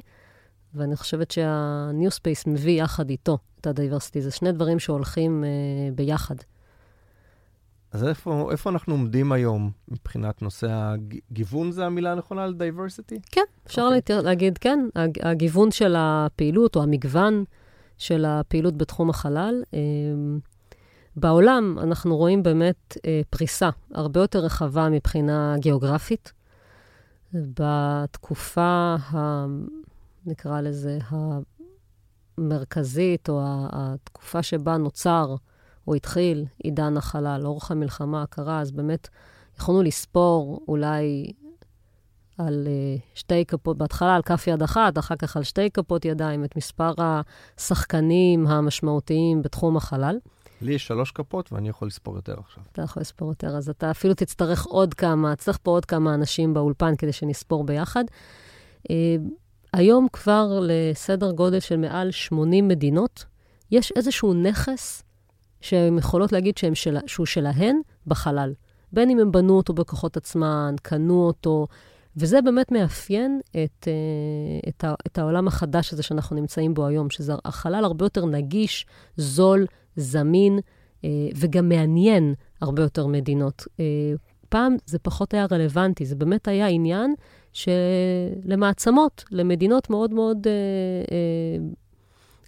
ואני 0.75 0.97
חושבת 0.97 1.31
שה-new 1.31 2.11
space 2.11 2.51
מביא 2.51 2.83
יחד 2.83 3.11
איתו 3.11 3.39
את 3.61 3.67
ה-diversity. 3.67 4.21
זה 4.21 4.31
שני 4.31 4.53
דברים 4.53 4.79
שהולכים 4.79 5.45
uh, 5.45 5.95
ביחד. 5.95 6.35
אז 7.93 8.05
איפה, 8.05 8.49
איפה 8.53 8.71
אנחנו 8.71 8.95
עומדים 8.95 9.33
היום 9.33 9.71
מבחינת 9.89 10.43
נושא 10.43 10.69
הגיוון, 10.71 11.73
זה 11.73 11.87
המילה 11.87 12.13
הנכונה 12.13 12.45
על 12.45 12.55
diversity? 12.59 13.21
כן, 13.31 13.41
אפשר 13.67 13.89
okay. 13.93 13.97
אוקיי. 13.97 14.23
להגיד 14.23 14.59
כן. 14.59 14.79
הגיוון 15.23 15.71
של 15.71 15.95
הפעילות 15.99 16.77
או 16.77 16.83
המגוון 16.83 17.45
של 17.99 18.25
הפעילות 18.25 18.77
בתחום 18.77 19.11
החלל. 19.11 19.63
Uh, 19.65 19.77
בעולם 21.17 21.79
אנחנו 21.79 22.17
רואים 22.17 22.43
באמת 22.43 22.97
אה, 23.07 23.21
פריסה 23.31 23.71
הרבה 23.95 24.21
יותר 24.21 24.39
רחבה 24.39 24.89
מבחינה 24.89 25.55
גיאוגרפית. 25.59 26.33
בתקופה, 27.35 28.97
ה, 29.13 29.47
נקרא 30.27 30.61
לזה, 30.61 30.99
המרכזית, 32.39 33.29
או 33.29 33.41
התקופה 33.45 34.43
שבה 34.43 34.77
נוצר 34.77 35.37
או 35.89 35.95
התחיל 35.95 36.45
עידן 36.63 36.97
החלל, 36.97 37.41
לאורך 37.43 37.71
המלחמה 37.71 38.23
הקרה, 38.23 38.61
אז 38.61 38.71
באמת 38.71 39.09
יכולנו 39.59 39.83
לספור 39.83 40.61
אולי 40.69 41.33
על 42.39 42.67
uh, 42.67 43.01
שתי 43.15 43.45
כפות, 43.45 43.79
בהתחלה 43.79 44.15
על 44.15 44.23
כף 44.23 44.47
יד 44.47 44.63
אחת, 44.63 44.99
אחר 44.99 45.17
כך 45.17 45.37
על 45.37 45.43
שתי 45.43 45.71
כפות 45.71 46.05
ידיים, 46.05 46.45
את 46.45 46.57
מספר 46.57 46.93
השחקנים 46.99 48.47
המשמעותיים 48.47 49.43
בתחום 49.43 49.77
החלל. 49.77 50.19
לי 50.63 50.73
יש 50.73 50.87
שלוש 50.87 51.11
כפות 51.11 51.53
ואני 51.53 51.69
יכול 51.69 51.89
לספור 51.89 52.17
יותר 52.17 52.35
עכשיו. 52.39 52.65
אתה 52.73 52.83
יכול 52.83 53.01
לספור 53.01 53.29
יותר, 53.29 53.57
אז 53.57 53.69
אתה 53.69 53.91
אפילו 53.91 54.15
תצטרך 54.15 54.65
עוד 54.65 54.95
כמה, 54.95 55.37
צריך 55.37 55.59
פה 55.63 55.71
עוד 55.71 55.85
כמה 55.85 56.15
אנשים 56.15 56.55
באולפן 56.55 56.97
כדי 56.97 57.13
שנספור 57.13 57.65
ביחד. 57.65 58.05
Uh, 58.89 58.93
היום 59.73 60.07
כבר 60.13 60.61
לסדר 60.63 61.33
גודל 61.33 61.61
של 61.61 61.77
מעל 61.77 62.11
80 62.11 62.69
מדינות, 62.69 63.25
יש 63.71 63.93
איזשהו 63.97 64.35
נכס 64.35 65.03
שהן 65.61 65.99
יכולות 65.99 66.33
להגיד 66.33 66.59
שהם 66.59 66.75
של, 66.75 66.97
שהוא 67.07 67.27
שלהן 67.27 67.77
בחלל. 68.07 68.53
בין 68.93 69.11
אם 69.11 69.19
הם 69.19 69.33
בנו 69.33 69.57
אותו 69.57 69.73
בכוחות 69.73 70.17
עצמן, 70.17 70.75
קנו 70.83 71.27
אותו, 71.27 71.67
וזה 72.17 72.43
באמת 72.43 72.73
מאפיין 72.73 73.41
את, 73.51 73.89
uh, 73.89 74.69
את, 74.69 74.85
את 75.07 75.19
העולם 75.19 75.49
החדש 75.49 75.93
הזה 75.93 76.03
שאנחנו 76.03 76.37
נמצאים 76.37 76.75
בו 76.75 76.87
היום, 76.87 77.11
שזה 77.11 77.33
החלל 77.45 77.85
הרבה 77.85 78.05
יותר 78.05 78.27
נגיש, 78.27 78.87
זול, 79.17 79.67
זמין 79.97 80.59
אה, 81.05 81.11
וגם 81.37 81.69
מעניין 81.69 82.35
הרבה 82.61 82.83
יותר 82.83 83.07
מדינות. 83.07 83.65
אה, 83.81 83.85
פעם 84.49 84.77
זה 84.87 84.99
פחות 84.99 85.35
היה 85.35 85.47
רלוונטי, 85.53 86.07
זה 86.07 86.17
באמת 86.17 86.49
היה 86.49 86.67
עניין 86.67 87.15
שלמעצמות, 87.53 89.25
למדינות 89.31 89.91
מאוד 89.91 90.15
מאוד 90.15 90.47
אה, 90.47 90.53
אה, 91.13 91.65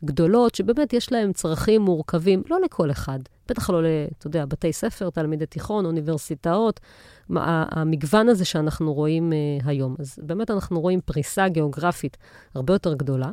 גדולות, 0.04 0.54
שבאמת 0.54 0.92
יש 0.92 1.12
להן 1.12 1.32
צרכים 1.32 1.82
מורכבים, 1.82 2.42
לא 2.50 2.60
לכל 2.64 2.90
אחד, 2.90 3.18
בטח 3.48 3.70
לא, 3.70 3.78
אתה 4.18 4.26
יודע, 4.26 4.44
בתי 4.44 4.72
ספר, 4.72 5.10
תלמידי 5.10 5.46
תיכון, 5.46 5.86
אוניברסיטאות, 5.86 6.80
המגוון 7.30 8.28
הזה 8.28 8.44
שאנחנו 8.44 8.94
רואים 8.94 9.32
אה, 9.32 9.38
היום. 9.64 9.96
אז 9.98 10.18
באמת 10.22 10.50
אנחנו 10.50 10.80
רואים 10.80 11.00
פריסה 11.00 11.48
גיאוגרפית 11.48 12.16
הרבה 12.54 12.74
יותר 12.74 12.94
גדולה. 12.94 13.30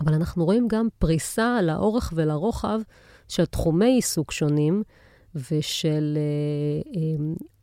אבל 0.00 0.14
אנחנו 0.14 0.44
רואים 0.44 0.68
גם 0.68 0.88
פריסה 0.98 1.62
לאורך 1.62 2.12
ולרוחב 2.16 2.80
של 3.28 3.44
תחומי 3.44 3.90
עיסוק 3.90 4.32
שונים 4.32 4.82
ושל 5.34 6.18
אה, 6.18 7.00
אה, 7.00 7.16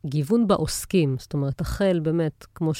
גיוון 0.06 0.46
בעוסקים. 0.48 1.16
זאת 1.18 1.34
אומרת, 1.34 1.60
החל 1.60 2.00
באמת, 2.02 2.46
כמו 2.54 2.72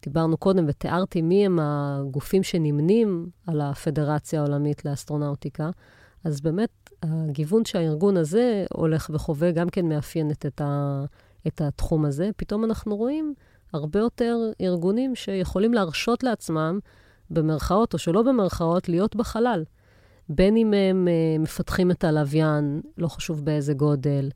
שדיברנו 0.00 0.32
אה, 0.32 0.36
קודם 0.36 0.64
ותיארתי 0.68 1.22
מי 1.22 1.46
הם 1.46 1.58
הגופים 1.62 2.42
שנמנים 2.42 3.30
על 3.46 3.60
הפדרציה 3.60 4.40
העולמית 4.40 4.84
לאסטרונאוטיקה, 4.84 5.70
אז 6.24 6.40
באמת 6.40 6.90
הגיוון 7.02 7.64
שהארגון 7.64 8.16
הזה 8.16 8.64
הולך 8.72 9.10
וחווה 9.14 9.50
גם 9.50 9.68
כן 9.68 9.88
מאפיינת 9.88 10.46
את, 10.46 10.60
ה, 10.60 11.04
את 11.46 11.60
התחום 11.60 12.04
הזה. 12.04 12.30
פתאום 12.36 12.64
אנחנו 12.64 12.96
רואים 12.96 13.34
הרבה 13.72 13.98
יותר 13.98 14.36
ארגונים 14.60 15.14
שיכולים 15.14 15.74
להרשות 15.74 16.22
לעצמם 16.22 16.78
במרכאות 17.30 17.94
או 17.94 17.98
שלא 17.98 18.22
במרכאות, 18.22 18.88
להיות 18.88 19.16
בחלל. 19.16 19.64
בין 20.28 20.56
אם 20.56 20.74
הם 20.74 21.08
uh, 21.08 21.42
מפתחים 21.42 21.90
את 21.90 22.04
הלוויין, 22.04 22.80
לא 22.98 23.08
חשוב 23.08 23.44
באיזה 23.44 23.74
גודל, 23.74 24.30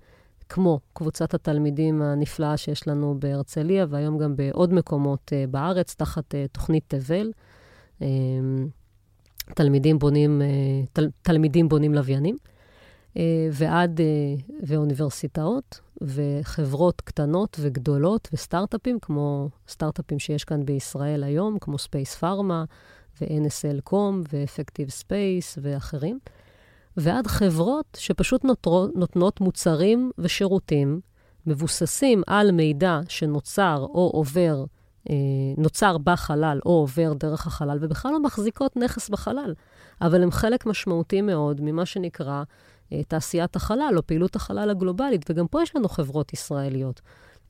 כמו 0.48 0.80
קבוצת 0.92 1.34
התלמידים 1.34 2.02
הנפלאה 2.02 2.56
שיש 2.56 2.88
לנו 2.88 3.16
בהרצליה, 3.18 3.86
והיום 3.88 4.18
גם 4.18 4.36
בעוד 4.36 4.72
מקומות 4.72 5.32
uh, 5.32 5.50
בארץ, 5.50 5.94
תחת 5.94 6.34
uh, 6.34 6.36
תוכנית 6.52 6.84
תבל. 6.88 7.30
Uh, 8.00 8.04
תלמידים 9.54 9.98
בונים, 9.98 10.42
תל, 10.92 11.08
תלמידים 11.22 11.68
בונים 11.68 11.94
לוויינים, 11.94 12.36
ועד, 13.52 14.00
uh, 14.00 14.52
ואוניברסיטאות, 14.62 15.80
וחברות 16.00 17.00
קטנות 17.00 17.56
וגדולות, 17.60 18.28
וסטארט-אפים, 18.32 18.98
כמו 19.02 19.48
סטארט-אפים 19.68 20.18
שיש 20.18 20.44
כאן 20.44 20.64
בישראל 20.64 21.24
היום, 21.24 21.58
כמו 21.58 21.78
ספייס 21.78 22.14
פארמה, 22.14 22.64
ו-NSL.com, 23.20 24.14
ו-Effective 24.32 25.02
Space 25.02 25.58
ואחרים, 25.62 26.18
ועד 26.96 27.26
חברות 27.26 27.98
שפשוט 28.00 28.44
נותרות, 28.44 28.96
נותנות 28.96 29.40
מוצרים 29.40 30.10
ושירותים 30.18 31.00
מבוססים 31.46 32.22
על 32.26 32.50
מידע 32.50 33.00
שנוצר 33.08 33.86
או 33.88 34.10
עובר, 34.14 34.64
אה, 35.10 35.14
נוצר 35.56 35.98
בחלל 35.98 36.60
או 36.66 36.70
עובר 36.70 37.12
דרך 37.12 37.46
החלל, 37.46 37.78
ובכלל 37.80 38.12
לא 38.12 38.22
מחזיקות 38.22 38.76
נכס 38.76 39.08
בחלל, 39.08 39.54
אבל 40.00 40.22
הם 40.22 40.30
חלק 40.30 40.66
משמעותי 40.66 41.20
מאוד 41.20 41.60
ממה 41.60 41.86
שנקרא 41.86 42.32
אה, 42.38 42.42
תעשיית 43.08 43.56
החלל 43.56 43.94
או 43.96 44.06
פעילות 44.06 44.36
החלל 44.36 44.70
הגלובלית, 44.70 45.30
וגם 45.30 45.46
פה 45.46 45.62
יש 45.62 45.76
לנו 45.76 45.88
חברות 45.88 46.32
ישראליות. 46.32 47.00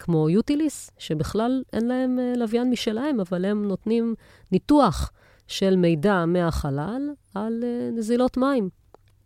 כמו 0.01 0.31
יוטיליס, 0.31 0.91
שבכלל 0.99 1.63
אין 1.73 1.89
להם 1.89 2.19
אה, 2.19 2.33
לוויין 2.37 2.71
משלהם, 2.71 3.21
אבל 3.21 3.45
הם 3.45 3.69
נותנים 3.69 4.15
ניתוח 4.53 5.11
של 5.47 5.77
מידע 5.77 6.25
מהחלל 6.27 7.11
על 7.35 7.63
uh, 7.63 7.99
נזילות 7.99 8.37
מים. 8.37 8.69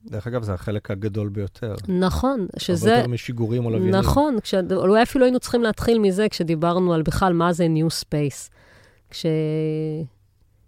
דרך 0.06 0.26
אגב, 0.26 0.42
זה 0.42 0.54
החלק 0.54 0.90
הגדול 0.90 1.28
ביותר. 1.28 1.74
נכון, 1.88 2.46
שזה... 2.58 2.88
הרבה 2.88 3.00
יותר 3.00 3.10
משיגורים 3.10 3.64
או 3.64 3.70
לוויינים. 3.70 3.94
נכון, 3.94 4.40
כש... 4.40 4.54
אולי 4.72 5.02
אפילו 5.02 5.24
היינו 5.24 5.40
צריכים 5.40 5.62
להתחיל 5.62 5.98
מזה 5.98 6.28
כשדיברנו 6.28 6.94
על 6.94 7.02
בכלל 7.02 7.32
מה 7.32 7.52
זה 7.52 7.66
New 7.66 7.88
Space. 8.04 8.50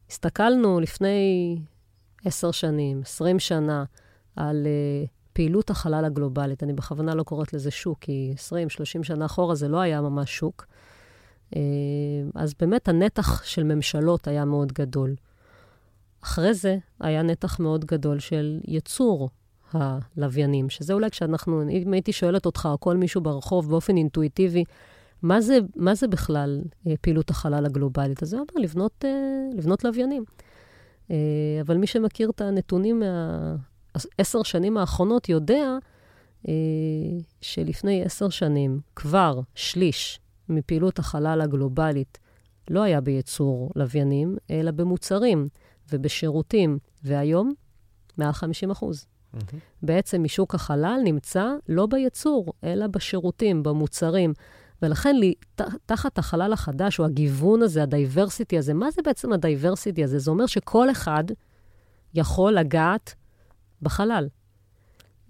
כשהסתכלנו 0.09 0.81
לפני 0.81 1.59
עשר 2.25 2.51
שנים, 2.51 3.01
עשרים 3.03 3.39
שנה, 3.39 3.85
על 4.37 4.67
uh, 4.67 4.69
פעילות 5.37 5.71
החלל 5.71 6.05
הגלובלית, 6.05 6.63
אני 6.63 6.73
בכוונה 6.73 7.15
לא 7.15 7.23
קוראת 7.23 7.53
לזה 7.53 7.71
שוק, 7.71 7.99
כי 8.01 8.35
20-30 9.01 9.03
שנה 9.03 9.27
אחורה 9.27 9.55
זה 9.55 9.69
לא 9.69 9.81
היה 9.81 10.01
ממש 10.01 10.37
שוק. 10.37 10.67
Uh, 11.51 11.57
אז 12.35 12.55
באמת 12.61 12.89
הנתח 12.89 13.45
של 13.45 13.63
ממשלות 13.63 14.29
היה 14.29 14.45
מאוד 14.45 14.73
גדול. 14.73 15.15
אחרי 16.23 16.55
זה 16.55 16.77
היה 17.01 17.23
נתח 17.23 17.61
מאוד 17.61 17.85
גדול 17.85 18.19
של 18.19 18.61
יצור 18.65 19.31
הלוויינים, 19.73 20.71
שזה 20.71 20.93
אולי 20.93 21.11
כשאנחנו, 21.11 21.63
אם 21.69 21.93
הייתי 21.93 22.13
שואלת 22.13 22.47
אותך, 22.47 22.69
או 22.73 22.81
כל 22.81 22.97
מישהו 22.97 23.21
ברחוב 23.21 23.71
באופן 23.71 23.97
אינטואיטיבי, 23.97 24.65
מה 25.23 25.41
זה, 25.41 25.59
מה 25.77 25.95
זה 25.95 26.09
בכלל 26.09 26.61
אה, 26.87 26.95
פעילות 27.01 27.31
החלל 27.31 27.67
הגלובלית? 27.67 28.23
אז 28.23 28.29
זה 28.29 28.37
אומר 28.37 28.55
לבנות, 28.57 29.05
אה, 29.05 29.11
לבנות 29.55 29.85
לוויינים. 29.85 30.25
אה, 31.11 31.17
אבל 31.61 31.77
מי 31.77 31.87
שמכיר 31.87 32.31
את 32.31 32.41
הנתונים 32.41 33.03
מהעשר 34.19 34.43
שנים 34.43 34.77
האחרונות 34.77 35.29
יודע 35.29 35.79
שלפני 37.41 38.05
עשר 38.05 38.29
שנים 38.29 38.81
כבר 38.97 39.41
שליש 39.55 40.21
מפעילות 40.49 40.99
החלל 40.99 41.41
הגלובלית 41.41 42.19
לא 42.71 42.83
היה 42.83 43.01
בייצור 43.01 43.71
לוויינים, 43.77 44.37
אלא 44.51 44.71
במוצרים. 44.71 45.49
ובשירותים, 45.93 46.79
והיום, 47.05 47.55
מעל 48.19 48.33
50 48.33 48.71
אחוז. 48.71 49.07
Mm-hmm. 49.07 49.39
בעצם 49.83 50.23
משוק 50.23 50.55
החלל 50.55 51.01
נמצא 51.05 51.53
לא 51.69 51.87
בייצור, 51.87 52.53
אלא 52.65 52.87
בשירותים, 52.87 53.63
במוצרים. 53.63 54.33
ולכן 54.83 55.17
לי, 55.17 55.35
ת, 55.55 55.61
תחת 55.87 56.19
החלל 56.19 56.53
החדש, 56.53 57.01
או 57.01 57.05
הגיוון 57.05 57.63
הזה, 57.63 57.83
ה-diversity 57.83 58.59
הזה, 58.59 58.75
מה 58.75 58.91
זה 58.91 59.03
בעצם 59.05 59.33
ה-diversity 59.33 60.05
הזה? 60.05 60.19
זה 60.19 60.31
אומר 60.31 60.47
שכל 60.47 60.91
אחד 60.91 61.25
יכול 62.15 62.53
לגעת 62.53 63.15
בחלל 63.83 64.29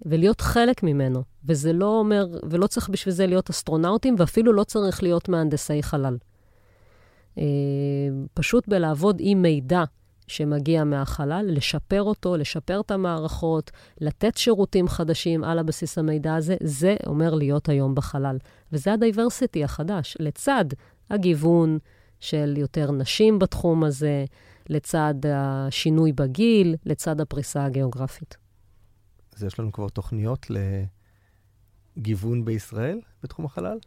ולהיות 0.05 0.41
חלק 0.41 0.83
ממנו. 0.83 1.23
וזה 1.45 1.73
לא 1.73 1.99
אומר, 1.99 2.25
ולא 2.49 2.67
צריך 2.67 2.89
בשביל 2.89 3.13
זה 3.13 3.27
להיות 3.27 3.49
אסטרונאוטים, 3.49 4.15
ואפילו 4.17 4.53
לא 4.53 4.63
צריך 4.63 5.03
להיות 5.03 5.29
מהנדסי 5.29 5.83
חלל. 5.83 6.17
אה, 7.37 7.43
פשוט 8.33 8.67
בלעבוד 8.67 9.17
עם 9.19 9.41
מידע 9.41 9.83
שמגיע 10.27 10.83
מהחלל, 10.83 11.45
לשפר 11.49 12.03
אותו, 12.03 12.37
לשפר 12.37 12.79
את 12.79 12.91
המערכות, 12.91 13.71
לתת 14.01 14.37
שירותים 14.37 14.87
חדשים 14.87 15.43
על 15.43 15.59
הבסיס 15.59 15.97
המידע 15.97 16.35
הזה, 16.35 16.55
זה 16.63 16.95
אומר 17.05 17.33
להיות 17.33 17.69
היום 17.69 17.95
בחלל. 17.95 18.37
וזה 18.71 18.93
הדייברסיטי 18.93 19.63
החדש, 19.63 20.17
לצד 20.19 20.65
הגיוון 21.09 21.77
של 22.19 22.53
יותר 22.57 22.91
נשים 22.91 23.39
בתחום 23.39 23.83
הזה, 23.83 24.25
לצד 24.69 25.13
השינוי 25.33 26.11
בגיל, 26.11 26.75
לצד 26.85 27.21
הפריסה 27.21 27.65
הגיאוגרפית. 27.65 28.37
אז 29.35 29.43
יש 29.43 29.59
לנו 29.59 29.71
כבר 29.71 29.89
תוכניות 29.89 30.45
לגיוון 31.97 32.45
בישראל 32.45 32.99
בתחום 33.23 33.45
החלל? 33.45 33.77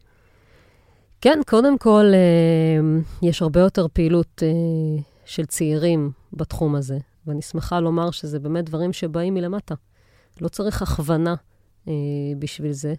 כן, 1.21 1.39
קודם 1.47 1.77
כל, 1.77 2.05
אה, 2.13 3.01
יש 3.29 3.41
הרבה 3.41 3.59
יותר 3.59 3.87
פעילות 3.93 4.43
אה, 4.43 5.01
של 5.25 5.45
צעירים 5.45 6.11
בתחום 6.33 6.75
הזה, 6.75 6.97
ואני 7.27 7.41
שמחה 7.41 7.79
לומר 7.79 8.11
שזה 8.11 8.39
באמת 8.39 8.65
דברים 8.65 8.93
שבאים 8.93 9.33
מלמטה. 9.33 9.75
לא 10.41 10.47
צריך 10.47 10.81
הכוונה 10.81 11.35
אה, 11.87 11.93
בשביל 12.39 12.71
זה. 12.71 12.93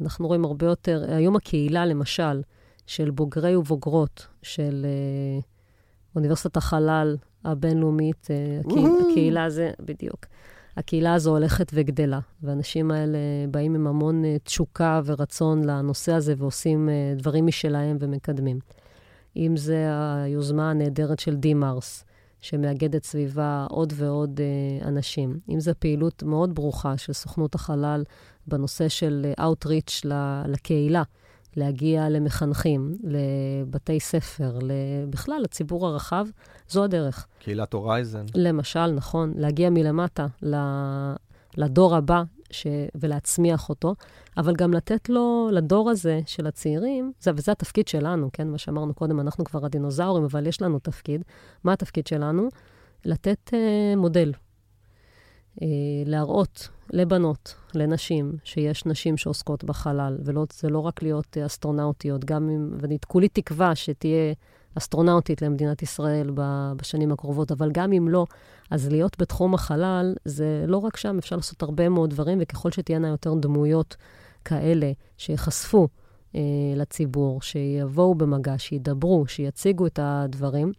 אנחנו 0.00 0.26
רואים 0.26 0.44
הרבה 0.44 0.66
יותר, 0.66 1.04
היום 1.08 1.36
הקהילה, 1.36 1.86
למשל, 1.86 2.42
של 2.86 3.10
בוגרי 3.10 3.56
ובוגרות 3.56 4.26
של 4.42 4.86
אה, 4.88 5.40
אוניברסיטת 6.16 6.56
החלל 6.56 7.16
הבינלאומית, 7.44 8.28
אה, 8.30 8.60
הקהילה 9.10 9.44
הזה, 9.44 9.70
בדיוק. 9.80 10.26
הקהילה 10.76 11.14
הזו 11.14 11.30
הולכת 11.30 11.70
וגדלה, 11.74 12.18
והאנשים 12.42 12.90
האלה 12.90 13.18
באים 13.50 13.74
עם 13.74 13.86
המון 13.86 14.24
אה, 14.24 14.36
תשוקה 14.44 15.00
ורצון 15.04 15.64
לנושא 15.64 16.12
הזה 16.12 16.34
ועושים 16.36 16.88
אה, 16.88 17.14
דברים 17.16 17.46
משלהם 17.46 17.96
ומקדמים. 18.00 18.58
אם 19.36 19.56
זה 19.56 19.88
היוזמה 19.90 20.70
הנהדרת 20.70 21.18
של 21.18 21.36
דימארס, 21.36 22.04
שמאגדת 22.40 23.04
סביבה 23.04 23.66
עוד 23.70 23.92
ועוד 23.96 24.40
אה, 24.40 24.88
אנשים. 24.88 25.38
אם 25.48 25.60
זו 25.60 25.72
פעילות 25.78 26.22
מאוד 26.22 26.54
ברוכה 26.54 26.98
של 26.98 27.12
סוכנות 27.12 27.54
החלל 27.54 28.04
בנושא 28.46 28.88
של 28.88 29.32
Outreach 29.40 30.06
לקהילה, 30.46 31.02
להגיע 31.56 32.08
למחנכים, 32.08 32.92
לבתי 33.04 34.00
ספר, 34.00 34.58
בכלל 35.10 35.40
לציבור 35.44 35.86
הרחב, 35.86 36.26
זו 36.68 36.84
הדרך. 36.84 37.26
קהילת 37.38 37.72
הורייזן. 37.72 38.24
למשל, 38.34 38.86
נכון, 38.86 39.32
להגיע 39.36 39.70
מלמטה 39.70 40.26
לדור 41.56 41.96
הבא 41.96 42.22
ש... 42.50 42.66
ולהצמיח 42.94 43.68
אותו, 43.68 43.94
אבל 44.36 44.54
גם 44.56 44.72
לתת 44.72 45.08
לו, 45.08 45.48
לדור 45.52 45.90
הזה 45.90 46.20
של 46.26 46.46
הצעירים, 46.46 47.12
זה, 47.20 47.30
וזה 47.36 47.52
התפקיד 47.52 47.88
שלנו, 47.88 48.30
כן? 48.32 48.48
מה 48.48 48.58
שאמרנו 48.58 48.94
קודם, 48.94 49.20
אנחנו 49.20 49.44
כבר 49.44 49.64
הדינוזאורים, 49.64 50.24
אבל 50.24 50.46
יש 50.46 50.62
לנו 50.62 50.78
תפקיד. 50.78 51.24
מה 51.64 51.72
התפקיד 51.72 52.06
שלנו? 52.06 52.48
לתת 53.04 53.50
אה, 53.54 53.96
מודל. 53.96 54.32
אה, 55.62 55.66
להראות 56.06 56.68
לבנות, 56.92 57.54
לנשים, 57.74 58.32
שיש 58.44 58.86
נשים 58.86 59.16
שעוסקות 59.16 59.64
בחלל, 59.64 60.16
וזה 60.20 60.68
לא 60.68 60.78
רק 60.78 61.02
להיות 61.02 61.36
אסטרונאוטיות, 61.46 62.24
גם 62.24 62.50
אם, 62.50 62.70
ואני 62.80 62.98
כולי 63.06 63.28
תקווה 63.28 63.74
שתהיה 63.74 64.34
אסטרונאוטית 64.78 65.42
למדינת 65.42 65.82
ישראל 65.82 66.30
בשנים 66.76 67.12
הקרובות, 67.12 67.52
אבל 67.52 67.70
גם 67.72 67.92
אם 67.92 68.08
לא, 68.08 68.26
אז 68.70 68.88
להיות 68.88 69.16
בתחום 69.18 69.54
החלל, 69.54 70.14
זה 70.24 70.64
לא 70.66 70.76
רק 70.76 70.96
שם, 70.96 71.18
אפשר 71.18 71.36
לעשות 71.36 71.62
הרבה 71.62 71.88
מאוד 71.88 72.10
דברים, 72.10 72.38
וככל 72.40 72.70
שתהיינה 72.70 73.08
יותר 73.08 73.34
דמויות 73.34 73.96
כאלה 74.44 74.92
שיחשפו 75.16 75.88
אה, 76.34 76.40
לציבור, 76.76 77.42
שיבואו 77.42 78.14
במגע, 78.14 78.54
שידברו, 78.58 79.26
שיציגו 79.26 79.86
את 79.86 79.98
הדברים, 80.02 80.72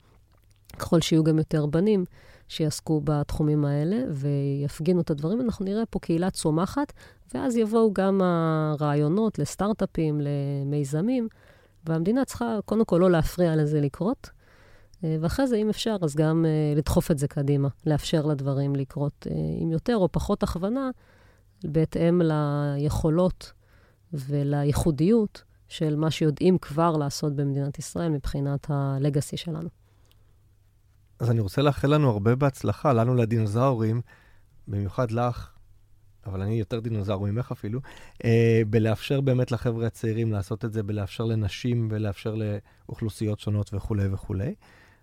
ככל 0.80 1.02
שיהיו 1.02 1.24
גם 1.24 1.38
יותר 1.38 1.66
בנים, 1.66 2.06
שיעסקו 2.48 3.02
בתחומים 3.04 3.66
האלה 3.66 3.98
ויפגינו 4.10 5.02
את 5.02 5.10
הדברים. 5.10 5.42
אנחנו 5.42 5.66
נראה 5.66 5.86
פה 5.86 6.00
קהילה 6.00 6.30
צומחת, 6.30 6.94
ואז 7.34 7.58
יבואו 7.58 7.94
גם 7.94 8.22
הרעיונות 8.22 9.40
לסטארט-אפים, 9.40 10.22
למיזמים, 10.22 11.28
והמדינה 11.86 12.26
צריכה 12.26 12.60
קודם 12.66 12.86
כל 12.86 12.98
לא 13.02 13.12
להפריע 13.12 13.56
לזה 13.56 13.82
לקרות, 13.82 14.30
אה, 15.04 15.18
ואחרי 15.22 15.48
זה, 15.48 15.56
אם 15.56 15.70
אפשר, 15.70 15.98
אז 16.02 16.16
גם 16.16 16.46
uh, 16.46 16.78
לדחוף 16.78 17.12
את 17.12 17.18
זה 17.18 17.28
קדימה, 17.28 17.68
לאפשר 17.86 18.26
לדברים 18.26 18.76
לקרות 18.76 19.28
uh, 19.30 19.34
עם 19.62 19.72
יותר 19.72 19.98
או 19.98 20.12
פחות 20.12 20.44
הכוונה, 20.44 20.90
בהתאם 21.64 22.22
ליכולות 22.22 23.52
ולייחודיות 24.14 25.44
של 25.68 25.96
מה 25.96 26.12
שיודעים 26.12 26.58
כבר 26.58 26.98
לעשות 26.98 27.36
במדינת 27.36 27.80
ישראל 27.80 28.10
מבחינת 28.10 28.68
הלגאסי 28.70 29.38
שלנו. 29.38 29.70
אז 31.20 31.32
אני 31.32 31.40
רוצה 31.40 31.62
לאחל 31.62 31.94
לנו 31.94 32.10
הרבה 32.10 32.36
בהצלחה, 32.36 32.94
לנו 32.94 33.16
לדינוזאורים, 33.16 34.02
במיוחד 34.68 35.12
לך, 35.12 35.50
אבל 36.26 36.42
אני 36.42 36.60
יותר 36.60 36.80
דינוזאור 36.80 37.28
ממך 37.28 37.52
אפילו, 37.52 37.80
אה, 38.26 38.62
בלאפשר 38.70 39.22
באמת 39.22 39.52
לחבר'ה 39.52 39.88
הצעירים 39.88 40.32
לעשות 40.32 40.66
את 40.66 40.74
זה, 40.74 40.84
בלאפשר 40.84 41.24
לנשים 41.24 41.88
ולאפשר 41.92 42.36
לאוכלוסיות 42.36 43.40
שונות 43.40 43.74
וכולי 43.74 44.08
וכולי. 44.14 44.56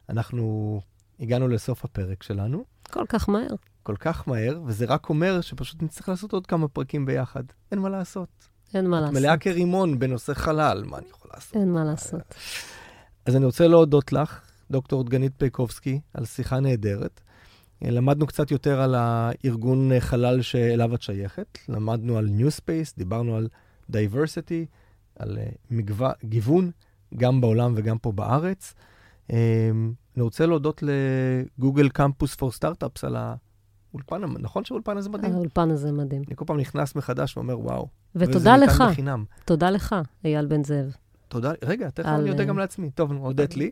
אנחנו 0.09 0.81
הגענו 1.21 1.49
לסוף 1.49 1.85
הפרק 1.85 2.23
שלנו. 2.23 2.65
כל 2.91 3.05
כך 3.09 3.29
מהר. 3.29 3.55
כל 3.83 3.97
כך 3.99 4.29
מהר, 4.29 4.61
וזה 4.67 4.85
רק 4.85 5.09
אומר 5.09 5.41
שפשוט 5.41 5.83
נצטרך 5.83 6.09
לעשות 6.09 6.33
עוד 6.33 6.47
כמה 6.47 6.69
פרקים 6.69 7.07
ביחד. 7.07 7.45
אין 7.73 7.79
מה 7.79 7.89
לעשות. 7.89 8.49
אין 8.75 8.87
מה 8.87 9.01
לעשות. 9.01 9.15
מלאה 9.15 9.37
כרימון 9.39 9.99
בנושא 9.99 10.35
חלל, 10.35 10.85
מה 10.87 10.99
אני 10.99 11.07
יכול 11.11 11.31
לעשות? 11.35 11.57
אין 11.57 11.73
מה 11.73 11.85
לעשות. 11.85 12.35
אז 13.27 13.37
אני 13.37 13.45
רוצה 13.45 13.69
להודות 13.69 14.13
לך, 14.13 14.41
דוקטור 14.75 15.05
דגנית 15.05 15.33
פייקובסקי, 15.39 16.01
על 16.15 16.25
שיחה 16.25 16.61
נהדרת. 16.61 17.21
למדנו 17.83 18.27
קצת 18.27 18.51
יותר 18.51 18.81
על 18.81 18.95
הארגון 18.95 20.01
חלל 20.01 20.43
שאליו 20.43 20.95
את 20.95 21.03
שייכת, 21.03 21.59
למדנו 21.69 22.19
על 22.19 22.29
New 22.39 22.61
Space, 22.61 22.95
דיברנו 22.99 23.37
על 23.37 23.49
diversity, 23.93 24.67
על 25.19 25.39
אה, 25.39 25.47
מגוון, 25.71 26.13
גיוון, 26.25 26.71
גם 27.17 27.41
בעולם 27.41 27.73
וגם 27.77 27.99
פה 27.99 28.13
בארץ. 28.13 28.75
אמ, 29.31 29.37
אני 30.17 30.23
רוצה 30.23 30.47
להודות 30.47 30.83
לגוגל 30.83 31.89
קמפוס 31.89 32.35
פור 32.35 32.53
סטארט-אפס 32.53 33.05
על 33.05 33.17
האולפן, 33.17 34.23
נכון 34.25 34.65
שהאולפן 34.65 34.97
הזה 34.97 35.11
מדהים? 35.11 35.33
האולפן 35.33 35.71
הזה 35.71 35.93
מדהים. 35.93 36.23
אני 36.29 36.37
כל 36.37 36.45
פעם 36.45 36.57
נכנס 36.57 36.95
מחדש 36.95 37.37
ואומר, 37.37 37.61
וואו. 37.61 37.89
ותודה 38.15 38.57
לך. 38.57 38.85
בחינם. 38.91 39.25
תודה 39.45 39.71
לך, 39.71 39.95
אייל 40.25 40.47
בן 40.47 40.65
זאב. 40.65 40.97
תודה, 41.29 41.53
רגע, 41.65 41.91
תכף 41.91 42.07
על... 42.07 42.21
אני 42.21 42.31
אודה 42.31 42.45
גם 42.45 42.59
לעצמי. 42.59 42.91
טוב, 42.91 43.13
הודית 43.13 43.57
לי. 43.57 43.71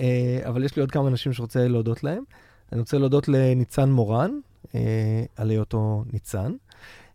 אה, 0.00 0.40
אבל 0.48 0.64
יש 0.64 0.76
לי 0.76 0.80
עוד 0.80 0.90
כמה 0.90 1.08
אנשים 1.08 1.32
שרוצה 1.32 1.68
להודות 1.68 2.04
להם. 2.04 2.24
אני 2.72 2.80
רוצה 2.80 2.98
להודות 2.98 3.28
לניצן 3.28 3.90
מורן, 3.90 4.30
אה, 4.74 5.24
על 5.36 5.50
היותו 5.50 6.04
ניצן. 6.12 6.52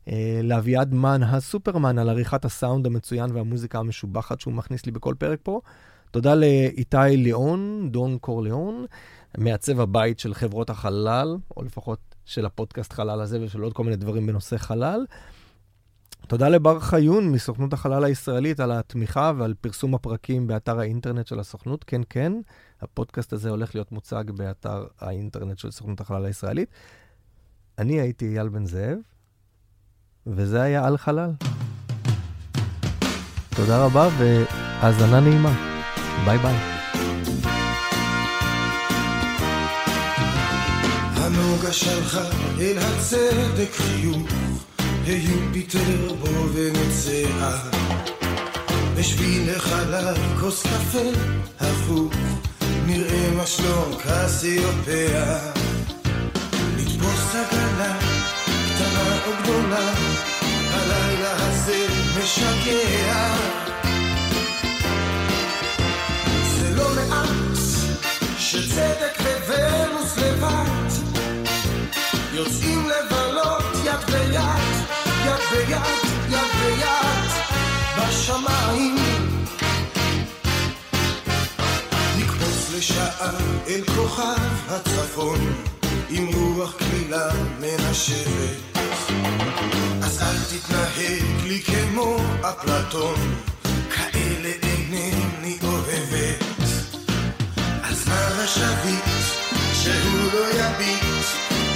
אה, 0.07 0.39
לאביעד 0.43 0.93
מן 0.93 1.23
הסופרמן 1.23 1.97
על 1.97 2.09
עריכת 2.09 2.45
הסאונד 2.45 2.85
המצוין 2.85 3.31
והמוזיקה 3.31 3.79
המשובחת 3.79 4.39
שהוא 4.39 4.53
מכניס 4.53 4.85
לי 4.85 4.91
בכל 4.91 5.15
פרק 5.17 5.39
פה. 5.43 5.61
תודה 6.11 6.35
לאיתי 6.35 6.97
ליאון, 7.17 7.89
דון 7.91 8.17
קורליאון, 8.17 8.85
מעצב 9.37 9.79
הבית 9.79 10.19
של 10.19 10.33
חברות 10.33 10.69
החלל, 10.69 11.37
או 11.57 11.63
לפחות 11.63 11.99
של 12.25 12.45
הפודקאסט 12.45 12.93
חלל 12.93 13.21
הזה 13.21 13.41
ושל 13.41 13.61
עוד 13.61 13.73
כל 13.73 13.83
מיני 13.83 13.95
דברים 13.95 14.27
בנושא 14.27 14.57
חלל. 14.57 15.05
תודה 16.27 16.49
לבר 16.49 16.79
חיון 16.79 17.31
מסוכנות 17.31 17.73
החלל 17.73 18.03
הישראלית 18.03 18.59
על 18.59 18.71
התמיכה 18.71 19.31
ועל 19.37 19.53
פרסום 19.61 19.95
הפרקים 19.95 20.47
באתר 20.47 20.79
האינטרנט 20.79 21.27
של 21.27 21.39
הסוכנות. 21.39 21.83
כן, 21.83 22.01
כן, 22.09 22.33
הפודקאסט 22.81 23.33
הזה 23.33 23.49
הולך 23.49 23.75
להיות 23.75 23.91
מוצג 23.91 24.23
באתר 24.31 24.85
האינטרנט 24.99 25.59
של 25.59 25.71
סוכנות 25.71 26.01
החלל 26.01 26.25
הישראלית. 26.25 26.69
אני 27.77 28.01
הייתי 28.01 28.27
אייל 28.27 28.49
בן 28.49 28.65
זאב, 28.65 28.97
וזה 30.27 30.61
היה 30.61 30.87
על 30.87 30.97
חלל. 30.97 31.31
תודה 33.55 33.85
רבה 33.85 34.09
והאזנה 34.19 35.19
נעימה. 35.19 35.71
ביי 36.25 36.37
ביי. 36.37 36.55
הנוגה 41.15 41.71
שלחה 41.71 42.23
אל 42.59 42.77
הצדק 42.77 43.71
חיוך, 43.71 44.17
יופיטר 45.05 46.15
בו 46.19 46.49
ונצח. 46.53 47.67
בשביל 48.95 49.55
לחלל 49.55 50.13
כוס 50.39 50.63
קפה 50.63 51.09
הפוך, 51.59 52.13
נראה 52.85 53.31
מה 53.37 53.45
שלום 53.45 53.91
קסיופיה. 54.03 55.39
לתפוס 56.77 57.35
עגלה, 57.35 57.99
קטנה 58.75 59.17
או 59.25 59.31
גדולה, 59.43 59.93
הלילה 60.73 61.31
הזה 61.33 61.87
משגע. 62.19 63.61
שצדק 68.51 69.19
וונוס 69.47 70.17
לבד 70.17 71.11
יוצאים 72.33 72.89
לבלות 72.89 73.63
יד 73.85 74.11
ביד, 74.11 74.80
יד 75.25 75.39
ביד, 75.51 75.81
יד 76.29 76.51
ביד 76.61 77.31
בשמיים 77.97 78.95
נקפוץ 82.17 82.75
בשעה 82.77 83.29
אל 83.67 83.81
כוכב 83.95 84.69
הצפון, 84.69 85.53
עם 86.09 86.27
רוח 86.33 86.75
קלילה 86.77 87.29
מנשבת. 87.59 88.77
אז 90.03 90.21
אל 90.21 90.37
תתנהג 90.49 91.45
לי 91.47 91.61
כמו 91.61 92.17
אפלטון, 92.41 93.35
כאלה 93.95 94.51
אינני 94.63 95.57
אוהבת. 95.63 96.43
אז 97.83 98.07
מה 98.07 98.27
השביט, 98.43 99.05
שהוא 99.83 100.31
לא 100.33 100.45
יביט, 100.49 101.03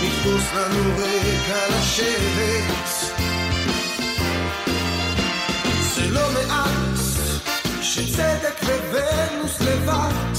נתפוס 0.01 0.43
לנו 0.55 0.97
רגע 0.97 1.67
לשבת. 1.69 3.04
לא 6.15 6.29
מעט 6.33 6.97
שצדק 7.81 8.63
וונוס 8.63 9.61
לבד. 9.61 10.33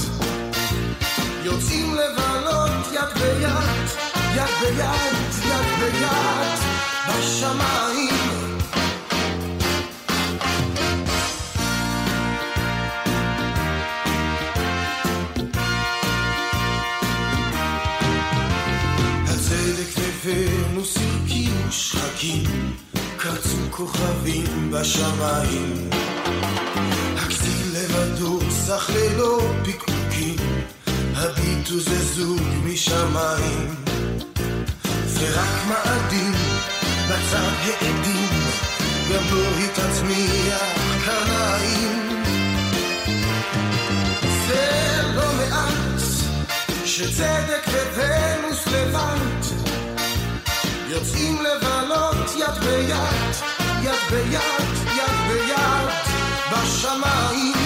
יוצאים 1.43 1.95
לבלות 1.95 2.93
יד 2.93 3.21
ביד, 3.21 3.87
יד 4.35 4.49
ביד, 4.61 5.17
יד 5.45 5.79
ביד 5.79 6.59
בשמיים. 7.07 8.57
הצדק 19.25 19.97
וונוס 20.25 20.97
הרקיעו 20.97 21.71
שחקים 21.71 22.86
קרצו 23.17 23.57
כוכבים 23.71 24.71
בשמיים. 24.71 25.89
הכסיל 27.17 27.67
לבדו 27.73 28.39
סך 28.49 28.89
ללא 28.95 29.41
פיקפוקים. 29.63 30.35
הביטו 31.15 31.79
זה 31.79 32.03
זוג 32.03 32.41
משמיים. 32.65 33.75
ורק 35.19 35.67
מאדים 35.67 36.33
בצד 37.09 37.51
העדים. 37.63 38.27
גם 39.13 39.23
לא 39.31 39.43
התעצמיח 39.65 40.61
קרניים 41.05 42.23
זה 44.47 45.01
לא 45.15 45.33
מעט 45.37 46.01
שצדק 46.85 47.67
וונוס 47.95 48.67
לבד 48.67 49.57
יוצאים 50.89 51.37
לבלות 51.41 52.16
jat, 52.35 52.59
jat, 53.83 54.01
be 54.09 54.21
jat, 54.31 54.67
jat, 54.97 55.15
be 55.27 55.37
wasza 56.51 56.97
maj. 56.97 57.56